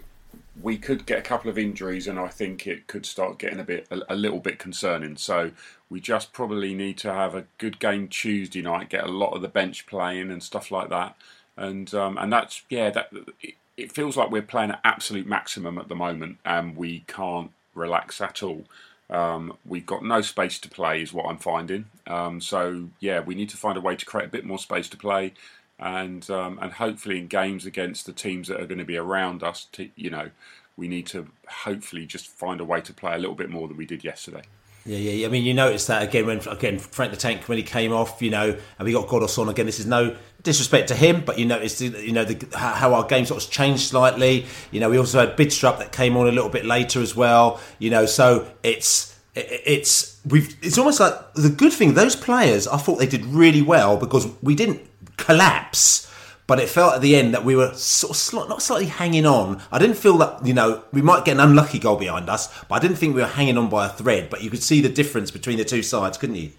we, 0.61 0.77
could 0.77 1.07
get 1.07 1.19
a 1.19 1.23
couple 1.23 1.51
of 1.51 1.59
injuries, 1.59 2.09
and 2.09 2.19
I 2.19 2.29
think 2.29 2.67
it 2.67 2.89
could 2.89 3.07
start 3.07 3.39
getting 3.39 3.61
a 3.61 3.65
bit, 3.65 3.87
a, 3.91 4.01
a, 4.13 4.17
little 4.17 4.41
bit 4.41 4.59
concerning. 4.59 5.17
So 5.17 5.53
we 5.89 6.01
just 6.01 6.33
probably 6.33 6.75
need 6.75 6.99
to 6.99 7.13
have 7.13 7.37
a 7.37 7.45
good 7.59 7.79
game 7.79 8.09
Tuesday 8.09 8.63
night, 8.63 8.91
get 8.91 9.05
a 9.05 9.11
lot 9.11 9.35
of 9.35 9.43
the 9.43 9.49
bench 9.49 9.87
playing 9.87 10.31
and 10.31 10.43
stuff 10.43 10.71
like 10.71 10.89
that. 10.89 11.17
And 11.57 11.93
um, 11.95 12.19
and 12.19 12.33
that's 12.33 12.63
yeah, 12.69 12.91
that 12.91 13.11
it, 13.41 13.55
it 13.77 13.93
feels 13.93 14.17
like 14.17 14.31
we're 14.31 14.43
playing 14.43 14.73
at 14.73 14.81
absolute 14.85 15.27
maximum 15.27 15.79
at 15.79 15.89
the 15.89 15.95
moment, 15.95 16.39
and 16.45 16.77
we 16.77 17.05
can't 17.07 17.53
relax 17.79 18.21
at 18.21 18.43
all. 18.43 18.65
Um, 19.11 19.57
we've 19.65 19.87
got 19.87 20.05
no 20.05 20.21
space 20.21 20.59
to 20.61 20.69
play, 20.69 21.01
is 21.01 21.13
what 21.13 21.27
I'm 21.27 21.39
finding. 21.39 21.87
Um, 22.07 22.41
so 22.41 22.89
yeah, 23.01 23.21
we 23.21 23.35
need 23.35 23.49
to 23.51 23.57
find 23.57 23.77
a 23.77 23.81
way 23.81 23.97
to 23.97 24.05
create 24.05 24.27
a 24.27 24.31
bit 24.31 24.45
more 24.45 24.59
space 24.59 24.89
to 24.91 24.97
play, 24.97 25.33
and 25.79 26.29
um, 26.31 26.59
and 26.61 26.73
hopefully 26.73 27.19
in 27.19 27.27
games 27.27 27.65
against 27.65 28.05
the 28.07 28.13
teams 28.13 28.49
that 28.49 28.61
are 28.61 28.67
going 28.67 28.79
to 28.79 28.85
be 28.85 28.97
around 28.97 29.43
us, 29.43 29.67
to, 29.73 29.89
you 29.97 30.11
know, 30.11 30.31
we 30.77 30.89
need 30.89 31.07
to 31.09 31.29
hopefully 31.49 32.07
just 32.07 32.27
find 32.27 32.61
a 32.61 32.65
way 32.65 32.81
to 32.83 32.93
play 32.93 33.15
a 33.15 33.19
little 33.19 33.35
bit 33.35 33.51
more 33.51 33.67
than 33.67 33.77
we 33.77 33.87
did 33.87 34.05
yesterday. 34.05 34.43
Yeah, 34.85 34.99
yeah. 34.99 35.27
I 35.27 35.31
mean, 35.31 35.45
you 35.45 35.53
noticed 35.55 35.89
that 35.89 36.03
again 36.03 36.27
when 36.27 36.39
again 36.49 36.79
Frank 36.79 37.11
the 37.11 37.19
Tank 37.19 37.49
when 37.49 37.59
he 37.59 37.65
came 37.65 37.93
off, 37.93 38.23
you 38.23 38.31
know, 38.31 38.57
and 38.79 38.87
we 38.87 38.93
got 38.93 39.07
Ghoddos 39.09 39.39
on 39.39 39.49
again. 39.49 39.67
This 39.67 39.81
is 39.81 39.87
no 39.87 40.17
disrespect 40.43 40.89
to 40.89 40.95
him, 40.95 41.25
but 41.25 41.39
you 41.39 41.47
noticed 41.47 41.81
you 41.81 42.13
know 42.13 42.25
the, 42.25 42.57
how 42.57 42.95
our 42.95 43.05
game 43.05 43.27
sort 43.27 43.43
of 43.43 43.51
changed 43.51 43.83
slightly. 43.83 44.47
You 44.71 44.81
know, 44.81 44.91
we 44.91 44.99
also 44.99 45.21
had 45.21 45.37
Bidstrup 45.37 45.79
that 45.79 45.93
came 45.93 46.17
on 46.17 46.29
a 46.29 46.33
little 46.33 46.51
bit 46.51 46.65
later 46.65 47.01
as 47.01 47.17
well. 47.17 47.61
You 47.79 47.91
know, 47.91 48.07
so 48.07 48.51
it's 48.63 49.19
it's 49.35 50.21
we've 50.27 50.57
it's 50.63 50.79
almost 50.79 51.01
like 51.01 51.35
the 51.35 51.51
good 51.51 51.73
thing 51.73 51.95
those 51.95 52.17
players 52.17 52.67
I 52.67 52.77
thought 52.77 52.99
they 52.99 53.07
did 53.07 53.25
really 53.25 53.63
well 53.63 53.97
because 53.97 54.27
we 54.43 54.55
didn't 54.55 54.81
collapse 55.17 56.09
but 56.49 56.59
it 56.59 56.69
felt 56.69 56.95
at 56.95 57.03
the 57.03 57.15
end 57.15 57.35
that 57.35 57.45
we 57.45 57.55
were 57.55 57.73
sort 57.75 58.11
of 58.11 58.17
sl- 58.17 58.49
not 58.49 58.63
slightly 58.63 58.87
hanging 58.87 59.27
on. 59.27 59.61
I 59.71 59.79
didn't 59.79 59.97
feel 59.97 60.17
that 60.19 60.45
you 60.45 60.55
know 60.55 60.83
we 60.93 61.03
might 61.03 61.27
get 61.27 61.33
an 61.33 61.41
unlucky 61.41 61.79
goal 61.79 61.97
behind 61.97 62.29
us, 62.31 62.49
but 62.65 62.77
I 62.77 62.79
didn't 62.79 62.97
think 62.97 63.15
we 63.15 63.21
were 63.21 63.29
hanging 63.29 63.59
on 63.59 63.69
by 63.69 63.87
a 63.87 63.91
thread. 63.91 64.31
But 64.31 64.43
you 64.43 64.49
could 64.49 64.63
see 64.63 64.81
the 64.81 64.89
difference 64.89 65.31
between 65.31 65.59
the 65.59 65.65
two 65.65 65.83
sides, 65.83 66.17
couldn't 66.17 66.37
you? 66.37 66.51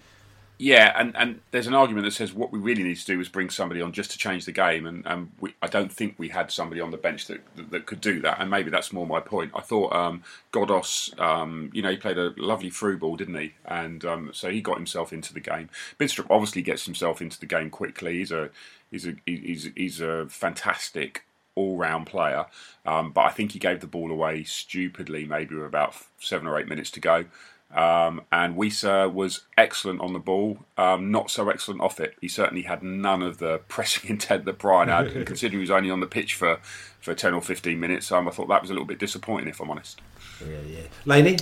Yeah, 0.62 0.92
and, 0.94 1.16
and 1.16 1.40
there's 1.52 1.68
an 1.68 1.72
argument 1.74 2.04
that 2.04 2.10
says 2.10 2.34
what 2.34 2.52
we 2.52 2.58
really 2.58 2.82
need 2.82 2.98
to 2.98 3.06
do 3.06 3.18
is 3.18 3.30
bring 3.30 3.48
somebody 3.48 3.80
on 3.80 3.92
just 3.92 4.10
to 4.10 4.18
change 4.18 4.44
the 4.44 4.52
game, 4.52 4.84
and, 4.84 5.06
and 5.06 5.32
we, 5.40 5.54
I 5.62 5.68
don't 5.68 5.90
think 5.90 6.16
we 6.18 6.28
had 6.28 6.50
somebody 6.50 6.82
on 6.82 6.90
the 6.90 6.98
bench 6.98 7.28
that, 7.28 7.40
that, 7.56 7.70
that 7.70 7.86
could 7.86 8.02
do 8.02 8.20
that, 8.20 8.38
and 8.38 8.50
maybe 8.50 8.68
that's 8.68 8.92
more 8.92 9.06
my 9.06 9.20
point. 9.20 9.52
I 9.54 9.62
thought 9.62 9.90
um, 9.94 10.22
Ghoddos, 10.52 11.18
um, 11.18 11.70
you 11.72 11.80
know, 11.80 11.88
he 11.90 11.96
played 11.96 12.18
a 12.18 12.34
lovely 12.36 12.68
through 12.68 12.98
ball, 12.98 13.16
didn't 13.16 13.36
he? 13.36 13.54
And 13.64 14.04
um, 14.04 14.32
so 14.34 14.50
he 14.50 14.60
got 14.60 14.76
himself 14.76 15.14
into 15.14 15.32
the 15.32 15.40
game. 15.40 15.70
Bidstrup 15.98 16.26
obviously 16.28 16.60
gets 16.60 16.84
himself 16.84 17.22
into 17.22 17.40
the 17.40 17.46
game 17.46 17.70
quickly. 17.70 18.18
He's 18.18 18.30
a 18.30 18.50
he's 18.90 19.06
a 19.06 19.14
he's 19.24 19.70
he's 19.74 20.02
a 20.02 20.26
fantastic 20.28 21.24
all 21.54 21.78
round 21.78 22.06
player. 22.06 22.44
Um, 22.84 23.12
but 23.12 23.22
I 23.22 23.30
think 23.30 23.52
he 23.52 23.58
gave 23.58 23.80
the 23.80 23.86
ball 23.86 24.10
away 24.10 24.44
stupidly, 24.44 25.24
maybe 25.24 25.54
with 25.54 25.64
about 25.64 25.94
seven 26.18 26.46
or 26.46 26.58
eight 26.58 26.68
minutes 26.68 26.90
to 26.92 27.00
go. 27.00 27.24
Um, 27.74 28.22
and 28.32 28.56
Wissa 28.56 29.12
was 29.12 29.42
excellent 29.56 30.00
on 30.00 30.12
the 30.12 30.18
ball, 30.18 30.58
um, 30.76 31.12
not 31.12 31.30
so 31.30 31.48
excellent 31.48 31.80
off 31.80 32.00
it. 32.00 32.16
He 32.20 32.26
certainly 32.26 32.62
had 32.62 32.82
none 32.82 33.22
of 33.22 33.38
the 33.38 33.58
pressing 33.68 34.10
intent 34.10 34.44
that 34.46 34.58
Bryan 34.58 34.88
had, 34.88 35.26
considering 35.26 35.58
he 35.58 35.60
was 35.60 35.70
only 35.70 35.90
on 35.90 36.00
the 36.00 36.06
pitch 36.06 36.34
for, 36.34 36.58
for 37.00 37.14
10 37.14 37.32
or 37.32 37.40
15 37.40 37.78
minutes, 37.78 38.10
um, 38.10 38.26
I 38.26 38.32
thought 38.32 38.48
that 38.48 38.62
was 38.62 38.70
a 38.70 38.72
little 38.72 38.86
bit 38.86 38.98
disappointing, 38.98 39.48
if 39.48 39.60
I'm 39.60 39.70
honest. 39.70 40.00
Yeah, 40.40 40.56
yeah. 40.66 40.80
Laney? 41.04 41.38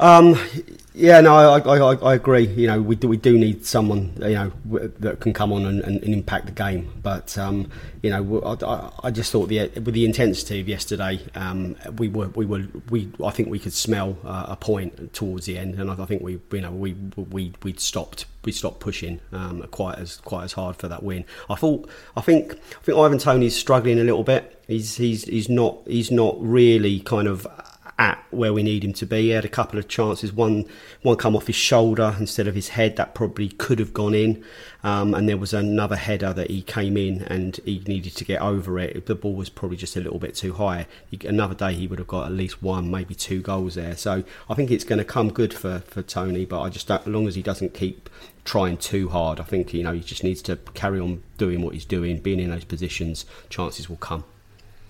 Um, 0.00 0.38
yeah, 0.98 1.20
no, 1.20 1.36
I, 1.36 1.58
I, 1.60 1.94
I 1.94 2.14
agree. 2.14 2.46
You 2.46 2.66
know, 2.66 2.82
we 2.82 2.96
do, 2.96 3.06
we 3.06 3.16
do 3.16 3.38
need 3.38 3.64
someone 3.64 4.12
you 4.20 4.30
know 4.30 4.52
that 4.98 5.20
can 5.20 5.32
come 5.32 5.52
on 5.52 5.64
and, 5.64 5.80
and, 5.80 6.02
and 6.02 6.12
impact 6.12 6.46
the 6.46 6.52
game. 6.52 6.92
But 7.02 7.38
um, 7.38 7.70
you 8.02 8.10
know, 8.10 8.42
I, 8.42 9.06
I, 9.06 9.10
just 9.12 9.30
thought 9.30 9.48
the 9.48 9.68
with 9.68 9.94
the 9.94 10.04
intensity 10.04 10.60
of 10.60 10.68
yesterday, 10.68 11.20
um, 11.36 11.76
we 11.98 12.08
were 12.08 12.28
we 12.28 12.46
were 12.46 12.64
we 12.90 13.12
I 13.24 13.30
think 13.30 13.48
we 13.48 13.60
could 13.60 13.72
smell 13.72 14.18
uh, 14.24 14.46
a 14.48 14.56
point 14.56 15.14
towards 15.14 15.46
the 15.46 15.56
end, 15.56 15.76
and 15.76 15.88
I, 15.88 16.04
think 16.04 16.22
we 16.22 16.40
you 16.52 16.60
know 16.60 16.72
we 16.72 16.94
we 17.16 17.52
we 17.62 17.72
stopped 17.74 18.26
we 18.44 18.50
stopped 18.50 18.80
pushing 18.80 19.20
um, 19.32 19.62
quite 19.70 19.98
as 19.98 20.16
quite 20.16 20.44
as 20.44 20.52
hard 20.52 20.76
for 20.76 20.88
that 20.88 21.04
win. 21.04 21.24
I 21.48 21.54
thought 21.54 21.88
I 22.16 22.22
think 22.22 22.54
I 22.54 22.82
think 22.82 22.98
Ivan 22.98 23.18
Toney's 23.18 23.56
struggling 23.56 24.00
a 24.00 24.04
little 24.04 24.24
bit. 24.24 24.64
He's 24.66 24.96
he's 24.96 25.24
he's 25.24 25.48
not 25.48 25.78
he's 25.86 26.10
not 26.10 26.36
really 26.40 26.98
kind 27.00 27.28
of 27.28 27.46
at 27.98 28.24
where 28.30 28.52
we 28.52 28.62
need 28.62 28.84
him 28.84 28.92
to 28.92 29.04
be. 29.04 29.22
He 29.22 29.28
had 29.30 29.44
a 29.44 29.48
couple 29.48 29.78
of 29.78 29.88
chances. 29.88 30.32
One 30.32 30.66
one 31.02 31.16
come 31.16 31.34
off 31.34 31.48
his 31.48 31.56
shoulder 31.56 32.14
instead 32.18 32.46
of 32.46 32.54
his 32.54 32.68
head. 32.68 32.96
That 32.96 33.14
probably 33.14 33.48
could 33.48 33.80
have 33.80 33.92
gone 33.92 34.14
in. 34.14 34.44
Um, 34.84 35.14
and 35.14 35.28
there 35.28 35.36
was 35.36 35.52
another 35.52 35.96
header 35.96 36.32
that 36.32 36.48
he 36.48 36.62
came 36.62 36.96
in 36.96 37.22
and 37.22 37.56
he 37.64 37.82
needed 37.86 38.14
to 38.14 38.24
get 38.24 38.40
over 38.40 38.78
it. 38.78 39.06
The 39.06 39.16
ball 39.16 39.34
was 39.34 39.48
probably 39.48 39.76
just 39.76 39.96
a 39.96 40.00
little 40.00 40.20
bit 40.20 40.36
too 40.36 40.52
high. 40.52 40.86
He, 41.10 41.18
another 41.26 41.54
day 41.54 41.74
he 41.74 41.88
would 41.88 41.98
have 41.98 42.06
got 42.06 42.26
at 42.26 42.32
least 42.32 42.62
one, 42.62 42.88
maybe 42.88 43.14
two 43.14 43.42
goals 43.42 43.74
there. 43.74 43.96
So 43.96 44.22
I 44.48 44.54
think 44.54 44.70
it's 44.70 44.84
going 44.84 45.00
to 45.00 45.04
come 45.04 45.30
good 45.32 45.52
for, 45.52 45.80
for 45.80 46.02
Toney. 46.02 46.44
But 46.44 46.60
I 46.60 46.68
just 46.68 46.88
as 46.90 47.06
long 47.06 47.26
as 47.26 47.34
he 47.34 47.42
doesn't 47.42 47.74
keep 47.74 48.08
trying 48.44 48.76
too 48.76 49.08
hard, 49.08 49.40
I 49.40 49.42
think 49.42 49.74
you 49.74 49.82
know 49.82 49.92
he 49.92 50.00
just 50.00 50.22
needs 50.22 50.42
to 50.42 50.56
carry 50.74 51.00
on 51.00 51.22
doing 51.36 51.62
what 51.62 51.74
he's 51.74 51.84
doing, 51.84 52.20
being 52.20 52.38
in 52.38 52.50
those 52.50 52.64
positions. 52.64 53.26
Chances 53.48 53.90
will 53.90 53.96
come. 53.96 54.24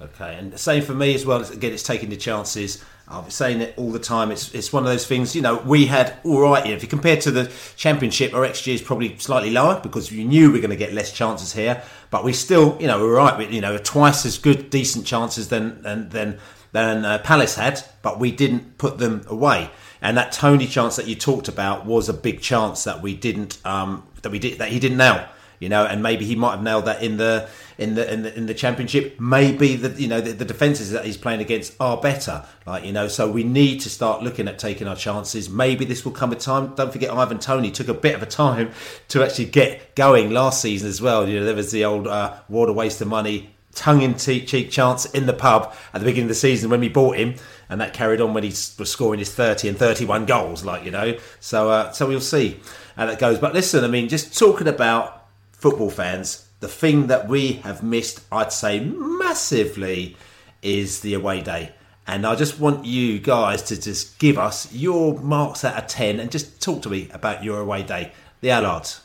Okay, 0.00 0.36
and 0.36 0.52
the 0.52 0.58
same 0.58 0.82
for 0.82 0.94
me 0.94 1.14
as 1.14 1.26
well. 1.26 1.42
Again, 1.42 1.72
it's 1.72 1.82
taking 1.82 2.10
the 2.10 2.16
chances. 2.16 2.84
I'll 3.10 3.22
be 3.22 3.30
saying 3.30 3.62
it 3.62 3.74
all 3.78 3.90
the 3.90 3.98
time. 3.98 4.30
It's 4.30 4.54
it's 4.54 4.72
one 4.72 4.82
of 4.82 4.88
those 4.90 5.06
things. 5.06 5.34
You 5.34 5.40
know, 5.40 5.56
we 5.56 5.86
had 5.86 6.18
all 6.24 6.40
right. 6.40 6.66
If 6.66 6.82
you 6.82 6.88
compare 6.88 7.16
to 7.16 7.30
the 7.30 7.50
championship, 7.76 8.34
our 8.34 8.42
xG 8.42 8.74
is 8.74 8.82
probably 8.82 9.16
slightly 9.18 9.50
lower 9.50 9.80
because 9.80 10.10
we 10.10 10.24
knew 10.24 10.52
we 10.52 10.58
are 10.58 10.62
going 10.62 10.70
to 10.70 10.76
get 10.76 10.92
less 10.92 11.10
chances 11.12 11.54
here. 11.54 11.82
But 12.10 12.22
we 12.22 12.34
still, 12.34 12.76
you 12.78 12.86
know, 12.86 13.00
we're 13.00 13.14
right. 13.14 13.38
We, 13.38 13.46
you 13.46 13.62
know, 13.62 13.78
twice 13.78 14.26
as 14.26 14.36
good, 14.38 14.68
decent 14.68 15.06
chances 15.06 15.48
than 15.48 15.80
than 15.82 16.10
than, 16.10 16.38
than 16.72 17.04
uh, 17.04 17.18
Palace 17.18 17.54
had, 17.54 17.82
but 18.02 18.18
we 18.20 18.30
didn't 18.30 18.76
put 18.76 18.98
them 18.98 19.24
away. 19.26 19.70
And 20.02 20.16
that 20.18 20.30
Toney 20.32 20.66
chance 20.66 20.96
that 20.96 21.06
you 21.06 21.14
talked 21.14 21.48
about 21.48 21.86
was 21.86 22.08
a 22.08 22.14
big 22.14 22.40
chance 22.42 22.84
that 22.84 23.00
we 23.00 23.16
didn't 23.16 23.58
um, 23.64 24.06
that 24.20 24.30
we 24.30 24.38
did 24.38 24.58
that 24.58 24.68
he 24.68 24.78
didn't 24.78 24.98
nail 24.98 25.26
you 25.60 25.68
know, 25.68 25.84
and 25.84 26.02
maybe 26.02 26.24
he 26.24 26.36
might 26.36 26.52
have 26.52 26.62
nailed 26.62 26.84
that 26.86 27.02
in 27.02 27.16
the 27.16 27.48
in 27.78 27.94
the 27.94 28.12
in 28.12 28.22
the, 28.22 28.36
in 28.36 28.46
the 28.46 28.54
championship. 28.54 29.18
Maybe 29.18 29.76
the 29.76 30.00
you 30.00 30.08
know 30.08 30.20
the, 30.20 30.32
the, 30.32 30.44
defenses 30.44 30.90
that 30.90 31.04
he's 31.04 31.16
playing 31.16 31.40
against 31.40 31.74
are 31.80 31.96
better, 31.96 32.44
like 32.66 32.84
you 32.84 32.92
know. 32.92 33.08
So 33.08 33.30
we 33.30 33.44
need 33.44 33.80
to 33.80 33.90
start 33.90 34.22
looking 34.22 34.48
at 34.48 34.58
taking 34.58 34.88
our 34.88 34.96
chances. 34.96 35.48
Maybe 35.48 35.84
this 35.84 36.04
will 36.04 36.12
come 36.12 36.32
a 36.32 36.36
time. 36.36 36.74
Don't 36.74 36.92
forget, 36.92 37.12
Ivan 37.12 37.38
Toney 37.38 37.70
took 37.70 37.88
a 37.88 37.94
bit 37.94 38.14
of 38.14 38.22
a 38.22 38.26
time 38.26 38.72
to 39.08 39.24
actually 39.24 39.46
get 39.46 39.94
going 39.94 40.30
last 40.30 40.60
season 40.60 40.88
as 40.88 41.00
well. 41.00 41.28
You 41.28 41.40
know, 41.40 41.46
there 41.46 41.54
was 41.54 41.72
the 41.72 41.84
old 41.84 42.06
uh, 42.06 42.38
water 42.48 42.72
waste 42.72 43.00
of 43.00 43.08
money. 43.08 43.54
Tongue 43.74 44.02
in 44.02 44.16
cheek 44.16 44.70
chance 44.70 45.04
in 45.04 45.26
the 45.26 45.32
pub 45.32 45.72
at 45.94 46.00
the 46.00 46.04
beginning 46.04 46.24
of 46.24 46.30
the 46.30 46.34
season 46.34 46.68
when 46.68 46.80
we 46.80 46.88
bought 46.88 47.16
him, 47.16 47.36
and 47.68 47.80
that 47.80 47.92
carried 47.92 48.20
on 48.20 48.34
when 48.34 48.42
he 48.42 48.48
was 48.48 48.90
scoring 48.90 49.20
his 49.20 49.32
30 49.32 49.68
and 49.68 49.78
31 49.78 50.26
goals, 50.26 50.64
like 50.64 50.84
you 50.84 50.90
know. 50.90 51.16
So, 51.38 51.70
uh, 51.70 51.92
so 51.92 52.08
we'll 52.08 52.20
see 52.20 52.58
how 52.96 53.06
that 53.06 53.20
goes. 53.20 53.38
But 53.38 53.54
listen, 53.54 53.84
I 53.84 53.86
mean, 53.86 54.08
just 54.08 54.36
talking 54.36 54.66
about 54.66 55.17
football 55.58 55.90
fans, 55.90 56.48
the 56.60 56.68
thing 56.68 57.06
that 57.08 57.28
we 57.28 57.54
have 57.64 57.82
missed, 57.82 58.20
I'd 58.32 58.52
say 58.52 58.80
massively, 58.80 60.16
is 60.62 61.00
the 61.00 61.14
away 61.14 61.42
day. 61.42 61.72
And 62.06 62.26
I 62.26 62.34
just 62.34 62.58
want 62.58 62.86
you 62.86 63.18
guys 63.18 63.62
to 63.64 63.80
just 63.80 64.18
give 64.18 64.38
us 64.38 64.72
your 64.72 65.18
marks 65.20 65.64
out 65.64 65.76
of 65.76 65.88
10 65.88 66.20
and 66.20 66.30
just 66.30 66.60
talk 66.62 66.82
to 66.82 66.88
me 66.88 67.08
about 67.12 67.44
your 67.44 67.60
away 67.60 67.82
day. 67.82 68.12
The 68.40 68.48
Allards. 68.48 69.00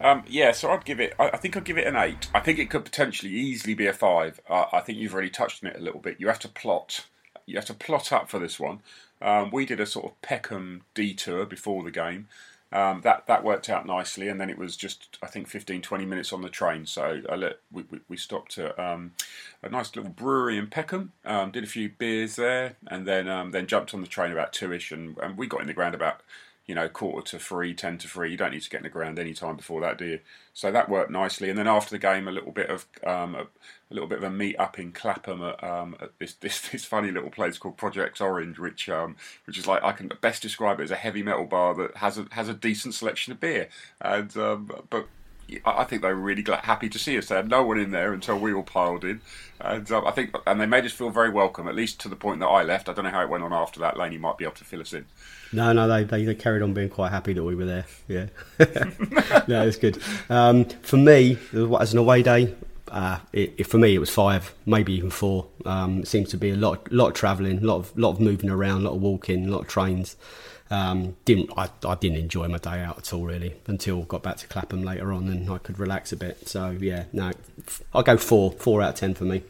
Um, 0.00 0.22
yeah, 0.28 0.52
so 0.52 0.70
I'd 0.70 0.84
give 0.84 1.00
it. 1.00 1.14
I, 1.18 1.36
think 1.36 1.56
I'd 1.56 1.64
give 1.64 1.76
it 1.76 1.86
an 1.86 1.96
eight. 1.96 2.28
I 2.32 2.40
think 2.40 2.58
it 2.58 2.70
could 2.70 2.84
potentially 2.84 3.32
easily 3.32 3.74
be 3.74 3.86
a 3.86 3.92
five. 3.92 4.40
Uh, 4.48 4.64
I 4.72 4.80
think 4.80 4.98
you've 4.98 5.12
already 5.12 5.28
touched 5.28 5.62
on 5.62 5.70
it 5.70 5.76
a 5.76 5.82
little 5.82 6.00
bit. 6.00 6.16
You 6.18 6.28
have 6.28 6.38
to 6.40 6.48
plot. 6.48 7.06
You 7.46 7.56
have 7.56 7.66
to 7.66 7.74
plot 7.74 8.12
up 8.12 8.30
for 8.30 8.38
this 8.38 8.58
one. 8.58 8.80
Um, 9.20 9.50
we 9.50 9.66
did 9.66 9.80
a 9.80 9.86
sort 9.86 10.06
of 10.06 10.22
Peckham 10.22 10.82
detour 10.94 11.44
before 11.44 11.82
the 11.82 11.90
game, 11.90 12.28
um, 12.72 13.00
that 13.02 13.26
that 13.26 13.42
worked 13.42 13.68
out 13.68 13.86
nicely, 13.86 14.28
and 14.28 14.40
then 14.40 14.50
it 14.50 14.58
was 14.58 14.76
just 14.76 15.18
I 15.22 15.26
think 15.26 15.48
15, 15.48 15.82
20 15.82 16.06
minutes 16.06 16.32
on 16.32 16.42
the 16.42 16.48
train. 16.48 16.86
So 16.86 17.20
I 17.28 17.34
let 17.34 17.58
we, 17.72 17.84
we, 17.90 18.00
we 18.08 18.16
stopped 18.16 18.58
at 18.58 18.78
um, 18.78 19.12
a 19.62 19.68
nice 19.68 19.94
little 19.96 20.10
brewery 20.10 20.56
in 20.56 20.68
Peckham, 20.68 21.12
um, 21.24 21.50
did 21.50 21.64
a 21.64 21.68
few 21.68 21.88
beers 21.88 22.36
there, 22.36 22.76
and 22.86 23.06
then 23.06 23.28
um, 23.28 23.50
then 23.50 23.66
jumped 23.66 23.92
on 23.94 24.00
the 24.00 24.06
train 24.06 24.32
about 24.32 24.52
two 24.52 24.72
ish, 24.72 24.92
and, 24.92 25.16
and 25.18 25.36
we 25.36 25.46
got 25.46 25.60
in 25.60 25.66
the 25.66 25.74
ground 25.74 25.94
about 25.94 26.20
you 26.70 26.76
know, 26.76 26.88
quarter 26.88 27.28
to 27.32 27.38
three, 27.40 27.74
ten 27.74 27.98
to 27.98 28.06
three. 28.06 28.30
You 28.30 28.36
don't 28.36 28.52
need 28.52 28.62
to 28.62 28.70
get 28.70 28.76
in 28.76 28.84
the 28.84 28.90
ground 28.90 29.18
any 29.18 29.34
time 29.34 29.56
before 29.56 29.80
that, 29.80 29.98
do 29.98 30.04
you? 30.04 30.20
So 30.54 30.70
that 30.70 30.88
worked 30.88 31.10
nicely. 31.10 31.50
And 31.50 31.58
then 31.58 31.66
after 31.66 31.90
the 31.90 31.98
game, 31.98 32.28
a 32.28 32.30
little 32.30 32.52
bit 32.52 32.70
of 32.70 32.86
um, 33.04 33.34
a, 33.34 33.40
a, 33.40 33.90
little 33.90 34.08
bit 34.08 34.18
of 34.18 34.22
a 34.22 34.30
meet 34.30 34.56
up 34.56 34.78
in 34.78 34.92
Clapham 34.92 35.42
at, 35.42 35.64
um, 35.64 35.96
at 36.00 36.16
this, 36.20 36.34
this, 36.34 36.60
this 36.68 36.84
funny 36.84 37.10
little 37.10 37.28
place 37.28 37.58
called 37.58 37.76
Project 37.76 38.20
Orange, 38.20 38.60
which 38.60 38.88
um, 38.88 39.16
which 39.48 39.58
is 39.58 39.66
like 39.66 39.82
I 39.82 39.90
can 39.90 40.12
best 40.20 40.42
describe 40.42 40.78
it 40.78 40.84
as 40.84 40.92
a 40.92 40.96
heavy 40.96 41.24
metal 41.24 41.44
bar 41.44 41.74
that 41.74 41.96
has 41.96 42.18
a 42.18 42.28
has 42.30 42.48
a 42.48 42.54
decent 42.54 42.94
selection 42.94 43.32
of 43.32 43.40
beer. 43.40 43.68
And 44.00 44.36
um, 44.36 44.70
but 44.90 45.08
I 45.64 45.84
think 45.84 46.02
they 46.02 46.08
were 46.08 46.14
really 46.14 46.42
glad, 46.42 46.64
happy 46.64 46.88
to 46.88 46.98
see 46.98 47.16
us. 47.18 47.28
They 47.28 47.36
had 47.36 47.48
no 47.48 47.62
one 47.62 47.78
in 47.78 47.90
there 47.90 48.12
until 48.12 48.38
we 48.38 48.52
all 48.52 48.62
piled 48.62 49.04
in, 49.04 49.20
and 49.60 49.90
um, 49.90 50.06
I 50.06 50.10
think 50.10 50.34
and 50.46 50.60
they 50.60 50.66
made 50.66 50.84
us 50.84 50.92
feel 50.92 51.10
very 51.10 51.30
welcome, 51.30 51.68
at 51.68 51.74
least 51.74 52.00
to 52.00 52.08
the 52.08 52.16
point 52.16 52.40
that 52.40 52.46
I 52.46 52.62
left. 52.62 52.88
I 52.88 52.92
don't 52.92 53.04
know 53.04 53.10
how 53.10 53.22
it 53.22 53.28
went 53.28 53.44
on 53.44 53.52
after 53.52 53.80
that. 53.80 53.96
Laney 53.96 54.18
might 54.18 54.38
be 54.38 54.44
able 54.44 54.56
to 54.56 54.64
fill 54.64 54.80
us 54.80 54.92
in. 54.92 55.06
No, 55.52 55.72
no, 55.72 55.88
they, 55.88 56.04
they, 56.04 56.24
they 56.24 56.34
carried 56.34 56.62
on 56.62 56.72
being 56.72 56.88
quite 56.88 57.10
happy 57.10 57.32
that 57.32 57.42
we 57.42 57.54
were 57.54 57.64
there. 57.64 57.86
Yeah, 58.08 58.26
no, 59.48 59.66
it's 59.66 59.76
good. 59.76 60.00
Um, 60.28 60.64
for 60.64 60.96
me, 60.96 61.38
as 61.80 61.92
an 61.92 61.98
away 61.98 62.22
day, 62.22 62.54
uh, 62.90 63.18
it, 63.32 63.54
it, 63.58 63.64
for 63.64 63.78
me 63.78 63.94
it 63.94 63.98
was 63.98 64.10
five, 64.10 64.54
maybe 64.66 64.92
even 64.94 65.10
four. 65.10 65.46
Um, 65.64 66.00
it 66.00 66.08
seems 66.08 66.30
to 66.30 66.36
be 66.36 66.50
a 66.50 66.56
lot, 66.56 66.90
lot 66.92 67.08
of 67.08 67.14
travelling, 67.14 67.58
a 67.58 67.64
lot 67.64 67.76
of, 67.76 67.96
lot 67.96 68.10
of 68.10 68.20
moving 68.20 68.50
around, 68.50 68.82
a 68.82 68.84
lot 68.84 68.96
of 68.96 69.00
walking, 69.00 69.46
a 69.46 69.50
lot 69.50 69.62
of 69.62 69.68
trains. 69.68 70.16
Um, 70.72 71.16
didn't 71.24 71.50
I, 71.56 71.68
I 71.84 71.96
didn't 71.96 72.18
enjoy 72.18 72.46
my 72.46 72.58
day 72.58 72.80
out 72.80 72.96
at 72.98 73.12
all 73.12 73.24
really 73.24 73.56
until 73.66 74.02
got 74.02 74.22
back 74.22 74.36
to 74.36 74.46
Clapham 74.46 74.84
later 74.84 75.12
on 75.12 75.26
and 75.28 75.50
I 75.50 75.58
could 75.58 75.80
relax 75.80 76.12
a 76.12 76.16
bit. 76.16 76.48
So 76.48 76.70
yeah, 76.70 77.04
no, 77.12 77.32
I'll 77.92 78.04
go 78.04 78.16
four, 78.16 78.52
four 78.52 78.80
out 78.80 78.90
of 78.90 78.94
ten 78.94 79.14
for 79.14 79.24
me. 79.24 79.42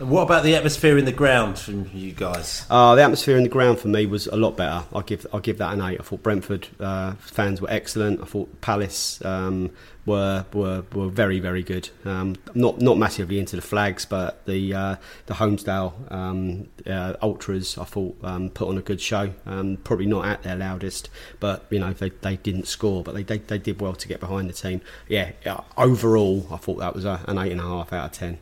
And 0.00 0.10
what 0.10 0.22
about 0.22 0.44
the 0.44 0.54
atmosphere 0.54 0.96
in 0.96 1.06
the 1.06 1.12
ground 1.12 1.58
from 1.58 1.90
you 1.92 2.12
guys? 2.12 2.64
Uh, 2.70 2.94
the 2.94 3.02
atmosphere 3.02 3.36
in 3.36 3.42
the 3.42 3.48
ground 3.48 3.80
for 3.80 3.88
me 3.88 4.06
was 4.06 4.28
a 4.28 4.36
lot 4.36 4.56
better. 4.56 4.84
I'll 4.92 5.02
give 5.02 5.26
I'll 5.32 5.40
give 5.40 5.58
that 5.58 5.72
an 5.72 5.80
eight. 5.80 5.98
I 5.98 6.04
thought 6.04 6.22
Brentford 6.22 6.68
uh, 6.78 7.14
fans 7.14 7.60
were 7.60 7.70
excellent. 7.70 8.20
I 8.20 8.24
thought 8.24 8.60
Palace 8.60 9.24
um, 9.24 9.72
were 10.06 10.44
were 10.52 10.84
were 10.94 11.08
very 11.08 11.40
very 11.40 11.64
good. 11.64 11.90
Um, 12.04 12.36
not 12.54 12.80
not 12.80 12.96
massively 12.96 13.40
into 13.40 13.56
the 13.56 13.62
flags, 13.62 14.04
but 14.04 14.46
the 14.46 14.72
uh, 14.72 14.96
the 15.26 15.34
Holmesdale 15.34 16.12
um, 16.12 16.68
uh, 16.86 17.14
ultras 17.20 17.76
I 17.76 17.84
thought 17.84 18.16
um, 18.22 18.50
put 18.50 18.68
on 18.68 18.78
a 18.78 18.82
good 18.82 19.00
show. 19.00 19.32
Um, 19.46 19.78
probably 19.78 20.06
not 20.06 20.26
at 20.26 20.44
their 20.44 20.54
loudest, 20.54 21.10
but 21.40 21.66
you 21.70 21.80
know 21.80 21.92
they, 21.92 22.10
they 22.10 22.36
didn't 22.36 22.68
score, 22.68 23.02
but 23.02 23.16
they, 23.16 23.24
they, 23.24 23.38
they 23.38 23.58
did 23.58 23.80
well 23.80 23.94
to 23.94 24.06
get 24.06 24.20
behind 24.20 24.48
the 24.48 24.54
team. 24.54 24.80
Yeah, 25.08 25.32
overall 25.76 26.46
I 26.52 26.56
thought 26.56 26.78
that 26.78 26.94
was 26.94 27.04
a, 27.04 27.20
an 27.26 27.36
eight 27.38 27.50
and 27.50 27.60
a 27.60 27.64
half 27.64 27.92
out 27.92 28.04
of 28.04 28.12
ten 28.12 28.38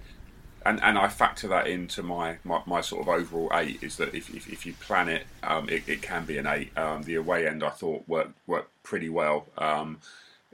and 0.67 0.83
and 0.83 0.99
I 0.99 1.09
factor 1.09 1.49
that 1.49 1.67
into 1.67 2.03
my, 2.03 2.39
my, 2.45 2.61
my 2.67 2.81
sort 2.81 3.03
of 3.03 3.09
overall 3.09 3.51
eight 3.55 3.83
is 3.83 3.97
that 3.97 4.15
if, 4.15 4.35
if, 4.35 4.49
if 4.49 4.67
you 4.67 4.73
plan 4.75 5.09
it, 5.09 5.27
um, 5.43 5.69
it, 5.69 5.89
it 5.89 6.03
can 6.03 6.25
be 6.25 6.39
an 6.39 6.47
eight. 6.47 6.77
Um, 6.77 7.03
the 7.05 7.15
away 7.15 7.47
end 7.47 7.63
I 7.63 7.71
thought 7.71 8.05
worked 8.09 8.35
worked 8.47 8.71
pretty 8.83 9.09
well. 9.09 9.47
Um, 9.57 9.99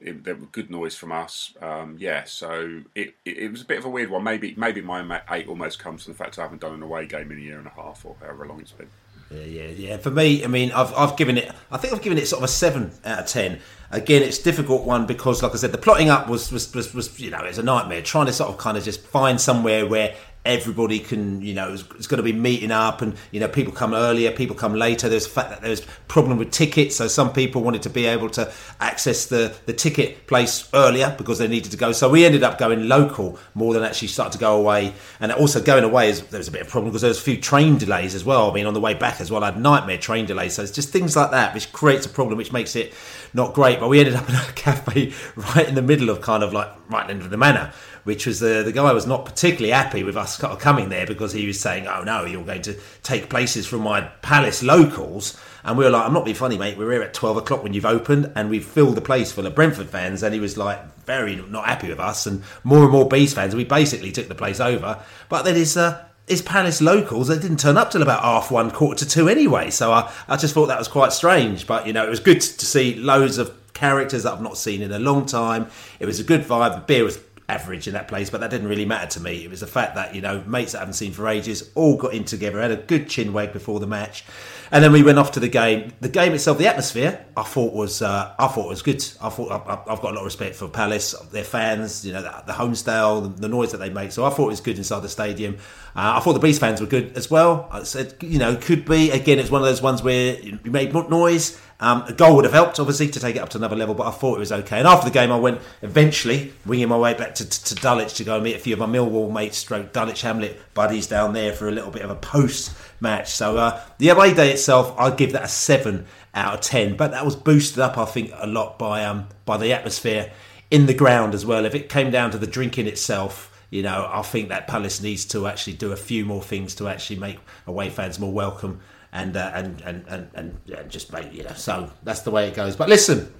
it, 0.02 0.24
there 0.24 0.34
good 0.34 0.70
noise 0.70 0.96
from 0.96 1.12
us. 1.12 1.54
Um, 1.60 1.96
yeah, 1.98 2.24
so 2.24 2.82
it, 2.94 3.14
it, 3.24 3.38
it 3.38 3.50
was 3.50 3.62
a 3.62 3.64
bit 3.64 3.78
of 3.78 3.84
a 3.84 3.88
weird 3.88 4.10
one. 4.10 4.24
Maybe 4.24 4.54
maybe 4.56 4.80
my 4.80 5.22
eight 5.30 5.48
almost 5.48 5.78
comes 5.78 6.04
from 6.04 6.12
the 6.12 6.18
fact 6.18 6.38
I 6.38 6.42
haven't 6.42 6.60
done 6.60 6.74
an 6.74 6.82
away 6.82 7.06
game 7.06 7.30
in 7.30 7.38
a 7.38 7.40
year 7.40 7.58
and 7.58 7.66
a 7.66 7.70
half 7.70 8.04
or 8.04 8.16
however 8.20 8.46
long 8.46 8.60
it's 8.60 8.72
been. 8.72 8.88
Yeah, 9.30 9.44
yeah, 9.44 9.68
yeah. 9.68 9.96
For 9.96 10.10
me, 10.10 10.44
I 10.44 10.46
mean, 10.46 10.72
I've, 10.72 10.92
I've 10.94 11.16
given 11.16 11.38
it. 11.38 11.50
I 11.70 11.78
think 11.78 11.94
I've 11.94 12.02
given 12.02 12.18
it 12.18 12.26
sort 12.26 12.40
of 12.40 12.44
a 12.44 12.48
seven 12.48 12.92
out 13.04 13.20
of 13.20 13.26
ten. 13.26 13.60
Again, 13.90 14.22
it's 14.22 14.38
difficult 14.38 14.84
one 14.84 15.06
because, 15.06 15.42
like 15.42 15.52
I 15.52 15.56
said, 15.56 15.72
the 15.72 15.78
plotting 15.78 16.10
up 16.10 16.28
was 16.28 16.52
was 16.52 16.72
was, 16.74 16.92
was 16.92 17.18
you 17.18 17.30
know 17.30 17.42
it's 17.44 17.58
a 17.58 17.62
nightmare. 17.62 18.02
Trying 18.02 18.26
to 18.26 18.32
sort 18.32 18.50
of 18.50 18.58
kind 18.58 18.76
of 18.76 18.84
just 18.84 19.00
find 19.00 19.40
somewhere 19.40 19.86
where 19.86 20.14
everybody 20.44 20.98
can, 20.98 21.40
you 21.40 21.54
know, 21.54 21.72
it's, 21.72 21.84
it's 21.96 22.06
going 22.08 22.18
to 22.18 22.22
be 22.24 22.32
meeting 22.32 22.72
up 22.72 23.00
and, 23.00 23.14
you 23.30 23.38
know, 23.38 23.46
people 23.46 23.72
come 23.72 23.94
earlier, 23.94 24.32
people 24.32 24.56
come 24.56 24.74
later. 24.74 25.08
There's 25.08 25.24
the 25.24 25.30
fact 25.30 25.50
that 25.50 25.62
there's 25.62 25.82
problem 26.08 26.36
with 26.36 26.50
tickets. 26.50 26.96
So 26.96 27.06
some 27.06 27.32
people 27.32 27.62
wanted 27.62 27.82
to 27.82 27.90
be 27.90 28.06
able 28.06 28.28
to 28.30 28.52
access 28.80 29.26
the, 29.26 29.54
the 29.66 29.72
ticket 29.72 30.26
place 30.26 30.68
earlier 30.74 31.14
because 31.16 31.38
they 31.38 31.46
needed 31.46 31.70
to 31.72 31.76
go. 31.76 31.92
So 31.92 32.10
we 32.10 32.24
ended 32.24 32.42
up 32.42 32.58
going 32.58 32.88
local 32.88 33.38
more 33.54 33.72
than 33.72 33.84
actually 33.84 34.08
start 34.08 34.32
to 34.32 34.38
go 34.38 34.58
away. 34.58 34.94
And 35.20 35.30
also 35.30 35.62
going 35.62 35.84
away 35.84 36.10
is, 36.10 36.22
there 36.22 36.38
was 36.38 36.48
a 36.48 36.52
bit 36.52 36.62
of 36.62 36.66
a 36.66 36.70
problem 36.70 36.90
because 36.90 37.02
there 37.02 37.08
was 37.08 37.20
a 37.20 37.22
few 37.22 37.36
train 37.36 37.78
delays 37.78 38.14
as 38.14 38.24
well. 38.24 38.50
I 38.50 38.54
mean, 38.54 38.66
on 38.66 38.74
the 38.74 38.80
way 38.80 38.94
back 38.94 39.20
as 39.20 39.30
well, 39.30 39.44
I 39.44 39.52
had 39.52 39.60
nightmare 39.60 39.98
train 39.98 40.26
delays. 40.26 40.54
So 40.54 40.62
it's 40.62 40.72
just 40.72 40.88
things 40.88 41.14
like 41.14 41.30
that, 41.30 41.54
which 41.54 41.72
creates 41.72 42.04
a 42.04 42.08
problem, 42.08 42.36
which 42.36 42.52
makes 42.52 42.74
it 42.74 42.92
not 43.32 43.54
great. 43.54 43.78
But 43.78 43.88
we 43.88 44.00
ended 44.00 44.16
up 44.16 44.28
in 44.28 44.34
a 44.34 44.38
cafe 44.56 45.12
right 45.36 45.68
in 45.68 45.76
the 45.76 45.82
middle 45.82 46.10
of 46.10 46.20
kind 46.20 46.42
of 46.42 46.52
like 46.52 46.68
right 46.90 47.08
into 47.08 47.28
the 47.28 47.36
manor 47.36 47.72
which 48.04 48.26
was 48.26 48.40
the 48.40 48.62
the 48.62 48.72
guy 48.72 48.92
was 48.92 49.06
not 49.06 49.24
particularly 49.24 49.72
happy 49.72 50.02
with 50.02 50.16
us 50.16 50.36
coming 50.36 50.88
there 50.88 51.06
because 51.06 51.32
he 51.32 51.46
was 51.46 51.60
saying, 51.60 51.86
"Oh 51.86 52.02
no, 52.02 52.24
you're 52.24 52.44
going 52.44 52.62
to 52.62 52.76
take 53.02 53.30
places 53.30 53.66
from 53.66 53.80
my 53.82 54.02
palace 54.22 54.62
locals." 54.62 55.38
And 55.64 55.78
we 55.78 55.84
were 55.84 55.90
like, 55.90 56.06
"I'm 56.06 56.12
not 56.12 56.24
being 56.24 56.36
funny, 56.36 56.58
mate. 56.58 56.76
We're 56.76 56.92
here 56.92 57.02
at 57.02 57.14
twelve 57.14 57.36
o'clock 57.36 57.62
when 57.62 57.74
you've 57.74 57.86
opened, 57.86 58.32
and 58.34 58.50
we've 58.50 58.64
filled 58.64 58.96
the 58.96 59.00
place 59.00 59.32
full 59.32 59.46
of 59.46 59.54
Brentford 59.54 59.88
fans." 59.88 60.22
And 60.22 60.34
he 60.34 60.40
was 60.40 60.56
like, 60.56 60.80
very 61.04 61.36
not 61.36 61.66
happy 61.66 61.88
with 61.88 62.00
us, 62.00 62.26
and 62.26 62.42
more 62.64 62.82
and 62.82 62.92
more 62.92 63.08
Bees 63.08 63.34
fans. 63.34 63.54
We 63.54 63.64
basically 63.64 64.12
took 64.12 64.28
the 64.28 64.34
place 64.34 64.60
over, 64.60 65.02
but 65.28 65.44
then 65.44 65.56
his 65.56 65.76
uh, 65.76 66.04
his 66.26 66.42
Palace 66.42 66.80
locals, 66.80 67.28
they 67.28 67.38
didn't 67.38 67.58
turn 67.58 67.76
up 67.76 67.90
till 67.90 68.02
about 68.02 68.22
half 68.22 68.50
one, 68.50 68.70
quarter 68.70 69.04
to 69.04 69.10
two 69.10 69.28
anyway. 69.28 69.70
So 69.70 69.92
I, 69.92 70.12
I 70.28 70.36
just 70.36 70.54
thought 70.54 70.66
that 70.66 70.78
was 70.78 70.88
quite 70.88 71.12
strange. 71.12 71.66
But, 71.66 71.86
you 71.86 71.92
know, 71.92 72.06
it 72.06 72.10
was 72.10 72.20
good 72.20 72.40
to 72.40 72.66
see 72.66 72.94
loads 72.94 73.38
of 73.38 73.52
characters 73.74 74.22
that 74.22 74.34
I've 74.34 74.42
not 74.42 74.56
seen 74.56 74.82
in 74.82 74.92
a 74.92 74.98
long 74.98 75.26
time. 75.26 75.66
It 75.98 76.06
was 76.06 76.20
a 76.20 76.24
good 76.24 76.42
vibe. 76.42 76.74
The 76.74 76.80
beer 76.82 77.04
was 77.04 77.18
average 77.52 77.86
in 77.86 77.92
that 77.92 78.08
place, 78.08 78.30
but 78.30 78.40
that 78.40 78.50
didn't 78.50 78.68
really 78.68 78.86
matter 78.86 79.06
to 79.06 79.20
me. 79.20 79.44
It 79.44 79.50
was 79.50 79.60
the 79.60 79.66
fact 79.66 79.94
that, 79.96 80.14
you 80.14 80.22
know, 80.22 80.42
mates 80.46 80.72
that 80.72 80.78
I 80.78 80.80
haven't 80.80 80.94
seen 80.94 81.12
for 81.12 81.28
ages 81.28 81.70
all 81.74 81.96
got 81.96 82.14
in 82.14 82.24
together, 82.24 82.60
had 82.60 82.70
a 82.70 82.76
good 82.76 83.08
chin 83.08 83.32
wag 83.32 83.52
before 83.52 83.78
the 83.78 83.86
match. 83.86 84.24
And 84.70 84.82
then 84.82 84.90
we 84.90 85.02
went 85.02 85.18
off 85.18 85.32
to 85.32 85.40
the 85.40 85.48
game. 85.48 85.92
The 86.00 86.08
game 86.08 86.32
itself, 86.32 86.56
the 86.56 86.66
atmosphere, 86.66 87.26
I 87.36 87.42
thought 87.42 87.74
was, 87.74 88.00
uh, 88.00 88.34
I 88.38 88.46
thought 88.48 88.68
was 88.68 88.80
good. 88.80 89.04
I 89.20 89.28
thought 89.28 89.52
I, 89.52 89.90
have 89.90 90.00
got 90.00 90.12
a 90.12 90.14
lot 90.14 90.20
of 90.20 90.24
respect 90.24 90.56
for 90.56 90.66
Palace, 90.66 91.12
their 91.30 91.44
fans, 91.44 92.06
you 92.06 92.14
know, 92.14 92.22
the, 92.22 92.42
the 92.46 92.52
Holmesdale, 92.54 93.22
the, 93.22 93.42
the, 93.42 93.48
noise 93.48 93.72
that 93.72 93.78
they 93.78 93.90
make. 93.90 94.12
So 94.12 94.24
I 94.24 94.30
thought 94.30 94.46
it 94.46 94.56
was 94.56 94.62
good 94.62 94.78
inside 94.78 95.00
the 95.00 95.10
stadium. 95.10 95.58
Uh, 95.94 96.16
I 96.16 96.20
thought 96.20 96.32
the 96.32 96.40
Bees 96.40 96.58
fans 96.58 96.80
were 96.80 96.86
good 96.86 97.14
as 97.18 97.30
well. 97.30 97.68
I 97.70 97.82
said, 97.82 98.14
you 98.22 98.38
know, 98.38 98.56
could 98.56 98.86
be 98.86 99.10
again. 99.10 99.38
It's 99.38 99.50
one 99.50 99.60
of 99.60 99.68
those 99.68 99.82
ones 99.82 100.02
where 100.02 100.40
you 100.40 100.58
made 100.64 100.94
noise 100.94 101.60
um, 101.82 102.04
a 102.06 102.12
goal 102.12 102.36
would 102.36 102.44
have 102.44 102.54
helped, 102.54 102.78
obviously, 102.78 103.08
to 103.08 103.18
take 103.18 103.34
it 103.34 103.40
up 103.40 103.48
to 103.48 103.58
another 103.58 103.74
level, 103.74 103.96
but 103.96 104.06
I 104.06 104.12
thought 104.12 104.36
it 104.36 104.38
was 104.38 104.52
okay. 104.52 104.78
And 104.78 104.86
after 104.86 105.04
the 105.04 105.12
game, 105.12 105.32
I 105.32 105.36
went 105.36 105.60
eventually 105.82 106.52
winging 106.64 106.88
my 106.88 106.96
way 106.96 107.12
back 107.12 107.34
to, 107.34 107.48
to, 107.48 107.64
to 107.64 107.74
Dulwich 107.74 108.14
to 108.14 108.24
go 108.24 108.36
and 108.36 108.44
meet 108.44 108.54
a 108.54 108.60
few 108.60 108.74
of 108.74 108.78
my 108.78 108.86
Millwall 108.86 109.32
mates, 109.32 109.58
stroke 109.58 109.92
Dulwich 109.92 110.22
Hamlet 110.22 110.60
buddies 110.74 111.08
down 111.08 111.32
there 111.32 111.52
for 111.52 111.66
a 111.66 111.72
little 111.72 111.90
bit 111.90 112.02
of 112.02 112.10
a 112.10 112.14
post 112.14 112.72
match. 113.00 113.32
So 113.32 113.56
uh, 113.56 113.82
the 113.98 114.10
away 114.10 114.32
day 114.32 114.52
itself, 114.52 114.94
I'd 114.96 115.16
give 115.16 115.32
that 115.32 115.42
a 115.42 115.48
seven 115.48 116.06
out 116.36 116.54
of 116.54 116.60
ten, 116.60 116.96
but 116.96 117.10
that 117.10 117.24
was 117.24 117.34
boosted 117.34 117.80
up, 117.80 117.98
I 117.98 118.04
think, 118.04 118.30
a 118.36 118.46
lot 118.46 118.78
by 118.78 119.04
um, 119.04 119.26
by 119.44 119.56
the 119.56 119.72
atmosphere 119.72 120.30
in 120.70 120.86
the 120.86 120.94
ground 120.94 121.34
as 121.34 121.44
well. 121.44 121.64
If 121.64 121.74
it 121.74 121.88
came 121.88 122.12
down 122.12 122.30
to 122.30 122.38
the 122.38 122.46
drinking 122.46 122.86
itself. 122.86 123.48
You 123.70 123.82
know, 123.82 124.06
I 124.12 124.20
think 124.20 124.50
that 124.50 124.68
Palace 124.68 125.00
needs 125.00 125.24
to 125.28 125.46
actually 125.46 125.72
do 125.72 125.92
a 125.92 125.96
few 125.96 126.26
more 126.26 126.42
things 126.42 126.74
to 126.74 126.88
actually 126.88 127.18
make 127.18 127.38
away 127.66 127.88
fans 127.88 128.20
more 128.20 128.30
welcome 128.30 128.82
and 129.12 129.36
uh, 129.36 129.50
and, 129.54 129.80
and 129.82 130.04
and 130.08 130.28
and 130.34 130.60
yeah, 130.64 130.82
just 130.84 131.12
make 131.12 131.32
you 131.32 131.44
know. 131.44 131.52
So 131.54 131.90
that's 132.02 132.20
the 132.20 132.30
way 132.30 132.48
it 132.48 132.54
goes. 132.54 132.76
But 132.76 132.88
listen, 132.88 133.32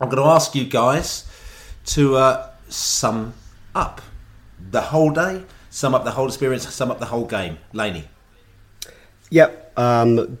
I'm 0.00 0.08
going 0.08 0.22
to 0.22 0.28
ask 0.28 0.54
you 0.54 0.64
guys 0.64 1.26
to 1.86 2.16
uh, 2.16 2.50
sum 2.68 3.34
up 3.74 4.00
the 4.70 4.80
whole 4.80 5.10
day, 5.10 5.44
sum 5.70 5.94
up 5.94 6.04
the 6.04 6.12
whole 6.12 6.26
experience, 6.26 6.72
sum 6.72 6.90
up 6.90 6.98
the 6.98 7.06
whole 7.06 7.24
game. 7.24 7.58
Laney. 7.72 8.04
Yep. 9.30 9.72
Um, 9.76 10.38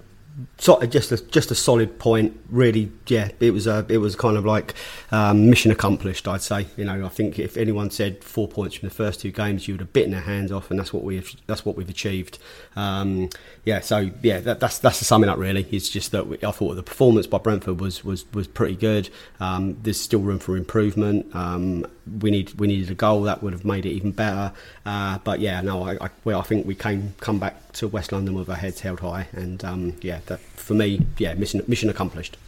so 0.58 0.80
just 0.86 1.10
a 1.12 1.16
just 1.16 1.50
a 1.50 1.54
solid 1.54 1.98
point. 1.98 2.38
Really, 2.50 2.92
yeah, 3.06 3.30
it 3.40 3.52
was 3.52 3.66
a 3.66 3.84
it 3.88 3.98
was 3.98 4.14
kind 4.14 4.36
of 4.36 4.44
like 4.44 4.74
um, 5.10 5.50
mission 5.50 5.70
accomplished. 5.70 6.28
I'd 6.28 6.42
say. 6.42 6.66
You 6.76 6.84
know, 6.84 7.04
I 7.04 7.08
think 7.08 7.38
if 7.38 7.56
anyone 7.56 7.90
said 7.90 8.22
four 8.22 8.46
points 8.46 8.76
from 8.76 8.88
the 8.88 8.94
first 8.94 9.20
two 9.20 9.32
games, 9.32 9.66
you 9.66 9.74
would 9.74 9.80
have 9.80 9.92
bitten 9.92 10.12
their 10.12 10.20
hands 10.20 10.52
off, 10.52 10.70
and 10.70 10.78
that's 10.78 10.92
what 10.92 11.02
we 11.02 11.22
that's 11.46 11.64
what 11.64 11.76
we've 11.76 11.88
achieved. 11.88 12.38
Um, 12.76 13.30
yeah, 13.64 13.80
so 13.80 14.10
yeah, 14.22 14.40
that, 14.40 14.60
that's 14.60 14.78
that's 14.78 14.98
the 15.00 15.04
summing 15.04 15.28
up. 15.28 15.38
Really, 15.38 15.66
it's 15.70 15.88
just 15.88 16.12
that 16.12 16.26
we, 16.28 16.36
I 16.36 16.52
thought 16.52 16.74
the 16.74 16.82
performance 16.82 17.26
by 17.26 17.38
Brentford 17.38 17.80
was 17.80 18.04
was 18.04 18.24
was 18.32 18.46
pretty 18.46 18.76
good. 18.76 19.10
Um, 19.40 19.76
there's 19.82 20.00
still 20.00 20.20
room 20.20 20.38
for 20.38 20.56
improvement. 20.56 21.34
Um, 21.34 21.84
we 22.20 22.30
need 22.30 22.54
we 22.54 22.66
needed 22.66 22.90
a 22.90 22.94
goal 22.94 23.22
that 23.22 23.42
would 23.42 23.52
have 23.52 23.64
made 23.64 23.86
it 23.86 23.90
even 23.90 24.12
better. 24.12 24.52
Uh, 24.88 25.18
but 25.22 25.38
yeah, 25.38 25.60
no, 25.60 25.82
I, 25.82 25.98
I, 26.00 26.08
well, 26.24 26.40
I 26.40 26.42
think 26.44 26.66
we 26.66 26.74
came 26.74 27.14
come 27.20 27.38
back 27.38 27.72
to 27.72 27.86
West 27.86 28.10
London 28.10 28.34
with 28.34 28.48
our 28.48 28.56
heads 28.56 28.80
held 28.80 29.00
high, 29.00 29.28
and 29.32 29.62
um, 29.62 29.96
yeah, 30.00 30.20
that, 30.26 30.40
for 30.40 30.72
me, 30.72 31.04
yeah, 31.18 31.34
mission 31.34 31.62
mission 31.68 31.90
accomplished. 31.90 32.38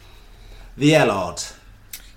The 0.75 0.95
Allard. 0.95 1.43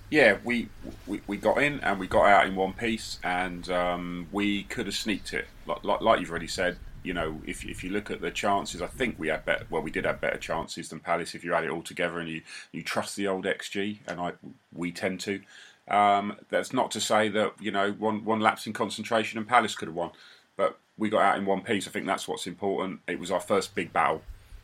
Yeah, 0.09 0.39
we, 0.43 0.71
we 1.07 1.21
we 1.27 1.37
got 1.37 1.63
in 1.63 1.79
and 1.81 2.01
we 2.01 2.07
got 2.07 2.25
out 2.25 2.47
in 2.47 2.57
one 2.57 2.73
piece, 2.73 3.19
and 3.23 3.69
um, 3.69 4.27
we 4.33 4.63
could 4.63 4.87
have 4.87 4.95
sneaked 4.95 5.35
it. 5.35 5.47
Like, 5.67 5.85
like, 5.85 6.01
like 6.01 6.21
you've 6.21 6.31
already 6.31 6.49
said, 6.49 6.79
you 7.03 7.13
know, 7.13 7.43
if 7.47 7.63
if 7.63 7.85
you 7.85 7.91
look 7.91 8.11
at 8.11 8.23
the 8.23 8.31
chances, 8.31 8.81
I 8.81 8.87
think 8.87 9.17
we 9.19 9.29
had 9.29 9.45
better. 9.45 9.67
Well, 9.69 9.83
we 9.83 9.91
did 9.91 10.07
have 10.07 10.23
better 10.23 10.39
chances 10.39 10.89
than 10.89 11.01
Palace 11.01 11.35
if 11.35 11.45
you 11.45 11.53
add 11.53 11.65
it 11.65 11.71
all 11.71 11.83
together 11.83 12.19
and 12.19 12.31
you, 12.31 12.41
you 12.73 12.83
trust 12.83 13.15
the 13.17 13.29
old 13.29 13.45
XG, 13.45 13.99
and 14.09 14.19
I 14.19 14.33
we 14.73 14.91
tend 14.91 15.21
to. 15.21 15.43
Um, 15.89 16.37
that's 16.49 16.73
not 16.73 16.91
to 16.93 17.01
say 17.01 17.29
that 17.29 17.55
you 17.61 17.71
know 17.71 17.93
one 17.93 18.25
one 18.25 18.41
lapse 18.41 18.67
in 18.67 18.73
concentration 18.73 19.39
and 19.39 19.47
Palace 19.47 19.75
could 19.75 19.89
have 19.89 19.95
won, 19.95 20.11
but 20.57 20.79
we 20.97 21.11
got 21.11 21.23
out 21.23 21.39
in 21.39 21.45
one 21.45 21.61
piece. 21.61 21.87
I 21.87 21.91
think 21.91 22.07
that's 22.07 22.27
what's 22.27 22.47
important. 22.47 23.01
It 23.07 23.19
was 23.19 23.31
our 23.31 23.41
first 23.41 23.75
big 23.75 23.93
battle, 23.93 24.23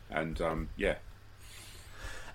and 0.09 0.41
um, 0.41 0.69
yeah. 0.77 0.95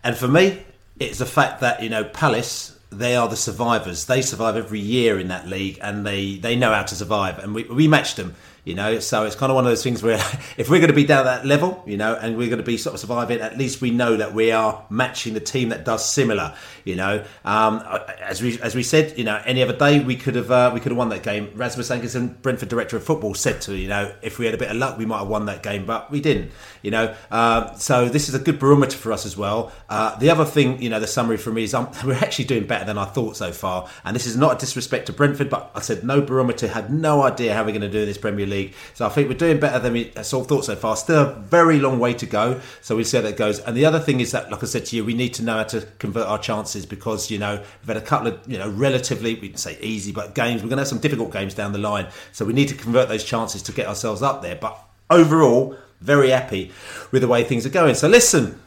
And 0.05 0.17
for 0.17 0.29
me, 0.29 0.63
it's 1.01 1.19
the 1.19 1.27
fact 1.27 1.61
that 1.61 1.83
you 1.83 1.89
know 1.89 2.05
Palace 2.05 2.77
they 2.91 3.17
are 3.17 3.29
the 3.29 3.37
survivors. 3.37 4.07
They 4.07 4.23
survive 4.23 4.57
every 4.57 4.81
year 4.81 5.19
in 5.19 5.29
that 5.29 5.47
league, 5.47 5.79
and 5.83 6.07
they 6.07 6.37
they 6.37 6.57
know 6.57 6.73
how 6.73 6.83
to 6.83 6.95
survive. 6.95 7.39
And 7.39 7.55
we 7.55 7.65
we 7.65 7.89
matched 7.89 8.17
them 8.17 8.35
you 8.67 8.75
know. 8.75 8.99
So 8.99 9.25
it's 9.25 9.37
kind 9.37 9.51
of 9.51 9.55
one 9.55 9.65
of 9.65 9.71
those 9.71 9.83
things 9.83 10.03
where 10.03 10.17
if 10.59 10.69
we're 10.69 10.81
going 10.81 10.89
to 10.89 10.95
be 10.95 11.05
down 11.05 11.25
that 11.25 11.47
level, 11.47 11.83
you 11.87 11.97
know, 11.97 12.15
and 12.15 12.37
we're 12.37 12.49
going 12.49 12.59
to 12.59 12.65
be 12.65 12.77
sort 12.77 12.93
of 12.93 13.01
surviving, 13.01 13.41
at 13.41 13.57
least 13.57 13.81
we 13.81 13.91
know 13.91 14.17
that 14.19 14.35
we 14.35 14.53
are 14.53 14.85
matching 14.91 15.33
the 15.33 15.41
team 15.41 15.71
that 15.71 15.87
does 15.87 16.07
similar, 16.07 16.55
you 16.85 16.97
know. 16.97 17.25
Um, 17.47 17.83
as 18.21 18.43
we 18.43 18.61
as 18.61 18.75
we 18.75 18.83
said, 18.83 19.17
you 19.17 19.25
know, 19.25 19.41
any 19.47 19.63
other 19.63 19.77
day 19.77 20.01
we 20.01 20.17
could 20.17 20.35
have 20.35 20.51
uh, 20.51 20.71
we 20.75 20.81
could 20.81 20.93
have 20.93 20.99
won 20.99 21.09
that 21.09 21.23
game. 21.23 21.51
Rasmus 21.55 21.89
Ankersen, 21.89 22.43
Brentford 22.43 22.69
director 22.69 22.97
of 22.97 23.05
football, 23.05 23.33
said 23.33 23.63
to 23.63 23.75
you 23.75 23.89
know 23.89 24.13
if 24.21 24.39
we 24.39 24.45
had 24.45 24.55
a 24.55 24.59
bit 24.59 24.71
of 24.71 24.77
luck, 24.77 24.99
we 24.99 25.07
might 25.07 25.21
have 25.21 25.29
won 25.29 25.47
that 25.47 25.63
game, 25.63 25.87
but 25.87 26.11
we 26.11 26.21
didn't, 26.21 26.51
you 26.83 26.91
know. 26.91 27.15
Uh, 27.31 27.73
so 27.77 28.09
this 28.09 28.29
is 28.29 28.35
a 28.35 28.41
good 28.41 28.59
barometer 28.59 28.99
for 28.99 29.13
us 29.13 29.25
as 29.25 29.37
well. 29.37 29.73
Uh, 29.89 30.17
the 30.19 30.29
other 30.29 30.45
thing, 30.45 30.83
you 30.83 30.91
know, 30.91 30.99
the 30.99 31.07
summary 31.07 31.37
for 31.37 31.53
me 31.53 31.63
is 31.63 31.75
we're 32.05 32.15
actually 32.15 32.45
doing 32.45 32.67
better 32.67 32.85
than 32.85 32.99
I 32.99 33.05
thought 33.05 33.37
so 33.37 33.53
far, 33.53 33.89
and 34.05 34.15
this 34.17 34.27
is 34.27 34.37
not 34.37 34.57
a 34.57 34.59
disrespect 34.59 35.07
to 35.07 35.13
Brentford, 35.13 35.49
but 35.49 35.71
I 35.75 35.81
said 35.81 36.03
no 36.03 36.21
barometer 36.21 36.67
had 36.67 36.93
no 36.93 37.23
idea 37.23 37.55
how 37.55 37.63
we're 37.63 37.71
going 37.71 37.81
to 37.83 37.89
do 37.89 38.01
in 38.01 38.07
this 38.07 38.19
Premier 38.19 38.45
League 38.45 38.56
league. 38.57 38.75
So 38.95 39.07
I 39.07 39.09
think 39.09 39.29
we're 39.29 39.37
doing 39.37 39.61
better 39.61 39.79
than 39.79 39.93
we 39.93 40.13
uh, 40.15 40.23
sort 40.23 40.45
of 40.45 40.49
thought 40.49 40.65
so 40.65 40.77
far. 40.77 40.97
Still 40.97 41.23
a 41.23 41.33
very 41.33 41.79
long 41.79 41.99
way 41.99 42.15
to 42.15 42.27
go. 42.27 42.61
So 42.81 42.97
we'll 42.97 43.05
see 43.05 43.17
how 43.17 43.23
that 43.23 43.37
goes. 43.37 43.61
And 43.61 43.77
the 43.77 43.85
other 43.85 44.01
thing 44.01 44.21
is 44.21 44.33
that, 44.33 44.51
like 44.51 44.63
I 44.63 44.67
said 44.67 44.87
to 44.87 44.97
you, 44.97 45.05
we 45.05 45.15
need 45.15 45.35
to 45.35 45.45
know 45.45 45.59
how 45.59 45.65
to 45.65 45.83
convert 45.99 46.27
our 46.27 46.39
chances 46.39 46.87
because, 46.87 47.31
you 47.31 47.39
know, 47.39 47.63
we've 47.81 47.89
had 47.89 47.97
a 47.97 48.01
couple 48.01 48.29
of, 48.29 48.41
you 48.47 48.59
know, 48.59 48.69
relatively, 48.69 49.35
we 49.35 49.49
can 49.49 49.59
say 49.59 49.79
easy, 49.81 50.13
but 50.13 50.35
games, 50.35 50.63
we're 50.63 50.69
going 50.69 50.79
to 50.79 50.83
have 50.83 50.89
some 50.89 50.99
difficult 50.99 51.33
games 51.33 51.55
down 51.55 51.73
the 51.73 51.79
line. 51.79 52.09
So 52.33 52.45
we 52.45 52.53
need 52.53 52.69
to 52.69 52.75
convert 52.75 53.09
those 53.09 53.25
chances 53.25 53.63
to 53.63 53.73
get 53.73 53.87
ourselves 53.87 54.23
up 54.23 54.43
there. 54.43 54.57
But 54.57 54.79
overall, 55.11 55.77
very 56.01 56.31
happy 56.31 56.73
with 57.11 57.23
the 57.23 57.29
way 57.29 57.45
things 57.45 57.65
are 57.67 57.71
going. 57.71 57.95
So 57.95 58.09
listen, 58.09 58.61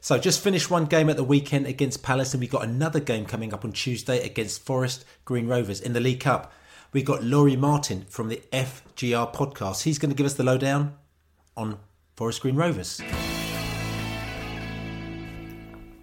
so 0.00 0.16
just 0.18 0.42
finished 0.42 0.70
one 0.70 0.86
game 0.86 1.10
at 1.10 1.16
the 1.16 1.24
weekend 1.24 1.66
against 1.66 2.02
Palace, 2.02 2.32
and 2.32 2.40
we've 2.40 2.50
got 2.50 2.64
another 2.64 3.00
game 3.00 3.26
coming 3.26 3.52
up 3.52 3.64
on 3.64 3.72
Tuesday 3.72 4.24
against 4.24 4.64
Forest 4.64 5.04
Green 5.24 5.46
Rovers 5.46 5.80
in 5.80 5.92
the 5.92 6.00
League 6.00 6.20
Cup 6.20 6.52
we've 6.92 7.04
got 7.04 7.22
Laurie 7.22 7.56
Martin 7.56 8.04
from 8.08 8.28
the 8.28 8.42
FGR 8.52 9.32
podcast. 9.32 9.82
He's 9.82 9.98
going 9.98 10.10
to 10.10 10.16
give 10.16 10.26
us 10.26 10.34
the 10.34 10.42
lowdown 10.42 10.96
on 11.56 11.78
Forest 12.16 12.42
Green 12.42 12.56
Rovers. 12.56 13.00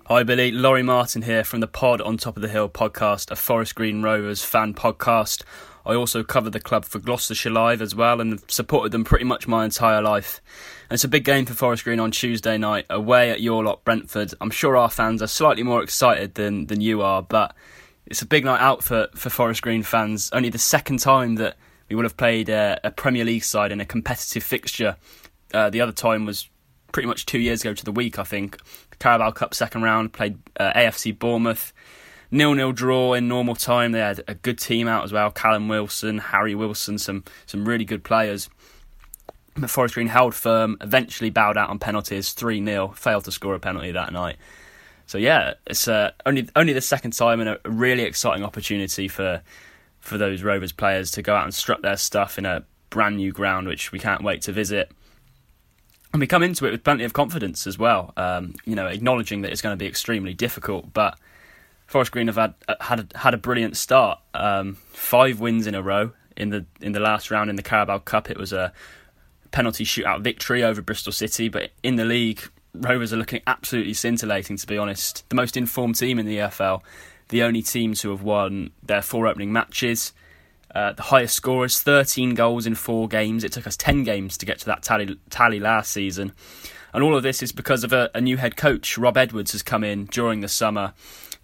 Hi 0.05 0.23
Billy, 0.23 0.51
Laurie 0.51 0.83
Martin 0.83 1.23
here 1.23 1.43
from 1.43 1.59
the 1.59 1.67
Pod 1.67 1.99
on 1.99 2.15
Top 2.15 2.37
of 2.37 2.41
the 2.41 2.47
Hill 2.47 2.69
podcast, 2.69 3.29
a 3.29 3.35
Forest 3.35 3.75
Green 3.75 4.01
Rovers 4.01 4.41
fan 4.41 4.73
podcast. 4.73 5.43
I 5.85 5.95
also 5.95 6.23
covered 6.23 6.53
the 6.53 6.61
club 6.61 6.85
for 6.85 6.99
Gloucestershire 6.99 7.51
Live 7.51 7.81
as 7.81 7.93
well 7.93 8.21
and 8.21 8.39
supported 8.49 8.93
them 8.93 9.03
pretty 9.03 9.25
much 9.25 9.47
my 9.47 9.65
entire 9.65 10.01
life. 10.01 10.41
And 10.89 10.95
it's 10.95 11.03
a 11.03 11.09
big 11.09 11.25
game 11.25 11.45
for 11.45 11.53
Forest 11.53 11.83
Green 11.83 11.99
on 11.99 12.11
Tuesday 12.11 12.57
night, 12.57 12.85
away 12.89 13.31
at 13.31 13.41
your 13.41 13.63
lot 13.63 13.83
Brentford. 13.83 14.33
I'm 14.39 14.51
sure 14.51 14.77
our 14.77 14.89
fans 14.89 15.21
are 15.21 15.27
slightly 15.27 15.63
more 15.63 15.83
excited 15.83 16.35
than, 16.35 16.67
than 16.67 16.79
you 16.79 17.01
are, 17.01 17.21
but 17.21 17.53
it's 18.07 18.21
a 18.21 18.25
big 18.25 18.45
night 18.45 18.61
out 18.61 18.83
for, 18.83 19.07
for 19.15 19.29
Forest 19.29 19.61
Green 19.61 19.83
fans. 19.83 20.29
Only 20.31 20.49
the 20.49 20.57
second 20.57 20.99
time 20.99 21.35
that 21.35 21.57
we 21.89 21.95
would 21.95 22.05
have 22.05 22.17
played 22.17 22.49
a, 22.49 22.79
a 22.83 22.91
Premier 22.91 23.25
League 23.25 23.43
side 23.43 23.71
in 23.71 23.81
a 23.81 23.85
competitive 23.85 24.43
fixture. 24.43 24.95
Uh, 25.53 25.69
the 25.69 25.81
other 25.81 25.91
time 25.91 26.25
was 26.25 26.49
pretty 26.91 27.07
much 27.07 27.25
two 27.25 27.39
years 27.39 27.61
ago 27.61 27.73
to 27.73 27.85
the 27.85 27.91
week, 27.91 28.17
I 28.17 28.23
think. 28.23 28.57
Carabao 28.99 29.31
Cup 29.31 29.53
second 29.53 29.83
round, 29.83 30.13
played 30.13 30.37
uh, 30.59 30.71
AFC 30.73 31.17
Bournemouth. 31.17 31.73
Nil 32.31 32.55
nil 32.55 32.73
draw 32.73 33.13
in 33.13 33.27
normal 33.27 33.55
time. 33.55 33.91
They 33.91 33.99
had 33.99 34.23
a 34.27 34.35
good 34.35 34.57
team 34.57 34.87
out 34.87 35.03
as 35.03 35.13
well. 35.13 35.31
Callum 35.31 35.67
Wilson, 35.67 36.17
Harry 36.17 36.55
Wilson, 36.55 36.97
some 36.97 37.23
some 37.45 37.67
really 37.67 37.85
good 37.85 38.03
players. 38.03 38.49
But 39.55 39.69
Forest 39.69 39.95
Green 39.95 40.07
held 40.07 40.35
firm, 40.35 40.77
eventually 40.81 41.29
bowed 41.29 41.57
out 41.57 41.69
on 41.69 41.79
penalties, 41.79 42.33
3 42.33 42.63
0, 42.63 42.89
failed 42.89 43.25
to 43.25 43.31
score 43.31 43.55
a 43.55 43.59
penalty 43.59 43.91
that 43.91 44.11
night. 44.11 44.37
So 45.07 45.17
yeah, 45.17 45.53
it's 45.65 45.87
uh, 45.87 46.11
only 46.25 46.47
only 46.55 46.73
the 46.73 46.81
second 46.81 47.11
time 47.11 47.39
and 47.39 47.49
a 47.49 47.59
really 47.65 48.03
exciting 48.03 48.43
opportunity 48.43 49.07
for 49.07 49.41
for 49.99 50.17
those 50.17 50.43
Rovers 50.43 50.71
players 50.71 51.11
to 51.11 51.21
go 51.21 51.35
out 51.35 51.45
and 51.45 51.53
strut 51.53 51.81
their 51.81 51.97
stuff 51.97 52.37
in 52.37 52.45
a 52.45 52.63
brand 52.89 53.17
new 53.17 53.31
ground, 53.31 53.67
which 53.67 53.91
we 53.91 53.99
can't 53.99 54.23
wait 54.23 54.41
to 54.43 54.51
visit. 54.51 54.91
And 56.13 56.19
we 56.19 56.27
come 56.27 56.43
into 56.43 56.65
it 56.65 56.71
with 56.71 56.83
plenty 56.83 57.03
of 57.03 57.13
confidence 57.13 57.67
as 57.67 57.77
well. 57.77 58.13
Um, 58.15 58.53
you 58.65 58.75
know, 58.75 58.87
acknowledging 58.87 59.41
that 59.41 59.51
it's 59.51 59.61
going 59.61 59.73
to 59.73 59.77
be 59.77 59.87
extremely 59.87 60.33
difficult, 60.33 60.93
but 60.93 61.17
Forest 61.87 62.11
Green 62.11 62.27
have 62.27 62.35
had 62.35 62.53
had 62.81 63.11
had 63.15 63.33
a 63.33 63.37
brilliant 63.37 63.77
start. 63.77 64.19
Um, 64.33 64.75
five 64.91 65.39
wins 65.39 65.67
in 65.67 65.75
a 65.75 65.81
row 65.81 66.11
in 66.35 66.49
the 66.49 66.65
in 66.81 66.91
the 66.91 66.99
last 66.99 67.31
round 67.31 67.49
in 67.49 67.55
the 67.55 67.63
Carabao 67.63 67.99
Cup. 67.99 68.29
It 68.29 68.37
was 68.37 68.51
a 68.51 68.73
penalty 69.51 69.85
shootout 69.85 70.21
victory 70.21 70.63
over 70.63 70.81
Bristol 70.81 71.13
City, 71.13 71.47
but 71.47 71.71
in 71.81 71.95
the 71.95 72.03
league, 72.03 72.41
Rovers 72.81 73.13
are 73.13 73.17
looking 73.17 73.41
absolutely 73.47 73.93
scintillating. 73.93 74.57
To 74.57 74.67
be 74.67 74.77
honest, 74.77 75.27
the 75.29 75.35
most 75.35 75.57
informed 75.57 75.95
team 75.95 76.19
in 76.19 76.25
the 76.25 76.37
EFL, 76.37 76.81
the 77.29 77.43
only 77.43 77.61
teams 77.61 78.01
who 78.01 78.09
have 78.09 78.23
won 78.23 78.71
their 78.83 79.01
four 79.01 79.27
opening 79.27 79.51
matches. 79.51 80.13
Uh, 80.73 80.93
the 80.93 81.03
highest 81.03 81.33
scorers, 81.33 81.81
13 81.81 82.35
goals 82.35 82.67
in 82.67 82.75
four 82.75 83.07
games. 83.07 83.43
It 83.43 83.51
took 83.51 83.65
us 83.65 83.77
10 83.77 84.03
games 84.03 84.37
to 84.37 84.45
get 84.45 84.59
to 84.59 84.65
that 84.67 84.83
tally, 84.83 85.17
tally 85.29 85.59
last 85.59 85.91
season. 85.91 86.33
And 86.93 87.03
all 87.03 87.15
of 87.15 87.23
this 87.23 87.41
is 87.41 87.51
because 87.51 87.83
of 87.83 87.93
a, 87.93 88.09
a 88.13 88.21
new 88.21 88.37
head 88.37 88.57
coach. 88.57 88.97
Rob 88.97 89.17
Edwards 89.17 89.53
has 89.53 89.63
come 89.63 89.83
in 89.83 90.05
during 90.05 90.41
the 90.41 90.47
summer 90.47 90.93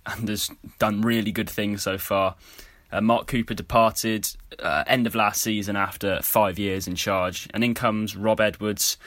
and 0.05 0.27
has 0.27 0.51
done 0.79 1.01
really 1.01 1.31
good 1.31 1.49
things 1.49 1.83
so 1.83 1.97
far. 1.97 2.35
Uh, 2.91 3.01
Mark 3.01 3.27
Cooper 3.27 3.55
departed 3.55 4.27
uh, 4.59 4.83
end 4.85 5.07
of 5.07 5.15
last 5.15 5.41
season 5.41 5.75
after 5.75 6.21
five 6.21 6.59
years 6.59 6.87
in 6.87 6.95
charge, 6.95 7.47
and 7.53 7.63
in 7.63 7.73
comes 7.73 8.15
Rob 8.15 8.39
Edwards. 8.39 8.97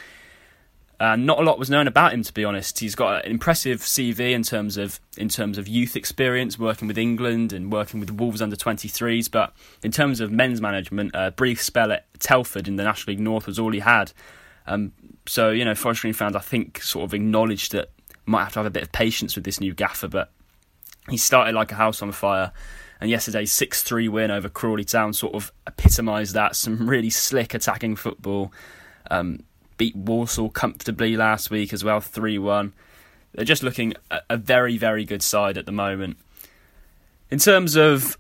Uh, 0.99 1.15
not 1.15 1.39
a 1.39 1.43
lot 1.43 1.59
was 1.59 1.69
known 1.69 1.87
about 1.87 2.15
him, 2.15 2.23
to 2.23 2.33
be 2.33 2.45
honest. 2.45 2.79
He's 2.79 2.95
got 2.95 3.27
an 3.27 3.31
impressive 3.31 3.81
CV 3.81 4.33
in 4.33 4.43
terms 4.43 4.79
of 4.79 4.99
in 5.19 5.29
terms 5.29 5.59
of 5.59 5.69
youth 5.69 5.95
experience, 5.95 6.59
working 6.59 6.89
with 6.89 6.97
England 6.97 7.53
and 7.53 7.71
working 7.71 8.01
with 8.01 8.11
Wolves 8.11 8.41
under 8.41 8.57
23s. 8.57 9.31
But 9.31 9.53
in 9.83 9.93
terms 9.93 10.21
of 10.21 10.33
men's 10.33 10.61
management, 10.61 11.11
a 11.15 11.33
brief 11.33 11.63
spell 11.63 11.93
at 11.93 12.07
Telford 12.19 12.67
in 12.67 12.77
the 12.77 12.85
National 12.85 13.13
League 13.13 13.21
North 13.21 13.47
was 13.47 13.59
all 13.59 13.73
he 13.73 13.81
had. 13.81 14.13
Um, 14.67 14.93
so 15.27 15.51
you 15.51 15.65
know, 15.65 15.75
Forest 15.75 16.01
Green 16.01 16.15
fans, 16.15 16.35
I 16.35 16.41
think, 16.41 16.81
sort 16.83 17.05
of 17.05 17.13
acknowledged 17.13 17.73
that 17.73 17.91
might 18.25 18.45
have 18.45 18.55
to 18.55 18.59
have 18.61 18.67
a 18.67 18.71
bit 18.71 18.83
of 18.83 18.93
patience 18.93 19.35
with 19.37 19.45
this 19.45 19.61
new 19.61 19.75
gaffer, 19.75 20.09
but 20.09 20.31
he 21.11 21.17
started 21.17 21.55
like 21.55 21.73
a 21.73 21.77
house 21.77 22.03
on 22.03 22.11
fire. 22.13 22.53
And 23.01 23.11
yesterday's 23.11 23.53
6 23.53 23.83
3 23.83 24.09
win 24.09 24.31
over 24.31 24.49
Crawley 24.49 24.85
Town 24.85 25.13
sort 25.13 25.35
of 25.35 25.53
epitomised 25.67 26.33
that. 26.33 26.57
Some 26.57 26.89
really 26.89 27.11
slick 27.11 27.53
attacking 27.53 27.97
football. 27.97 28.53
Um, 29.11 29.41
beat 29.77 29.97
Walsall 29.97 30.51
comfortably 30.51 31.17
last 31.17 31.51
week 31.51 31.73
as 31.73 31.85
well, 31.85 32.01
3 32.01 32.39
1. 32.39 32.73
They're 33.33 33.45
just 33.45 33.63
looking 33.63 33.95
a 34.31 34.37
very, 34.37 34.79
very 34.79 35.05
good 35.05 35.23
side 35.23 35.59
at 35.59 35.67
the 35.67 35.73
moment. 35.73 36.17
In 37.31 37.39
terms 37.39 37.77
of 37.77 38.17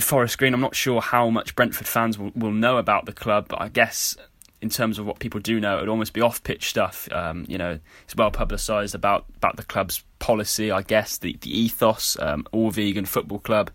Forest 0.00 0.38
Green, 0.38 0.54
I'm 0.54 0.60
not 0.60 0.76
sure 0.76 1.00
how 1.00 1.30
much 1.30 1.56
Brentford 1.56 1.88
fans 1.88 2.18
will, 2.18 2.30
will 2.34 2.52
know 2.52 2.76
about 2.76 3.06
the 3.06 3.12
club, 3.12 3.46
but 3.48 3.60
I 3.60 3.68
guess 3.68 4.16
in 4.62 4.68
terms 4.68 4.98
of 4.98 5.06
what 5.06 5.18
people 5.18 5.40
do 5.40 5.60
know, 5.60 5.78
it 5.78 5.80
would 5.80 5.88
almost 5.88 6.12
be 6.12 6.20
off 6.20 6.42
pitch 6.42 6.68
stuff. 6.68 7.10
Um, 7.12 7.44
you 7.48 7.58
know, 7.58 7.78
it's 8.04 8.16
well 8.16 8.30
publicised 8.30 8.94
about, 8.94 9.26
about 9.36 9.56
the 9.56 9.64
club's 9.64 10.04
policy, 10.18 10.70
I 10.70 10.82
guess, 10.82 11.18
the, 11.18 11.36
the 11.40 11.50
ethos, 11.50 12.16
um, 12.20 12.46
all 12.52 12.70
vegan 12.70 13.04
football 13.04 13.38
club. 13.38 13.70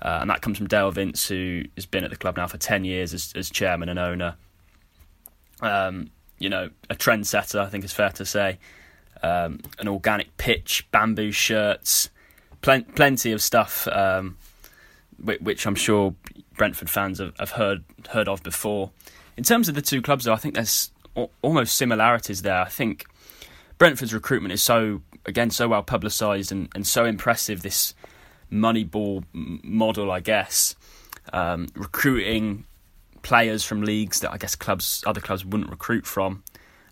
Uh, 0.00 0.18
and 0.20 0.30
that 0.30 0.42
comes 0.42 0.58
from 0.58 0.66
Dale 0.66 0.90
Vince, 0.90 1.28
who 1.28 1.62
has 1.76 1.86
been 1.86 2.02
at 2.02 2.10
the 2.10 2.16
club 2.16 2.36
now 2.36 2.48
for 2.48 2.58
10 2.58 2.84
years 2.84 3.14
as, 3.14 3.32
as 3.36 3.50
chairman 3.50 3.88
and 3.88 3.98
owner. 3.98 4.36
Um, 5.60 6.10
you 6.42 6.48
know, 6.48 6.70
a 6.90 6.94
trendsetter, 6.94 7.60
I 7.60 7.68
think 7.68 7.84
it's 7.84 7.92
fair 7.92 8.10
to 8.10 8.24
say. 8.24 8.58
Um, 9.22 9.60
an 9.78 9.86
organic 9.86 10.36
pitch, 10.36 10.88
bamboo 10.90 11.30
shirts, 11.30 12.10
plen- 12.60 12.84
plenty 12.96 13.30
of 13.30 13.40
stuff, 13.40 13.86
um, 13.88 14.36
which, 15.22 15.40
which, 15.40 15.66
I'm 15.66 15.76
sure 15.76 16.14
Brentford 16.56 16.90
fans 16.90 17.20
have, 17.20 17.36
have 17.38 17.52
heard 17.52 17.84
heard 18.10 18.28
of 18.28 18.42
before. 18.42 18.90
In 19.36 19.44
terms 19.44 19.68
of 19.68 19.76
the 19.76 19.82
two 19.82 20.02
clubs, 20.02 20.24
though, 20.24 20.32
I 20.32 20.36
think 20.36 20.54
there's 20.54 20.90
almost 21.42 21.76
similarities 21.76 22.42
there. 22.42 22.60
I 22.60 22.68
think 22.68 23.06
Brentford's 23.78 24.12
recruitment 24.12 24.52
is 24.52 24.62
so 24.62 25.02
again 25.24 25.50
so 25.50 25.68
well 25.68 25.84
publicised 25.84 26.50
and, 26.50 26.68
and 26.74 26.84
so 26.84 27.04
impressive. 27.04 27.62
This 27.62 27.94
Moneyball 28.50 29.24
model, 29.32 30.10
I 30.10 30.18
guess, 30.18 30.74
um, 31.32 31.68
recruiting 31.76 32.64
players 33.22 33.64
from 33.64 33.82
leagues 33.82 34.20
that 34.20 34.32
I 34.32 34.36
guess 34.36 34.54
clubs 34.54 35.02
other 35.06 35.20
clubs 35.20 35.44
wouldn't 35.44 35.70
recruit 35.70 36.06
from, 36.06 36.42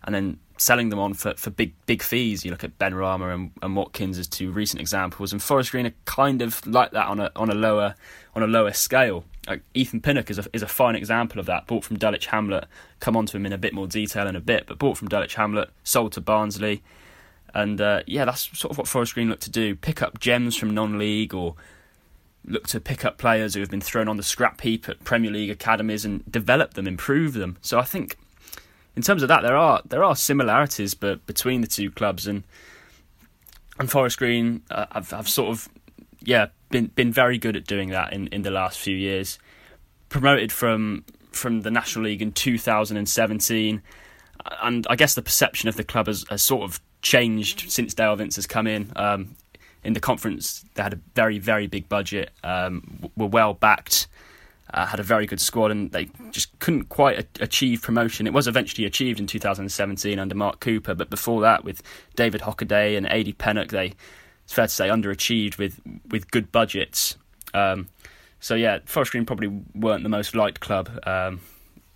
and 0.03 0.15
then 0.15 0.39
selling 0.57 0.89
them 0.89 0.99
on 0.99 1.13
for, 1.13 1.33
for 1.35 1.49
big 1.49 1.73
big 1.85 2.01
fees. 2.01 2.45
You 2.45 2.51
look 2.51 2.63
at 2.63 2.77
Benrahma 2.77 3.33
and, 3.33 3.51
and 3.61 3.75
Watkins 3.75 4.17
as 4.17 4.27
two 4.27 4.51
recent 4.51 4.79
examples, 4.79 5.31
and 5.31 5.41
Forest 5.41 5.71
Green 5.71 5.87
are 5.87 5.93
kind 6.05 6.41
of 6.41 6.65
like 6.65 6.91
that 6.91 7.07
on 7.07 7.19
a 7.19 7.31
on 7.35 7.49
a 7.49 7.55
lower 7.55 7.95
on 8.35 8.43
a 8.43 8.47
lower 8.47 8.71
scale. 8.73 9.25
Like 9.47 9.63
Ethan 9.73 10.01
Pinnock 10.01 10.29
is 10.29 10.37
a 10.39 10.45
is 10.53 10.61
a 10.61 10.67
fine 10.67 10.95
example 10.95 11.39
of 11.39 11.47
that. 11.47 11.67
Bought 11.67 11.83
from 11.83 11.97
Dulwich 11.97 12.27
Hamlet. 12.27 12.65
Come 12.99 13.17
on 13.17 13.25
to 13.27 13.37
him 13.37 13.45
in 13.45 13.53
a 13.53 13.57
bit 13.57 13.73
more 13.73 13.87
detail 13.87 14.27
in 14.27 14.35
a 14.35 14.41
bit, 14.41 14.65
but 14.67 14.77
bought 14.77 14.97
from 14.97 15.09
Dulwich 15.09 15.35
Hamlet, 15.35 15.69
sold 15.83 16.13
to 16.13 16.21
Barnsley, 16.21 16.83
and 17.53 17.81
uh, 17.81 18.03
yeah, 18.05 18.25
that's 18.25 18.57
sort 18.57 18.71
of 18.71 18.77
what 18.77 18.87
Forest 18.87 19.15
Green 19.15 19.29
look 19.29 19.39
to 19.41 19.49
do: 19.49 19.75
pick 19.75 20.01
up 20.01 20.19
gems 20.19 20.55
from 20.55 20.73
non-league 20.73 21.33
or 21.33 21.55
look 22.45 22.67
to 22.67 22.79
pick 22.79 23.05
up 23.05 23.17
players 23.17 23.53
who 23.53 23.59
have 23.59 23.69
been 23.69 23.81
thrown 23.81 24.07
on 24.07 24.17
the 24.17 24.23
scrap 24.23 24.61
heap 24.61 24.89
at 24.89 25.03
Premier 25.03 25.31
League 25.31 25.49
academies 25.49 26.05
and 26.05 26.29
develop 26.31 26.73
them, 26.73 26.87
improve 26.87 27.33
them. 27.33 27.57
So 27.61 27.79
I 27.79 27.83
think 27.83 28.17
in 28.95 29.01
terms 29.01 29.21
of 29.21 29.29
that, 29.29 29.41
there 29.41 29.55
are 29.55 29.81
there 29.85 30.03
are 30.03 30.15
similarities, 30.15 30.93
but 30.93 31.25
between 31.25 31.61
the 31.61 31.67
two 31.67 31.91
clubs 31.91 32.27
and 32.27 32.43
and 33.79 33.89
Forest 33.89 34.17
Green, 34.17 34.63
uh, 34.69 34.85
I've 34.91 35.13
I've 35.13 35.29
sort 35.29 35.49
of 35.49 35.69
yeah 36.21 36.47
been 36.69 36.87
been 36.87 37.11
very 37.11 37.37
good 37.37 37.55
at 37.55 37.65
doing 37.65 37.89
that 37.89 38.13
in, 38.13 38.27
in 38.27 38.41
the 38.41 38.51
last 38.51 38.79
few 38.79 38.95
years. 38.95 39.39
Promoted 40.09 40.51
from 40.51 41.05
from 41.31 41.61
the 41.61 41.71
National 41.71 42.05
League 42.05 42.21
in 42.21 42.33
2017, 42.33 43.81
and 44.61 44.87
I 44.89 44.95
guess 44.95 45.15
the 45.15 45.21
perception 45.21 45.69
of 45.69 45.77
the 45.77 45.83
club 45.85 46.07
has, 46.07 46.25
has 46.29 46.43
sort 46.43 46.63
of 46.63 46.81
changed 47.01 47.71
since 47.71 47.93
Dale 47.93 48.15
Vince 48.17 48.35
has 48.35 48.45
come 48.45 48.67
in. 48.67 48.91
Um, 48.97 49.35
in 49.83 49.93
the 49.93 49.99
conference, 49.99 50.65
they 50.75 50.83
had 50.83 50.93
a 50.93 50.99
very 51.15 51.39
very 51.39 51.67
big 51.67 51.89
budget, 51.89 52.31
um, 52.43 53.09
were 53.15 53.27
well 53.27 53.53
backed 53.53 54.07
uh, 54.73 54.85
had 54.85 54.99
a 54.99 55.03
very 55.03 55.25
good 55.25 55.41
squad, 55.41 55.71
and 55.71 55.91
they 55.91 56.09
just 56.31 56.57
couldn't 56.59 56.85
quite 56.85 57.27
achieve 57.39 57.81
promotion. 57.81 58.25
It 58.25 58.33
was 58.33 58.47
eventually 58.47 58.85
achieved 58.85 59.19
in 59.19 59.27
2017 59.27 60.17
under 60.17 60.35
Mark 60.35 60.59
Cooper, 60.59 60.95
but 60.95 61.09
before 61.09 61.41
that, 61.41 61.63
with 61.63 61.81
David 62.15 62.41
Hockaday 62.41 62.95
and 62.97 63.05
Adi 63.07 63.33
Pennock, 63.33 63.69
they 63.69 63.93
it's 64.43 64.53
fair 64.53 64.67
to 64.67 64.73
say 64.73 64.87
underachieved 64.87 65.57
with 65.57 65.79
with 66.09 66.31
good 66.31 66.51
budgets. 66.51 67.17
Um, 67.53 67.89
so 68.39 68.55
yeah, 68.55 68.79
Forest 68.85 69.11
Green 69.11 69.25
probably 69.25 69.49
weren't 69.75 70.03
the 70.03 70.09
most 70.09 70.35
liked 70.35 70.61
club 70.61 70.89
um, 71.05 71.41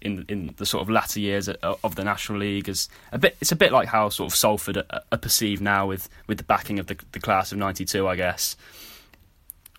in 0.06 0.26
in 0.30 0.54
the 0.58 0.66
sort 0.66 0.82
of 0.82 0.90
latter 0.90 1.20
years 1.20 1.50
of 1.50 1.96
the 1.96 2.04
National 2.04 2.40
League. 2.40 2.70
As 2.70 2.88
a 3.12 3.18
bit, 3.18 3.36
it's 3.42 3.52
a 3.52 3.56
bit 3.56 3.72
like 3.72 3.88
how 3.88 4.10
sort 4.10 4.32
of 4.32 4.38
Salford 4.38 4.78
are, 4.78 5.02
are 5.12 5.18
perceived 5.18 5.62
now 5.62 5.88
with 5.88 6.08
with 6.28 6.38
the 6.38 6.44
backing 6.44 6.80
of 6.80 6.88
the, 6.88 6.98
the 7.12 7.20
class 7.20 7.52
of 7.52 7.58
'92, 7.58 8.08
I 8.08 8.16
guess. 8.16 8.56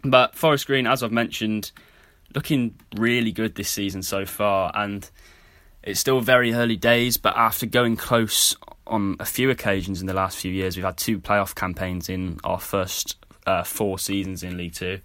But 0.02 0.34
Forest 0.34 0.66
Green, 0.66 0.86
as 0.86 1.02
I've 1.02 1.12
mentioned, 1.12 1.72
looking 2.34 2.74
really 2.96 3.32
good 3.32 3.54
this 3.54 3.70
season 3.70 4.02
so 4.02 4.26
far, 4.26 4.72
and 4.74 5.08
it's 5.82 6.00
still 6.00 6.20
very 6.20 6.52
early 6.52 6.76
days. 6.76 7.16
But 7.16 7.36
after 7.36 7.66
going 7.66 7.96
close 7.96 8.56
on 8.86 9.16
a 9.20 9.24
few 9.24 9.50
occasions 9.50 10.00
in 10.00 10.06
the 10.06 10.14
last 10.14 10.36
few 10.36 10.52
years, 10.52 10.76
we've 10.76 10.84
had 10.84 10.96
two 10.96 11.18
playoff 11.18 11.54
campaigns 11.54 12.08
in 12.08 12.38
our 12.44 12.60
first 12.60 13.16
uh, 13.46 13.62
four 13.62 13.98
seasons 13.98 14.42
in 14.42 14.56
League 14.56 14.74
Two. 14.74 15.00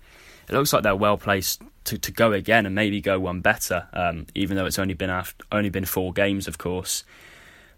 It 0.49 0.53
looks 0.53 0.73
like 0.73 0.83
they're 0.83 0.95
well 0.95 1.17
placed 1.17 1.61
to, 1.85 1.97
to 1.97 2.11
go 2.11 2.33
again 2.33 2.65
and 2.65 2.75
maybe 2.75 3.01
go 3.01 3.19
one 3.19 3.41
better, 3.41 3.87
um, 3.93 4.27
even 4.35 4.57
though 4.57 4.65
it's 4.65 4.79
only 4.79 4.93
been 4.93 5.09
after, 5.09 5.43
only 5.51 5.69
been 5.69 5.85
four 5.85 6.13
games, 6.13 6.47
of 6.47 6.57
course. 6.57 7.03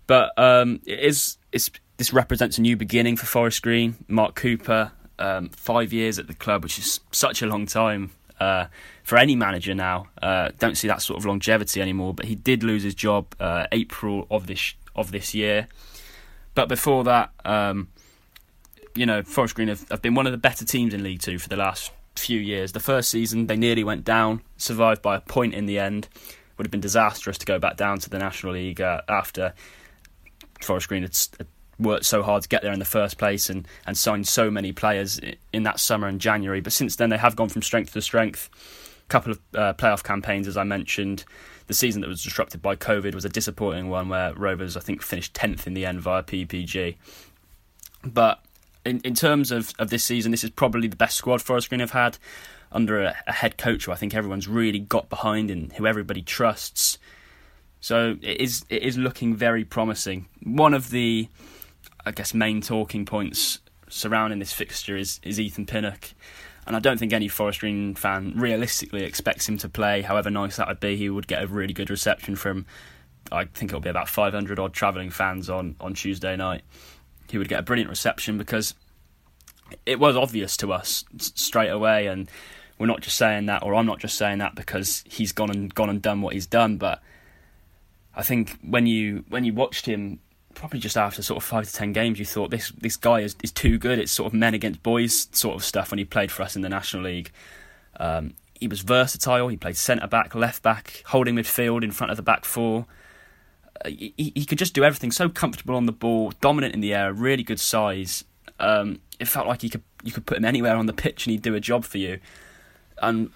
But 0.08 0.38
um, 0.38 0.82
it 0.86 1.00
is 1.00 1.38
it's, 1.52 1.72
this 1.98 2.12
represents 2.12 2.58
a 2.58 2.62
new 2.62 2.76
beginning 2.76 3.16
for 3.16 3.26
Forest 3.26 3.62
Green. 3.62 3.96
Mark 4.08 4.36
Cooper, 4.36 4.92
um, 5.20 5.50
five 5.50 5.94
years 5.94 6.20
at 6.20 6.28
the 6.28 6.34
club, 6.34 6.64
which 6.64 6.78
is 6.78 7.00
such 7.12 7.42
a 7.42 7.46
long 7.46 7.66
time 7.66 8.12
uh, 8.40 8.66
for 9.04 9.18
any 9.18 9.36
manager 9.36 9.74
now. 9.74 10.08
Uh, 10.22 10.50
don't 10.60 10.76
see 10.76 10.88
that 10.88 11.02
sort 11.02 11.20
of 11.20 11.26
longevity 11.26 11.82
anymore. 11.82 12.14
But 12.14 12.26
he 12.26 12.36
did 12.36 12.64
lose 12.64 12.84
his 12.84 12.96
job 12.96 13.34
uh, 13.40 13.68
April 13.72 14.28
of 14.30 14.48
this 14.48 14.74
of 14.96 15.12
this 15.12 15.34
year. 15.34 15.68
But 16.56 16.70
before 16.70 17.04
that, 17.06 17.32
um, 17.46 17.88
you 18.96 19.06
know, 19.06 19.24
Forest 19.24 19.56
Green 19.56 19.70
have, 19.70 19.88
have, 19.90 20.02
been 20.02 20.14
one 20.14 20.28
of 20.28 20.32
the 20.32 20.38
better 20.38 20.66
teams 20.66 20.94
in 20.94 21.04
League 21.04 21.22
Two 21.22 21.40
for 21.40 21.50
the 21.50 21.56
last 21.56 21.92
few 22.20 22.40
years. 22.40 22.72
The 22.72 22.80
first 22.80 23.10
season 23.10 23.48
they 23.48 23.58
nearly 23.58 23.84
went 23.84 24.04
down, 24.04 24.42
survived 24.58 25.02
by 25.02 25.16
a 25.16 25.22
point 25.22 25.54
in 25.54 25.66
the 25.66 25.80
end. 25.80 26.08
Would 26.58 26.68
have 26.68 26.72
been 26.72 26.82
disastrous 26.82 27.38
to 27.40 27.46
go 27.46 27.58
back 27.58 27.78
down 27.78 28.00
to 28.00 28.10
the 28.10 28.20
National 28.20 28.54
League 28.54 28.80
uh, 28.80 29.02
after 29.10 29.54
Forest 30.62 30.88
Green 30.88 31.02
had, 31.02 31.18
had 31.38 31.48
worked 31.80 32.06
so 32.06 32.22
hard 32.22 32.44
to 32.44 32.50
get 32.50 32.62
there 32.62 32.72
in 32.72 32.80
the 32.80 32.86
first 32.86 33.18
place 33.18 33.50
and, 33.50 33.68
and 33.86 33.98
signed 33.98 34.28
so 34.28 34.52
many 34.52 34.72
players 34.72 35.20
in 35.52 35.64
that 35.64 35.80
summer 35.80 36.08
and 36.08 36.20
January. 36.22 36.62
But 36.62 36.74
since 36.74 36.96
then, 36.96 37.10
they 37.10 37.18
have 37.18 37.36
gone 37.36 37.50
from 37.50 37.62
strength 37.62 37.94
to 37.94 38.02
strength. 38.02 38.50
A 39.06 39.10
couple 39.10 39.32
of 39.32 39.40
uh, 39.56 39.74
playoff 39.74 40.04
campaigns, 40.04 40.48
as 40.48 40.58
I 40.58 40.64
mentioned. 40.64 41.26
The 41.68 41.74
season 41.74 42.02
that 42.02 42.08
was 42.08 42.24
disrupted 42.24 42.62
by 42.62 42.76
COVID 42.76 43.16
was 43.16 43.26
a 43.26 43.30
disappointing 43.30 43.90
one 43.90 44.10
where 44.10 44.34
Rovers, 44.34 44.78
I 44.78 44.82
think, 44.82 45.02
finished 45.02 45.34
10th 45.34 45.66
in 45.66 45.74
the 45.74 45.86
end 45.86 46.02
via 46.02 46.24
PPG. 46.24 46.98
But 48.06 48.44
in, 48.86 49.00
in 49.02 49.14
terms 49.14 49.52
of, 49.52 49.74
of 49.80 49.90
this 49.90 50.04
season, 50.04 50.32
this 50.32 50.44
is 50.44 50.50
probably 50.50 50.88
the 50.88 50.96
best 50.96 51.18
squad 51.18 51.42
Forest 51.42 51.70
Green 51.70 51.80
have 51.80 51.92
had 51.92 52.18
under 52.72 53.02
a, 53.02 53.16
a 53.28 53.32
head 53.32 53.58
coach 53.58 53.86
who 53.86 53.92
I 53.92 53.96
think 53.96 54.16
everyone's 54.16 54.48
really 54.48 54.80
got 54.80 55.10
behind 55.10 55.52
and 55.52 55.72
who 55.74 55.88
everybody 55.88 56.22
trusts. 56.22 56.98
So 57.80 58.18
it 58.22 58.40
is 58.40 58.66
it 58.70 58.82
is 58.82 58.98
looking 58.98 59.36
very 59.36 59.64
promising. 59.64 60.28
One 60.42 60.74
of 60.74 60.90
the, 60.90 61.28
I 62.06 62.12
guess, 62.12 62.34
main 62.34 62.62
talking 62.62 63.06
points 63.06 63.60
surrounding 63.90 64.40
this 64.40 64.54
fixture 64.54 64.98
is, 64.98 65.20
is 65.24 65.40
Ethan 65.40 65.66
Pinnock. 65.66 66.14
And 66.66 66.76
I 66.76 66.80
don't 66.80 66.98
think 66.98 67.12
any 67.12 67.28
Forest 67.28 67.60
Green 67.60 67.94
fan 67.94 68.34
realistically 68.38 69.04
expects 69.04 69.48
him 69.48 69.58
to 69.60 69.70
play. 69.70 70.02
However 70.02 70.30
nice 70.30 70.56
that 70.56 70.68
would 70.68 70.80
be, 70.80 70.96
he 70.96 71.10
would 71.10 71.28
get 71.28 71.44
a 71.44 71.48
really 71.48 71.74
good 71.74 71.90
reception 71.90 72.36
from. 72.36 72.66
I 73.32 73.46
think 73.46 73.72
it'll 73.72 73.82
be 73.82 73.90
about 73.90 74.10
500 74.10 74.60
odd 74.60 74.74
travelling 74.74 75.10
fans 75.10 75.50
on, 75.50 75.76
on 75.80 75.94
Tuesday 75.94 76.36
night. 76.36 76.64
He 77.34 77.40
would 77.40 77.50
get 77.50 77.60
a 77.60 77.64
brilliant 77.64 77.90
reception 77.90 78.38
because 78.38 78.76
it 79.88 80.00
was 80.00 80.16
obvious 80.16 80.56
to 80.58 80.72
us 80.72 81.04
straight 81.18 81.70
away, 81.70 82.06
and 82.06 82.30
we're 82.78 82.86
not 82.86 83.02
just 83.02 83.18
saying 83.18 83.48
that, 83.48 83.64
or 83.64 83.74
I'm 83.74 83.88
not 83.88 83.98
just 83.98 84.20
saying 84.20 84.38
that 84.38 84.54
because 84.54 85.04
he's 85.08 85.32
gone 85.32 85.50
and 85.50 85.74
gone 85.74 85.90
and 85.90 86.00
done 86.00 86.22
what 86.22 86.36
he's 86.36 86.46
done. 86.46 86.78
But 86.78 87.02
I 88.16 88.22
think 88.22 88.60
when 88.62 88.86
you 88.86 89.26
when 89.30 89.46
you 89.46 89.52
watched 89.52 89.88
him 89.88 90.20
probably 90.54 90.80
just 90.80 90.96
after 90.96 91.24
sort 91.24 91.38
of 91.38 91.44
five 91.44 91.66
to 91.66 91.74
ten 91.74 91.92
games, 91.92 92.20
you 92.20 92.26
thought 92.26 92.52
this 92.52 92.70
this 92.80 92.98
guy 92.98 93.22
is, 93.22 93.36
is 93.42 93.52
too 93.52 93.80
good. 93.80 93.98
It's 93.98 94.12
sort 94.12 94.32
of 94.32 94.38
men 94.38 94.54
against 94.54 94.84
boys 94.84 95.28
sort 95.32 95.56
of 95.56 95.66
stuff 95.66 95.90
when 95.90 95.98
he 95.98 96.06
played 96.06 96.32
for 96.32 96.44
us 96.44 96.56
in 96.56 96.62
the 96.62 96.70
National 96.70 97.02
League. 97.02 97.32
Um, 98.00 98.36
he 98.60 98.68
was 98.68 98.82
versatile. 98.82 99.48
He 99.48 99.58
played 99.58 99.76
centre 99.76 100.06
back, 100.06 100.36
left 100.36 100.62
back, 100.62 101.02
holding 101.08 101.34
midfield 101.34 101.84
in 101.84 101.90
front 101.90 102.12
of 102.12 102.18
the 102.18 102.22
back 102.22 102.46
four. 102.46 102.86
He, 103.86 104.14
he, 104.18 104.46
could 104.46 104.58
just 104.58 104.74
do 104.74 104.84
everything. 104.84 105.12
So 105.12 105.30
comfortable 105.30 105.76
on 105.76 105.86
the 105.86 105.92
ball, 105.92 106.32
dominant 106.42 106.74
in 106.74 106.80
the 106.80 106.94
air, 106.94 107.12
really 107.12 107.44
good 107.44 107.60
size. 107.60 108.24
Um, 108.60 109.02
it 109.20 109.28
felt 109.28 109.48
like 109.48 109.64
you 109.64 109.70
could 109.70 109.84
you 110.04 110.12
could 110.12 110.26
put 110.26 110.38
him 110.38 110.46
anywhere 110.46 110.76
on 110.76 110.86
the 110.86 110.94
pitch 110.94 111.26
and 111.26 111.32
he'd 111.32 111.42
do 111.42 111.56
a 111.56 111.60
job 111.60 111.84
for 111.86 111.98
you. 111.98 112.20
And 113.02 113.32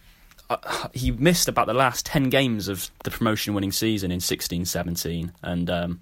uh, 0.49 0.87
he 0.93 1.11
missed 1.11 1.47
about 1.47 1.67
the 1.67 1.73
last 1.73 2.05
ten 2.05 2.29
games 2.29 2.67
of 2.67 2.89
the 3.03 3.11
promotion-winning 3.11 3.71
season 3.71 4.11
in 4.11 4.19
16-17, 4.19 5.31
and 5.43 5.69
um, 5.69 6.01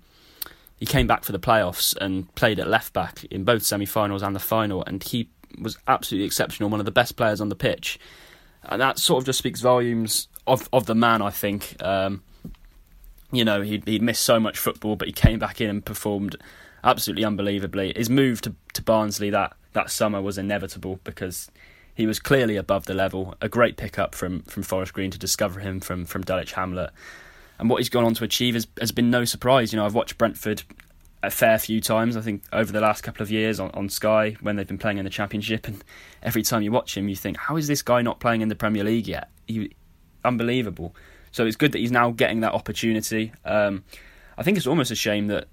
he 0.77 0.85
came 0.85 1.07
back 1.07 1.23
for 1.23 1.31
the 1.31 1.39
playoffs 1.39 1.95
and 1.97 2.33
played 2.35 2.59
at 2.59 2.67
left 2.67 2.93
back 2.93 3.23
in 3.25 3.43
both 3.43 3.63
semi-finals 3.63 4.21
and 4.21 4.35
the 4.35 4.39
final, 4.39 4.83
and 4.83 5.03
he 5.03 5.29
was 5.59 5.77
absolutely 5.87 6.25
exceptional, 6.25 6.69
one 6.69 6.79
of 6.79 6.85
the 6.85 6.91
best 6.91 7.15
players 7.15 7.41
on 7.41 7.49
the 7.49 7.55
pitch, 7.55 7.97
and 8.63 8.81
that 8.81 8.99
sort 8.99 9.21
of 9.21 9.25
just 9.25 9.39
speaks 9.39 9.61
volumes 9.61 10.27
of 10.45 10.69
of 10.73 10.85
the 10.85 10.95
man. 10.95 11.21
I 11.21 11.31
think. 11.31 11.75
Um, 11.81 12.21
you 13.35 13.45
know, 13.45 13.61
he'd, 13.61 13.87
he'd 13.87 14.01
missed 14.01 14.21
so 14.21 14.39
much 14.39 14.57
football, 14.57 14.95
but 14.95 15.07
he 15.07 15.13
came 15.13 15.39
back 15.39 15.61
in 15.61 15.69
and 15.69 15.85
performed 15.85 16.35
absolutely 16.83 17.25
unbelievably. 17.25 17.93
His 17.95 18.09
move 18.09 18.41
to, 18.41 18.53
to 18.73 18.81
Barnsley 18.81 19.29
that, 19.31 19.55
that 19.73 19.89
summer 19.89 20.21
was 20.21 20.37
inevitable 20.37 20.99
because 21.03 21.49
he 21.93 22.05
was 22.05 22.19
clearly 22.19 22.55
above 22.55 22.85
the 22.85 22.93
level. 22.93 23.35
A 23.41 23.49
great 23.49 23.77
pickup 23.77 24.13
from, 24.15 24.43
from 24.43 24.63
Forest 24.63 24.93
Green 24.93 25.11
to 25.11 25.17
discover 25.17 25.59
him 25.59 25.79
from, 25.79 26.05
from 26.05 26.23
Dulwich 26.23 26.53
Hamlet 26.53 26.91
and 27.59 27.69
what 27.69 27.77
he's 27.77 27.89
gone 27.89 28.03
on 28.03 28.13
to 28.15 28.23
achieve 28.23 28.53
has, 28.53 28.67
has 28.79 28.91
been 28.91 29.09
no 29.09 29.25
surprise. 29.25 29.71
You 29.71 29.79
know, 29.79 29.85
I've 29.85 29.93
watched 29.93 30.17
Brentford 30.17 30.63
a 31.23 31.31
fair 31.31 31.57
few 31.57 31.81
times, 31.81 32.17
I 32.17 32.21
think, 32.21 32.43
over 32.51 32.71
the 32.71 32.81
last 32.81 33.01
couple 33.01 33.23
of 33.23 33.31
years 33.31 33.59
on, 33.59 33.71
on 33.71 33.89
Sky 33.89 34.35
when 34.41 34.55
they've 34.55 34.67
been 34.67 34.77
playing 34.77 34.97
in 34.97 35.05
the 35.05 35.09
Championship, 35.09 35.67
and 35.67 35.83
every 36.21 36.43
time 36.43 36.61
you 36.61 36.71
watch 36.71 36.95
him, 36.95 37.09
you 37.09 37.15
think, 37.15 37.37
how 37.37 37.55
is 37.55 37.67
this 37.67 37.81
guy 37.81 38.01
not 38.01 38.19
playing 38.19 38.41
in 38.41 38.49
the 38.49 38.55
Premier 38.55 38.83
League 38.83 39.07
yet? 39.07 39.29
He, 39.47 39.71
unbelievable. 40.23 40.95
So 41.35 41.45
it's 41.45 41.55
good 41.55 41.71
that 41.73 41.79
he's 41.79 41.91
now 41.91 42.11
getting 42.11 42.39
that 42.41 42.53
opportunity. 42.53 43.33
Um, 43.43 43.83
I 44.37 44.43
think 44.43 44.57
it's 44.57 44.67
almost 44.67 44.91
a 44.91 44.95
shame 44.95 45.27
that 45.27 45.47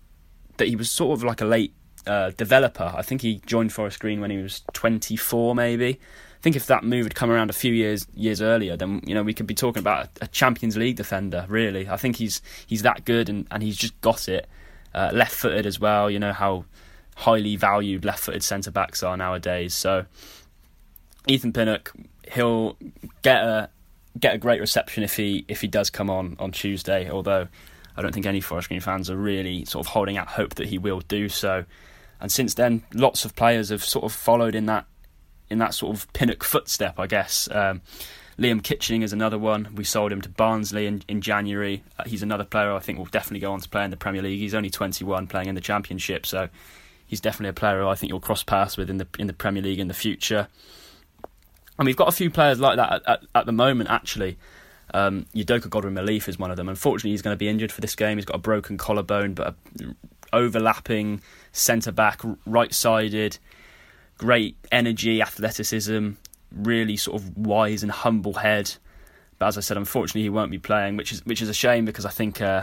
that 0.59 0.69
he 0.69 0.77
was 0.77 0.91
sort 0.91 1.19
of 1.19 1.25
like 1.25 1.41
a 1.41 1.45
late 1.45 1.75
uh, 2.07 2.31
developer. 2.37 2.93
I 2.95 3.03
think 3.03 3.21
he 3.23 3.41
joined 3.47 3.73
Forest 3.73 3.99
Green 4.01 4.21
when 4.21 4.31
he 4.31 4.37
was 4.37 4.63
24, 4.75 5.55
maybe 5.55 5.99
I 6.43 6.43
think 6.43 6.57
if 6.57 6.67
that 6.67 6.83
move 6.83 7.07
had 7.07 7.15
come 7.15 7.31
around 7.31 7.51
a 7.51 7.53
few 7.53 7.73
years 7.73 8.05
years 8.15 8.43
earlier, 8.43 8.77
then 8.77 9.01
you 9.07 9.15
know 9.15 9.23
we 9.23 9.33
could 9.33 9.47
be 9.47 9.55
talking 9.55 9.79
about 9.79 10.09
a, 10.21 10.27
Champions 10.27 10.77
League 10.77 10.97
defender. 10.97 11.47
Really, 11.49 11.89
I 11.89 11.97
think 11.97 12.17
he's 12.17 12.43
he's 12.67 12.83
that 12.83 13.05
good, 13.05 13.29
and, 13.29 13.47
and 13.53 13.63
he's 13.63 13.77
just 13.77 14.01
got 14.01 14.29
it. 14.29 14.49
Uh, 14.93 15.11
left-footed 15.13 15.67
as 15.67 15.79
well. 15.79 16.11
You 16.11 16.19
know 16.19 16.33
how 16.33 16.65
highly 17.15 17.55
valued 17.55 18.05
left-footed 18.05 18.43
centre 18.43 18.73
backs 18.73 19.05
are 19.05 19.17
nowadays. 19.17 19.73
So 19.73 20.07
Ethan 21.29 21.53
Pinnock, 21.53 21.93
he'll 22.33 22.77
get 23.23 23.45
a 23.45 23.71
get 24.19 24.35
a 24.35 24.39
great 24.39 24.61
reception 24.61 25.03
if 25.03 25.17
he 25.17 25.45
if 25.49 25.61
he 25.61 25.69
does 25.69 25.91
come 25.91 26.11
on 26.11 26.37
on 26.39 26.53
Tuesday. 26.53 27.11
Although 27.11 27.49
I 27.97 28.03
don't 28.03 28.13
think 28.13 28.27
any 28.27 28.41
Forest 28.41 28.69
Green 28.69 28.81
fans 28.81 29.11
are 29.11 29.17
really 29.17 29.65
sort 29.65 29.87
of 29.87 29.93
holding 29.93 30.17
out 30.17 30.29
hope 30.29 30.55
that 30.57 30.69
he 30.69 30.79
will 30.79 31.01
do 31.01 31.29
so. 31.29 31.65
And 32.21 32.31
since 32.31 32.55
then, 32.55 32.85
lots 32.95 33.25
of 33.25 33.35
players 33.35 33.71
have 33.71 33.85
sort 33.85 34.05
of 34.05 34.13
followed 34.13 34.55
in 34.55 34.67
that 34.67 34.87
in 35.51 35.59
that 35.59 35.75
sort 35.75 35.97
of 35.97 36.13
Pinnock 36.13 36.45
footstep, 36.45 36.99
I 36.99 37.07
guess. 37.07 37.49
Um, 37.51 37.83
Liam 38.39 38.63
Kitching 38.63 39.03
is 39.03 39.13
another 39.13 39.39
one. 39.39 39.69
We 39.75 39.85
sold 39.85 40.11
him 40.11 40.23
to 40.23 40.29
Barnsley 40.29 40.87
in, 40.87 41.03
in 41.07 41.21
January. 41.21 41.85
Uh, 41.99 42.05
he's 42.07 42.23
another 42.23 42.45
player 42.45 42.73
I 42.73 42.79
think 42.79 42.99
will 42.99 43.05
definitely 43.05 43.41
go 43.41 43.53
on 43.53 43.61
to 43.61 43.69
play 43.69 43.85
in 43.85 43.91
the 43.91 43.97
Premier 43.97 44.23
League. 44.23 44.39
He's 44.39 44.55
only 44.55 44.71
21, 44.71 45.27
playing 45.27 45.49
in 45.49 45.55
the 45.55 45.61
Championship, 45.61 46.25
so 46.25 46.49
he's 47.07 47.21
definitely 47.21 47.51
a 47.51 47.53
player 47.53 47.85
I 47.85 47.95
think 47.95 48.09
you'll 48.09 48.21
cross 48.21 48.43
paths 48.43 48.77
with 48.77 48.89
in 48.89 48.97
the 48.97 49.07
in 49.19 49.27
the 49.27 49.35
Premier 49.35 49.63
League 49.63 49.79
in 49.79 49.89
the 49.89 49.95
future. 49.95 50.49
And 51.79 51.87
we've 51.87 51.97
got 51.97 52.09
a 52.09 52.13
few 52.13 52.31
players 52.31 52.61
like 52.61 52.77
that 52.77 52.93
at, 52.93 53.09
at, 53.09 53.23
at 53.35 53.47
the 53.47 53.53
moment, 53.53 53.91
actually. 53.91 54.39
Um, 54.95 55.27
Udoka 55.35 55.71
Godwin-Malife 55.71 56.29
is 56.29 56.39
one 56.39 56.51
of 56.51 56.57
them. 56.57 56.69
Unfortunately, 56.69 57.11
he's 57.11 57.23
going 57.23 57.35
to 57.35 57.39
be 57.39 57.49
injured 57.49 57.73
for 57.73 57.81
this 57.81 57.97
game. 57.97 58.19
He's 58.19 58.27
got 58.27 58.37
a 58.37 58.41
broken 58.41 58.77
collarbone, 58.77 59.35
but 59.35 59.55
a 59.81 59.95
overlapping 60.35 61.21
centre 61.53 61.93
back, 61.93 62.21
right 62.47 62.73
sided 62.73 63.39
great 64.23 64.57
energy, 64.71 65.21
athleticism, 65.21 66.11
really 66.53 66.97
sort 66.97 67.21
of 67.21 67.37
wise 67.37 67.83
and 67.83 67.91
humble 67.91 68.35
head. 68.35 68.73
But 69.39 69.47
as 69.47 69.59
I 69.59 69.61
said, 69.63 69.77
unfortunately, 69.77 70.23
he 70.23 70.29
won't 70.29 70.53
be 70.53 70.61
playing, 70.61 70.97
which 70.97 71.11
is 71.11 71.27
which 71.27 71.43
is 71.43 71.49
a 71.49 71.55
shame 71.55 71.85
because 71.85 72.07
I 72.07 72.11
think 72.11 72.41
uh, 72.41 72.63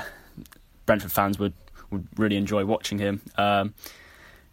Brentford 0.86 1.12
fans 1.12 1.38
would 1.38 1.54
would 1.92 2.08
really 2.18 2.38
enjoy 2.38 2.64
watching 2.64 2.98
him. 2.98 3.22
Um, 3.38 3.74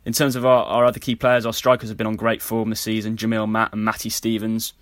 in 0.07 0.13
terms 0.13 0.37
of 0.37 0.47
our, 0.47 0.65
our 0.65 0.85
other 0.85 1.01
key 1.01 1.17
players, 1.17 1.45
our 1.45 1.53
strikers 1.53 1.89
have 1.89 1.99
been 1.99 2.07
on 2.07 2.15
great 2.15 2.41
form 2.41 2.71
this 2.71 2.81
season. 2.81 3.17
Jamille 3.17 3.51
Matt 3.51 3.73
and 3.73 3.85
Matty 3.85 4.09
Stevens. 4.09 4.73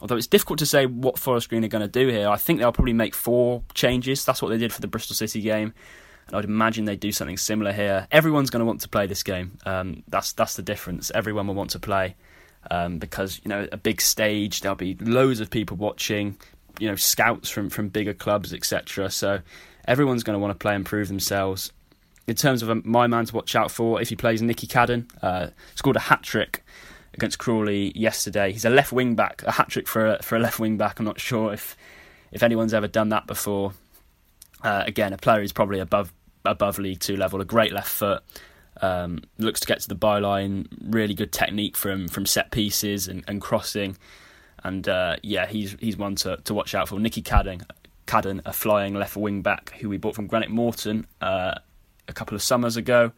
Although 0.00 0.16
it's 0.16 0.26
difficult 0.26 0.58
to 0.60 0.66
say 0.66 0.86
what 0.86 1.18
Forest 1.18 1.50
Green 1.50 1.62
are 1.66 1.68
going 1.68 1.82
to 1.82 1.88
do 1.88 2.08
here, 2.08 2.26
I 2.30 2.38
think 2.38 2.58
they'll 2.58 2.72
probably 2.72 2.94
make 2.94 3.14
four 3.14 3.62
changes. 3.74 4.24
That's 4.24 4.40
what 4.40 4.48
they 4.48 4.56
did 4.56 4.72
for 4.72 4.80
the 4.80 4.86
Bristol 4.86 5.14
City 5.14 5.42
game. 5.42 5.74
And 6.26 6.36
I'd 6.36 6.46
imagine 6.46 6.86
they 6.86 6.96
do 6.96 7.12
something 7.12 7.36
similar 7.36 7.74
here. 7.74 8.08
Everyone's 8.10 8.48
going 8.48 8.60
to 8.60 8.64
want 8.64 8.80
to 8.80 8.88
play 8.88 9.06
this 9.06 9.22
game. 9.22 9.58
Um, 9.66 10.02
that's 10.08 10.32
that's 10.32 10.56
the 10.56 10.62
difference. 10.62 11.10
Everyone 11.14 11.46
will 11.46 11.54
want 11.54 11.70
to 11.70 11.78
play 11.78 12.16
um, 12.70 12.98
because 12.98 13.38
you 13.44 13.50
know 13.50 13.68
a 13.70 13.76
big 13.76 14.00
stage. 14.00 14.62
There'll 14.62 14.76
be 14.76 14.94
loads 14.94 15.40
of 15.40 15.50
people 15.50 15.76
watching. 15.76 16.38
You 16.78 16.88
know, 16.88 16.96
scouts 16.96 17.50
from 17.50 17.68
from 17.68 17.90
bigger 17.90 18.14
clubs, 18.14 18.54
etc. 18.54 19.10
So 19.10 19.40
everyone's 19.86 20.22
going 20.22 20.34
to 20.34 20.40
want 20.40 20.52
to 20.52 20.62
play 20.62 20.74
and 20.74 20.86
prove 20.86 21.08
themselves. 21.08 21.70
In 22.30 22.36
terms 22.36 22.62
of 22.62 22.86
my 22.86 23.08
man 23.08 23.24
to 23.24 23.34
watch 23.34 23.56
out 23.56 23.72
for, 23.72 24.00
if 24.00 24.08
he 24.08 24.14
plays 24.14 24.40
Nicky 24.40 24.68
Cadden, 24.68 25.10
uh, 25.20 25.48
scored 25.74 25.96
a 25.96 26.00
hat 26.00 26.22
trick 26.22 26.64
against 27.12 27.40
Crawley 27.40 27.90
yesterday. 27.98 28.52
He's 28.52 28.64
a 28.64 28.70
left 28.70 28.92
wing 28.92 29.16
back, 29.16 29.42
a 29.42 29.50
hat 29.50 29.68
trick 29.68 29.88
for 29.88 30.06
a, 30.06 30.22
for 30.22 30.36
a 30.36 30.38
left 30.38 30.60
wing 30.60 30.76
back. 30.76 31.00
I'm 31.00 31.04
not 31.04 31.18
sure 31.18 31.52
if 31.52 31.76
if 32.30 32.44
anyone's 32.44 32.72
ever 32.72 32.86
done 32.86 33.08
that 33.08 33.26
before. 33.26 33.72
Uh, 34.62 34.84
again, 34.86 35.12
a 35.12 35.16
player 35.16 35.40
who's 35.40 35.52
probably 35.52 35.80
above 35.80 36.12
above 36.44 36.78
League 36.78 37.00
Two 37.00 37.16
level. 37.16 37.40
A 37.40 37.44
great 37.44 37.72
left 37.72 37.90
foot. 37.90 38.22
Um, 38.80 39.24
looks 39.38 39.58
to 39.58 39.66
get 39.66 39.80
to 39.80 39.88
the 39.88 39.96
byline. 39.96 40.68
Really 40.84 41.14
good 41.14 41.32
technique 41.32 41.76
from 41.76 42.06
from 42.06 42.26
set 42.26 42.52
pieces 42.52 43.08
and, 43.08 43.24
and 43.26 43.40
crossing. 43.40 43.96
And 44.62 44.88
uh, 44.88 45.16
yeah, 45.24 45.46
he's 45.46 45.76
he's 45.80 45.96
one 45.96 46.14
to, 46.14 46.36
to 46.44 46.54
watch 46.54 46.76
out 46.76 46.90
for. 46.90 47.00
Nicky 47.00 47.22
Cadden, 47.22 47.64
Cadden, 48.06 48.40
a 48.44 48.52
flying 48.52 48.94
left 48.94 49.16
wing 49.16 49.42
back 49.42 49.72
who 49.80 49.88
we 49.88 49.96
bought 49.96 50.14
from 50.14 50.28
Greenock 50.28 50.50
Morton 50.50 51.08
uh, 51.20 51.54
a 52.10 52.12
couple 52.12 52.34
of 52.34 52.42
summers 52.42 52.76
ago. 52.76 53.12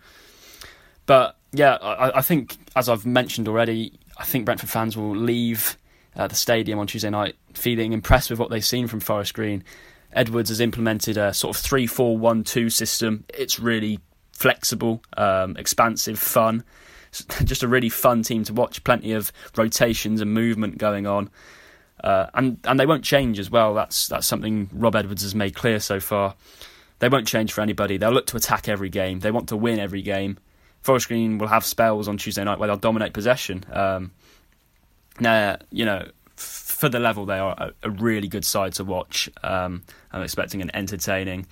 But 1.07 1.37
yeah, 1.53 1.75
I, 1.75 2.19
I, 2.19 2.23
think 2.23 2.57
as 2.77 2.89
I've 2.89 3.05
mentioned 3.05 3.49
already, 3.49 3.99
I 4.17 4.25
think 4.25 4.45
Brentford 4.45 4.71
fans 4.71 4.97
will 4.97 5.17
leave 5.17 5.77
uh, 6.15 6.29
the 6.29 6.35
stadium 6.35 6.79
on 6.79 6.87
Tuesday 6.87 7.11
night 7.11 7.35
feeling 7.55 7.93
impressed 7.93 8.31
with 8.31 8.39
what 8.39 8.51
they've 8.51 8.65
seen 8.65 8.87
from 8.87 9.01
Forest 9.01 9.35
Green. 9.35 9.65
Edwards 10.13 10.51
has 10.51 10.61
implemented 10.61 11.17
a 11.17 11.33
sort 11.33 11.57
of 11.57 11.63
3 11.63 11.87
4 11.87 12.17
1 12.17 12.45
2 12.45 12.71
system. 12.71 13.25
It's 13.35 13.59
really 13.59 13.99
flexible, 14.33 15.03
um, 15.17 15.57
expansive, 15.57 16.19
fun. 16.19 16.65
Just 17.45 17.63
a 17.63 17.69
really 17.69 17.89
fun 17.89 18.23
team 18.23 18.45
to 18.45 18.55
watch. 18.55 18.85
Plenty 18.85 19.13
of 19.13 19.33
rotations 19.57 20.21
and 20.21 20.33
movement 20.33 20.79
going 20.79 21.07
on. 21.07 21.31
Uh, 22.03 22.27
and 22.35 22.59
and 22.65 22.81
they 22.81 22.87
won't 22.87 23.05
change 23.05 23.39
as 23.39 23.51
well. 23.51 23.75
That's 23.75 24.09
that's 24.09 24.27
something 24.27 24.69
Rob 24.73 24.97
Edwards 24.97 25.23
has 25.23 25.35
made 25.35 25.55
clear 25.55 25.79
so 25.79 26.01
far. 26.01 26.35
They 27.03 27.09
won't 27.09 27.27
change 27.27 27.53
for 27.53 27.63
anybody. 27.63 27.97
They'll 27.97 28.13
look 28.13 28.29
to 28.29 28.37
attack 28.37 28.69
every 28.69 28.89
game. 28.89 29.19
They 29.19 29.33
want 29.33 29.49
to 29.49 29.57
win 29.57 29.81
every 29.81 30.03
game. 30.03 30.39
Forest 30.83 31.09
Green 31.09 31.37
will 31.37 31.49
have 31.49 31.65
spells 31.65 32.07
on 32.07 32.17
Tuesday 32.17 32.45
night 32.45 32.61
where 32.61 32.69
they'll 32.69 32.77
dominate 32.77 33.13
possession. 33.13 33.65
Um, 33.73 34.13
now, 35.19 35.59
you 35.73 35.85
know, 35.85 36.09
for 36.37 36.89
the 36.89 37.01
level 37.01 37.27
they 37.27 37.41
are 37.41 37.57
a, 37.59 37.73
a 37.83 37.91
really 37.91 38.29
good 38.29 38.45
side 38.45 38.75
to 38.75 38.85
watch. 38.85 39.29
Um, 39.43 39.83
I'm 40.13 40.23
expecting 40.23 40.63
an 40.63 40.71
entertaining 40.75 41.49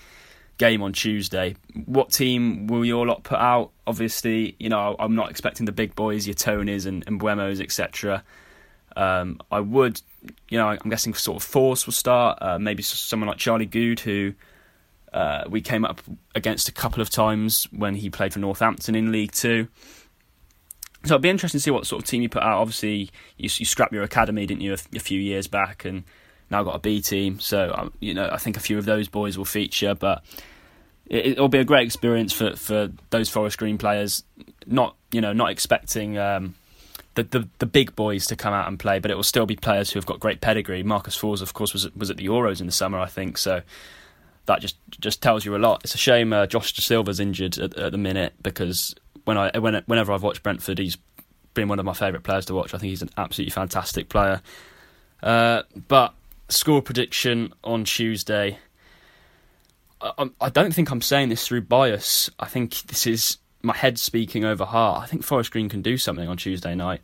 game 0.56 0.84
on 0.84 0.92
Tuesday. 0.92 1.56
What 1.84 2.12
team 2.12 2.68
will 2.68 2.84
your 2.84 3.04
lot 3.04 3.24
put 3.24 3.40
out? 3.40 3.72
Obviously, 3.88 4.54
you 4.60 4.68
know 4.68 4.94
I'm 5.00 5.16
not 5.16 5.32
expecting 5.32 5.66
the 5.66 5.72
big 5.72 5.96
boys, 5.96 6.28
your 6.28 6.34
Toneys 6.34 6.86
and, 6.86 7.02
and 7.08 7.20
Mbeumos, 7.20 7.60
etc. 7.60 8.22
Um, 8.94 9.40
I 9.50 9.58
would, 9.58 10.00
you 10.48 10.58
know, 10.58 10.68
I'm 10.68 10.90
guessing 10.90 11.12
sort 11.14 11.42
of 11.42 11.50
Forss 11.50 11.86
will 11.86 11.92
start. 11.92 12.38
Uh, 12.40 12.60
maybe 12.60 12.84
someone 12.84 13.26
like 13.26 13.38
Charlie 13.38 13.66
Goode, 13.66 13.98
who 13.98 14.34
uh, 15.12 15.44
we 15.48 15.60
came 15.60 15.84
up 15.84 16.00
against 16.34 16.68
a 16.68 16.72
couple 16.72 17.02
of 17.02 17.10
times 17.10 17.64
when 17.72 17.96
he 17.96 18.10
played 18.10 18.32
for 18.32 18.38
Northampton 18.38 18.94
in 18.94 19.10
League 19.10 19.32
Two. 19.32 19.68
So 21.04 21.14
it'd 21.14 21.22
be 21.22 21.30
interesting 21.30 21.58
to 21.58 21.62
see 21.62 21.70
what 21.70 21.86
sort 21.86 22.02
of 22.02 22.08
team 22.08 22.22
you 22.22 22.28
put 22.28 22.42
out. 22.42 22.60
Obviously, 22.60 23.10
you, 23.38 23.48
you 23.52 23.64
scrapped 23.64 23.92
your 23.92 24.02
academy, 24.02 24.46
didn't 24.46 24.60
you, 24.60 24.74
a, 24.74 24.96
a, 24.96 25.00
few 25.00 25.18
years 25.18 25.46
back, 25.46 25.86
and 25.86 26.04
now 26.50 26.62
got 26.62 26.76
a 26.76 26.78
B 26.78 27.00
team. 27.00 27.40
So 27.40 27.74
um, 27.74 27.92
you 28.00 28.12
know, 28.12 28.28
I 28.30 28.36
think 28.36 28.56
a 28.56 28.60
few 28.60 28.78
of 28.78 28.84
those 28.84 29.08
boys 29.08 29.38
will 29.38 29.46
feature, 29.46 29.94
but 29.94 30.22
it, 31.06 31.38
will 31.38 31.48
be 31.48 31.58
a 31.58 31.64
great 31.64 31.86
experience 31.86 32.32
for, 32.32 32.54
for 32.54 32.90
those 33.08 33.28
Forest 33.28 33.58
Green 33.58 33.78
players. 33.78 34.22
Not 34.66 34.94
you 35.10 35.20
know, 35.20 35.32
not 35.32 35.50
expecting. 35.50 36.18
Um, 36.18 36.54
the, 37.14 37.24
the, 37.24 37.48
the 37.58 37.66
big 37.66 37.96
boys 37.96 38.26
to 38.26 38.36
come 38.36 38.54
out 38.54 38.68
and 38.68 38.78
play, 38.78 39.00
but 39.00 39.10
it 39.10 39.16
will 39.16 39.24
still 39.24 39.44
be 39.44 39.56
players 39.56 39.90
who 39.90 39.98
have 39.98 40.06
got 40.06 40.20
great 40.20 40.40
pedigree. 40.40 40.84
Marcus 40.84 41.18
Forss, 41.18 41.42
of 41.42 41.52
course, 41.54 41.72
was 41.72 41.92
was 41.96 42.08
at 42.08 42.18
the 42.18 42.26
Euros 42.26 42.60
in 42.60 42.66
the 42.66 42.72
summer, 42.72 43.00
I 43.00 43.06
think. 43.06 43.36
So 43.36 43.62
that 44.50 44.60
just 44.60 44.76
just 45.00 45.22
tells 45.22 45.44
you 45.44 45.54
a 45.54 45.58
lot. 45.58 45.82
It's 45.84 45.94
a 45.94 45.98
shame 45.98 46.32
uh, 46.32 46.46
Josh 46.46 46.74
Dasilva's 46.74 47.20
injured 47.20 47.56
at, 47.58 47.76
at, 47.76 47.92
the 47.92 47.98
minute 47.98 48.34
because 48.42 48.94
when 49.24 49.38
I 49.38 49.56
when, 49.58 49.82
whenever 49.86 50.12
I've 50.12 50.24
watched 50.24 50.42
Brentford, 50.42 50.78
he's 50.78 50.98
been 51.54 51.68
one 51.68 51.78
of 51.78 51.84
my 51.84 51.92
favourite 51.92 52.24
players 52.24 52.46
to 52.46 52.54
watch. 52.54 52.74
I 52.74 52.78
think 52.78 52.90
he's 52.90 53.02
an 53.02 53.10
absolutely 53.16 53.52
fantastic 53.52 54.08
player. 54.08 54.42
Uh, 55.22 55.62
but 55.88 56.14
score 56.48 56.82
prediction 56.82 57.52
on 57.62 57.84
Tuesday. 57.84 58.58
I, 60.00 60.30
I 60.40 60.48
don't 60.48 60.74
think 60.74 60.90
I'm 60.90 61.02
saying 61.02 61.28
this 61.28 61.46
through 61.46 61.62
bias. 61.62 62.28
I 62.40 62.46
think 62.46 62.82
this 62.82 63.06
is 63.06 63.38
my 63.62 63.76
head 63.76 63.98
speaking 63.98 64.44
over 64.44 64.64
heart. 64.64 65.02
I 65.02 65.06
think 65.06 65.22
Forest 65.22 65.52
Green 65.52 65.68
can 65.68 65.82
do 65.82 65.96
something 65.96 66.28
on 66.28 66.36
Tuesday 66.36 66.74
night. 66.74 67.02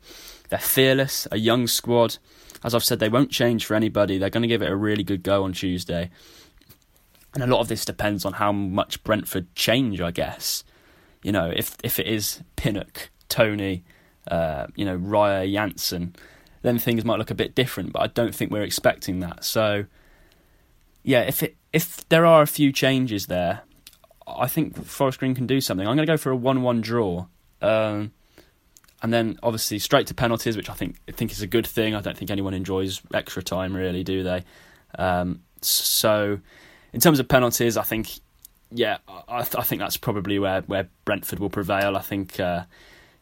They're 0.49 0.59
fearless, 0.59 1.28
a 1.30 1.38
young 1.38 1.66
squad. 1.66 2.18
As 2.64 2.74
I've 2.74 2.84
said, 2.84 2.99
they 2.99 3.09
won't 3.09 3.30
change 3.30 3.66
for 3.66 3.74
anybody. 3.74 4.18
They're 4.18 4.30
going 4.30 4.42
to 4.42 4.49
give 4.49 4.62
it 4.62 4.70
a 4.70 4.76
really 4.76 5.05
good 5.05 5.22
go 5.22 5.44
on 5.44 5.53
Tuesday. 5.53 6.11
And 7.37 7.43
a 7.43 7.47
lot 7.55 7.61
of 7.61 7.68
this 7.68 7.84
depends 7.84 8.24
on 8.24 8.32
how 8.32 8.51
much 8.51 9.05
Brentford 9.05 9.55
change, 9.55 10.01
I 10.01 10.11
guess. 10.11 10.64
You 11.22 11.32
know, 11.32 11.53
if 11.55 11.76
if 11.84 11.99
it 11.99 12.07
is 12.07 12.43
Pinnock, 12.57 13.11
Toney, 13.28 13.84
uh, 14.30 14.68
you 14.74 14.87
know, 14.87 14.97
Raya 14.97 15.53
Jensen, 15.53 16.16
then 16.62 16.78
things 16.78 17.05
might 17.05 17.18
look 17.18 17.30
a 17.30 17.34
bit 17.34 17.55
different. 17.55 17.93
But 17.93 18.01
I 18.01 18.07
don't 18.07 18.34
think 18.34 18.51
we're 18.51 18.62
expecting 18.62 19.20
that. 19.20 19.45
So, 19.45 19.84
yeah, 21.03 21.20
if 21.24 21.43
it 21.43 21.57
if 21.74 22.09
there 22.09 22.24
are 22.24 22.41
a 22.41 22.47
few 22.47 22.72
changes 22.72 23.26
there, 23.26 23.61
I 24.26 24.47
think 24.47 24.82
Forest 24.82 25.18
Green 25.18 25.34
can 25.34 25.47
do 25.47 25.61
something. 25.61 25.87
I'm 25.87 25.95
going 25.95 26.07
to 26.07 26.11
go 26.11 26.16
for 26.16 26.30
a 26.30 26.37
one-one 26.37 26.80
draw. 26.80 27.26
Um, 27.61 28.12
and 29.03 29.12
then 29.12 29.39
obviously 29.43 29.78
straight 29.78 30.07
to 30.07 30.14
penalties, 30.14 30.57
which 30.57 30.70
I 30.70 30.72
think 30.72 30.97
I 31.07 31.12
think 31.12 31.32
is 31.32 31.43
a 31.43 31.47
good 31.47 31.66
thing. 31.66 31.95
I 31.95 32.01
don't 32.01 32.16
think 32.16 32.30
anyone 32.30 32.55
enjoys 32.55 33.03
extra 33.12 33.43
time, 33.43 33.76
really, 33.76 34.03
do 34.05 34.22
they? 34.22 34.43
Um, 34.99 35.43
so, 35.61 36.41
in 36.97 37.01
terms 37.01 37.20
of 37.20 37.28
penalties, 37.28 37.76
I 37.76 37.82
think, 37.82 38.09
yeah, 38.70 38.97
I, 39.28 39.42
th- 39.42 39.57
I, 39.57 39.62
think 39.64 39.80
that's 39.80 39.99
probably 39.99 40.38
where, 40.38 40.62
where 40.62 40.88
Brentford 41.05 41.40
will 41.40 41.51
prevail. 41.51 41.94
I 41.94 42.01
think, 42.01 42.40
uh, 42.40 42.64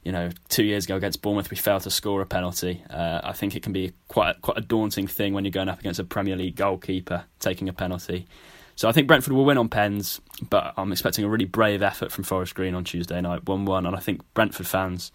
you 0.05 0.13
know, 0.13 0.31
two 0.49 0.63
years 0.63 0.85
ago 0.85 0.95
against 0.95 1.23
Bournemouth, 1.23 1.51
we 1.51 1.57
failed 1.57 1.83
to 1.83 1.91
score 1.91 2.23
a 2.23 2.27
penalty. 2.27 2.85
Uh, 2.89 3.21
I 3.25 3.33
think 3.33 3.57
it 3.57 3.65
can 3.65 3.73
be 3.73 3.93
quite 4.07 4.41
quite 4.43 4.59
a 4.59 4.61
daunting 4.61 5.09
thing 5.09 5.35
when 5.35 5.45
you're 5.45 5.51
going 5.51 5.69
up 5.69 5.81
against 5.81 5.99
a 5.99 6.05
Premier 6.05 6.37
League 6.37 6.55
goalkeeper 6.55 7.25
taking 7.41 7.69
a 7.69 7.73
penalty. 7.73 8.29
So 8.77 8.89
I 8.89 8.93
think 8.93 9.09
Brentford 9.09 9.33
will 9.33 9.45
win 9.45 9.59
on 9.59 9.69
pens, 9.69 10.21
but 10.49 10.73
I'm 10.77 10.93
expecting 10.93 11.25
a 11.25 11.29
really 11.29 11.45
brave 11.45 11.83
effort 11.83 12.13
from 12.13 12.23
Forest 12.23 12.55
Green 12.55 12.77
on 12.77 12.85
Tuesday 12.85 13.21
night, 13.21 13.45
one-one, 13.49 13.87
and 13.87 13.97
I 13.97 13.99
think 13.99 14.21
Brentford 14.35 14.69
fans, 14.69 15.11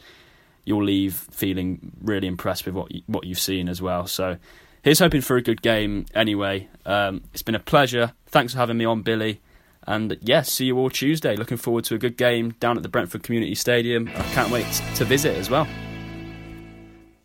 you'll 0.66 0.84
leave 0.84 1.14
feeling 1.32 1.94
really 2.02 2.28
impressed 2.28 2.66
with 2.66 2.76
what 2.76 2.92
you, 2.92 3.04
what 3.08 3.26
you've 3.26 3.40
seen 3.40 3.70
as 3.70 3.82
well. 3.82 4.06
So 4.06 4.36
here's 4.84 5.00
hoping 5.00 5.22
for 5.22 5.38
a 5.38 5.42
good 5.42 5.62
game. 5.62 6.06
Anyway, 6.14 6.70
um, 6.86 7.24
it's 7.34 7.42
been 7.42 7.56
a 7.56 7.60
pleasure. 7.60 8.14
Thanks 8.28 8.54
for 8.54 8.60
having 8.60 8.78
me 8.78 8.86
on, 8.86 9.02
Billy. 9.02 9.42
And 9.84 10.12
yes, 10.22 10.28
yeah, 10.28 10.42
see 10.42 10.66
you 10.66 10.78
all 10.78 10.90
Tuesday. 10.90 11.36
Looking 11.36 11.58
forward 11.58 11.84
to 11.86 11.96
a 11.96 11.98
good 11.98 12.18
game 12.18 12.52
down 12.60 12.78
at 12.78 12.84
the 12.84 12.90
Brentford 12.90 13.24
Community 13.24 13.56
Stadium. 13.56 14.08
I 14.10 14.22
can't 14.34 14.52
wait 14.52 14.68
to 14.96 15.06
visit 15.06 15.36
as 15.38 15.50
well. 15.50 15.68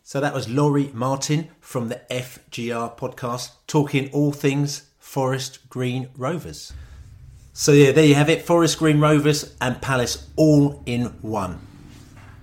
So 0.01 0.19
that 0.21 0.33
was 0.33 0.47
Laurie 0.49 0.91
Martin 0.93 1.49
from 1.59 1.89
the 1.89 2.01
FGR 2.09 2.97
podcast 2.97 3.51
talking 3.67 4.09
all 4.11 4.31
things 4.31 4.89
Forest 4.99 5.69
Green 5.69 6.09
Rovers. 6.15 6.73
So 7.53 7.71
yeah, 7.71 7.91
there 7.91 8.05
you 8.05 8.15
have 8.15 8.29
it. 8.29 8.41
Forest 8.41 8.79
Green 8.79 8.99
Rovers 8.99 9.55
and 9.61 9.81
Palace 9.81 10.29
all 10.35 10.83
in 10.85 11.05
one. 11.21 11.59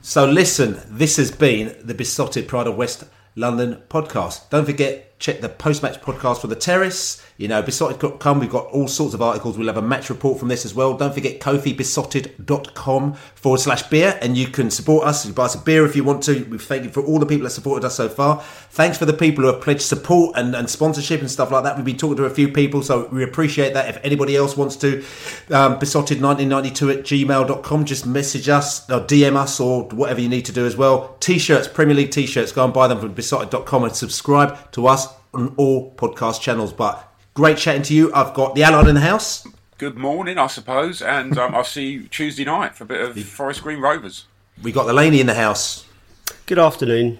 So 0.00 0.24
listen, 0.24 0.80
this 0.86 1.16
has 1.18 1.30
been 1.30 1.76
the 1.84 1.94
Beesotted 1.94 2.48
Pride 2.48 2.66
of 2.66 2.76
West 2.76 3.04
London 3.36 3.82
podcast. 3.88 4.50
Don't 4.50 4.64
forget, 4.66 5.11
check 5.22 5.40
the 5.40 5.48
post-match 5.48 6.00
podcast 6.00 6.40
for 6.40 6.48
the 6.48 6.56
Terrace. 6.56 7.24
You 7.36 7.46
know, 7.46 7.62
Beesotted.com, 7.62 8.40
we've 8.40 8.50
got 8.50 8.66
all 8.66 8.88
sorts 8.88 9.14
of 9.14 9.22
articles. 9.22 9.56
We'll 9.56 9.68
have 9.68 9.76
a 9.76 9.82
match 9.82 10.10
report 10.10 10.40
from 10.40 10.48
this 10.48 10.64
as 10.64 10.74
well. 10.74 10.96
Don't 10.96 11.14
forget 11.14 11.38
kofibeesotted.com 11.40 13.14
forward 13.14 13.58
slash 13.58 13.84
beer, 13.84 14.18
and 14.20 14.36
you 14.36 14.48
can 14.48 14.68
support 14.68 15.06
us. 15.06 15.24
You 15.24 15.32
buy 15.32 15.44
us 15.44 15.54
a 15.54 15.58
beer 15.58 15.86
if 15.86 15.94
you 15.94 16.02
want 16.02 16.24
to. 16.24 16.42
We 16.50 16.58
thank 16.58 16.82
you 16.82 16.90
for 16.90 17.04
all 17.04 17.20
the 17.20 17.26
people 17.26 17.44
that 17.44 17.50
supported 17.50 17.86
us 17.86 17.94
so 17.94 18.08
far. 18.08 18.40
Thanks 18.70 18.98
for 18.98 19.04
the 19.06 19.12
people 19.12 19.44
who 19.44 19.52
have 19.52 19.62
pledged 19.62 19.82
support 19.82 20.36
and, 20.36 20.56
and 20.56 20.68
sponsorship 20.68 21.20
and 21.20 21.30
stuff 21.30 21.52
like 21.52 21.62
that. 21.62 21.76
We've 21.76 21.84
been 21.84 21.96
talking 21.96 22.16
to 22.16 22.24
a 22.24 22.30
few 22.30 22.48
people, 22.48 22.82
so 22.82 23.06
we 23.12 23.22
appreciate 23.22 23.74
that. 23.74 23.88
If 23.88 24.04
anybody 24.04 24.34
else 24.34 24.56
wants 24.56 24.74
to, 24.76 25.04
um, 25.50 25.78
beesotted1992 25.78 26.98
at 26.98 27.04
gmail.com, 27.04 27.84
just 27.84 28.06
message 28.06 28.48
us 28.48 28.90
or 28.90 29.00
DM 29.00 29.36
us 29.36 29.60
or 29.60 29.84
whatever 29.84 30.20
you 30.20 30.28
need 30.28 30.46
to 30.46 30.52
do 30.52 30.66
as 30.66 30.76
well. 30.76 31.16
T-shirts, 31.20 31.68
Premier 31.68 31.94
League 31.94 32.10
T-shirts, 32.10 32.50
go 32.50 32.64
and 32.64 32.74
buy 32.74 32.88
them 32.88 32.98
from 32.98 33.12
beesotted.com 33.14 33.84
and 33.84 33.94
subscribe 33.94 34.70
to 34.72 34.88
us 34.88 35.11
on 35.34 35.54
all 35.56 35.92
podcast 35.94 36.40
channels. 36.40 36.72
But 36.72 37.12
Great 37.34 37.56
chatting 37.56 37.82
to 37.82 37.94
you. 37.94 38.12
I've 38.12 38.34
got 38.34 38.54
the 38.54 38.62
Allard 38.62 38.88
in 38.88 38.94
the 38.94 39.00
house. 39.00 39.46
Good 39.78 39.96
morning, 39.96 40.36
I 40.36 40.48
suppose, 40.48 41.00
and 41.00 41.38
um, 41.38 41.54
I'll 41.54 41.64
see 41.64 41.90
you 41.92 42.08
Tuesday 42.08 42.44
night 42.44 42.74
for 42.74 42.84
a 42.84 42.86
bit 42.86 43.00
of 43.00 43.18
Forest 43.24 43.62
Green 43.62 43.80
Rovers. 43.80 44.26
We 44.62 44.70
got 44.70 44.84
the 44.84 44.92
Laney 44.92 45.18
in 45.18 45.26
the 45.26 45.34
house. 45.34 45.86
Good 46.44 46.58
afternoon. 46.58 47.18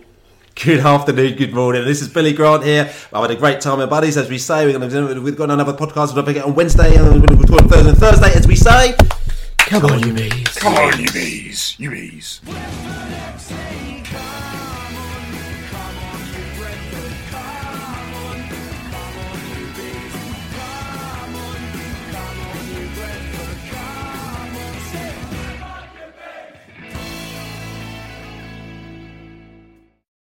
Good 0.55 0.81
afternoon, 0.81 1.37
good 1.39 1.55
morning. 1.55 1.87
This 1.87 2.03
is 2.03 2.09
Billy 2.09 2.35
Grant 2.35 2.63
here. 2.63 2.93
I've 3.11 3.23
had 3.23 3.31
a 3.31 3.37
great 3.37 3.63
time 3.63 3.79
with 3.79 3.89
buddies, 3.89 4.19
as 4.19 4.29
we 4.29 4.37
say. 4.37 4.67
We're 4.67 4.79
going 4.79 4.91
to, 4.91 5.21
we've 5.23 5.35
got 5.35 5.51
another 5.51 5.73
podcast. 5.73 6.15
We'll 6.15 6.27
get 6.27 6.45
on 6.45 6.55
Wednesday 6.55 6.95
and 6.95 7.07
we're 7.07 7.27
going 7.27 7.29
to 7.29 7.37
record 7.37 7.71
Thursday 7.71 7.89
and 7.89 7.99
Thursday, 7.99 8.35
as 8.35 8.47
we 8.47 8.55
say. 8.55 8.95
Come 9.57 9.87
on, 9.87 10.07
you 10.07 10.13
bees. 10.13 10.49
Come 10.59 10.75
on, 10.75 11.01
you 11.01 11.11
bees. 11.11 11.75
You 11.79 11.91
bees. 11.91 12.43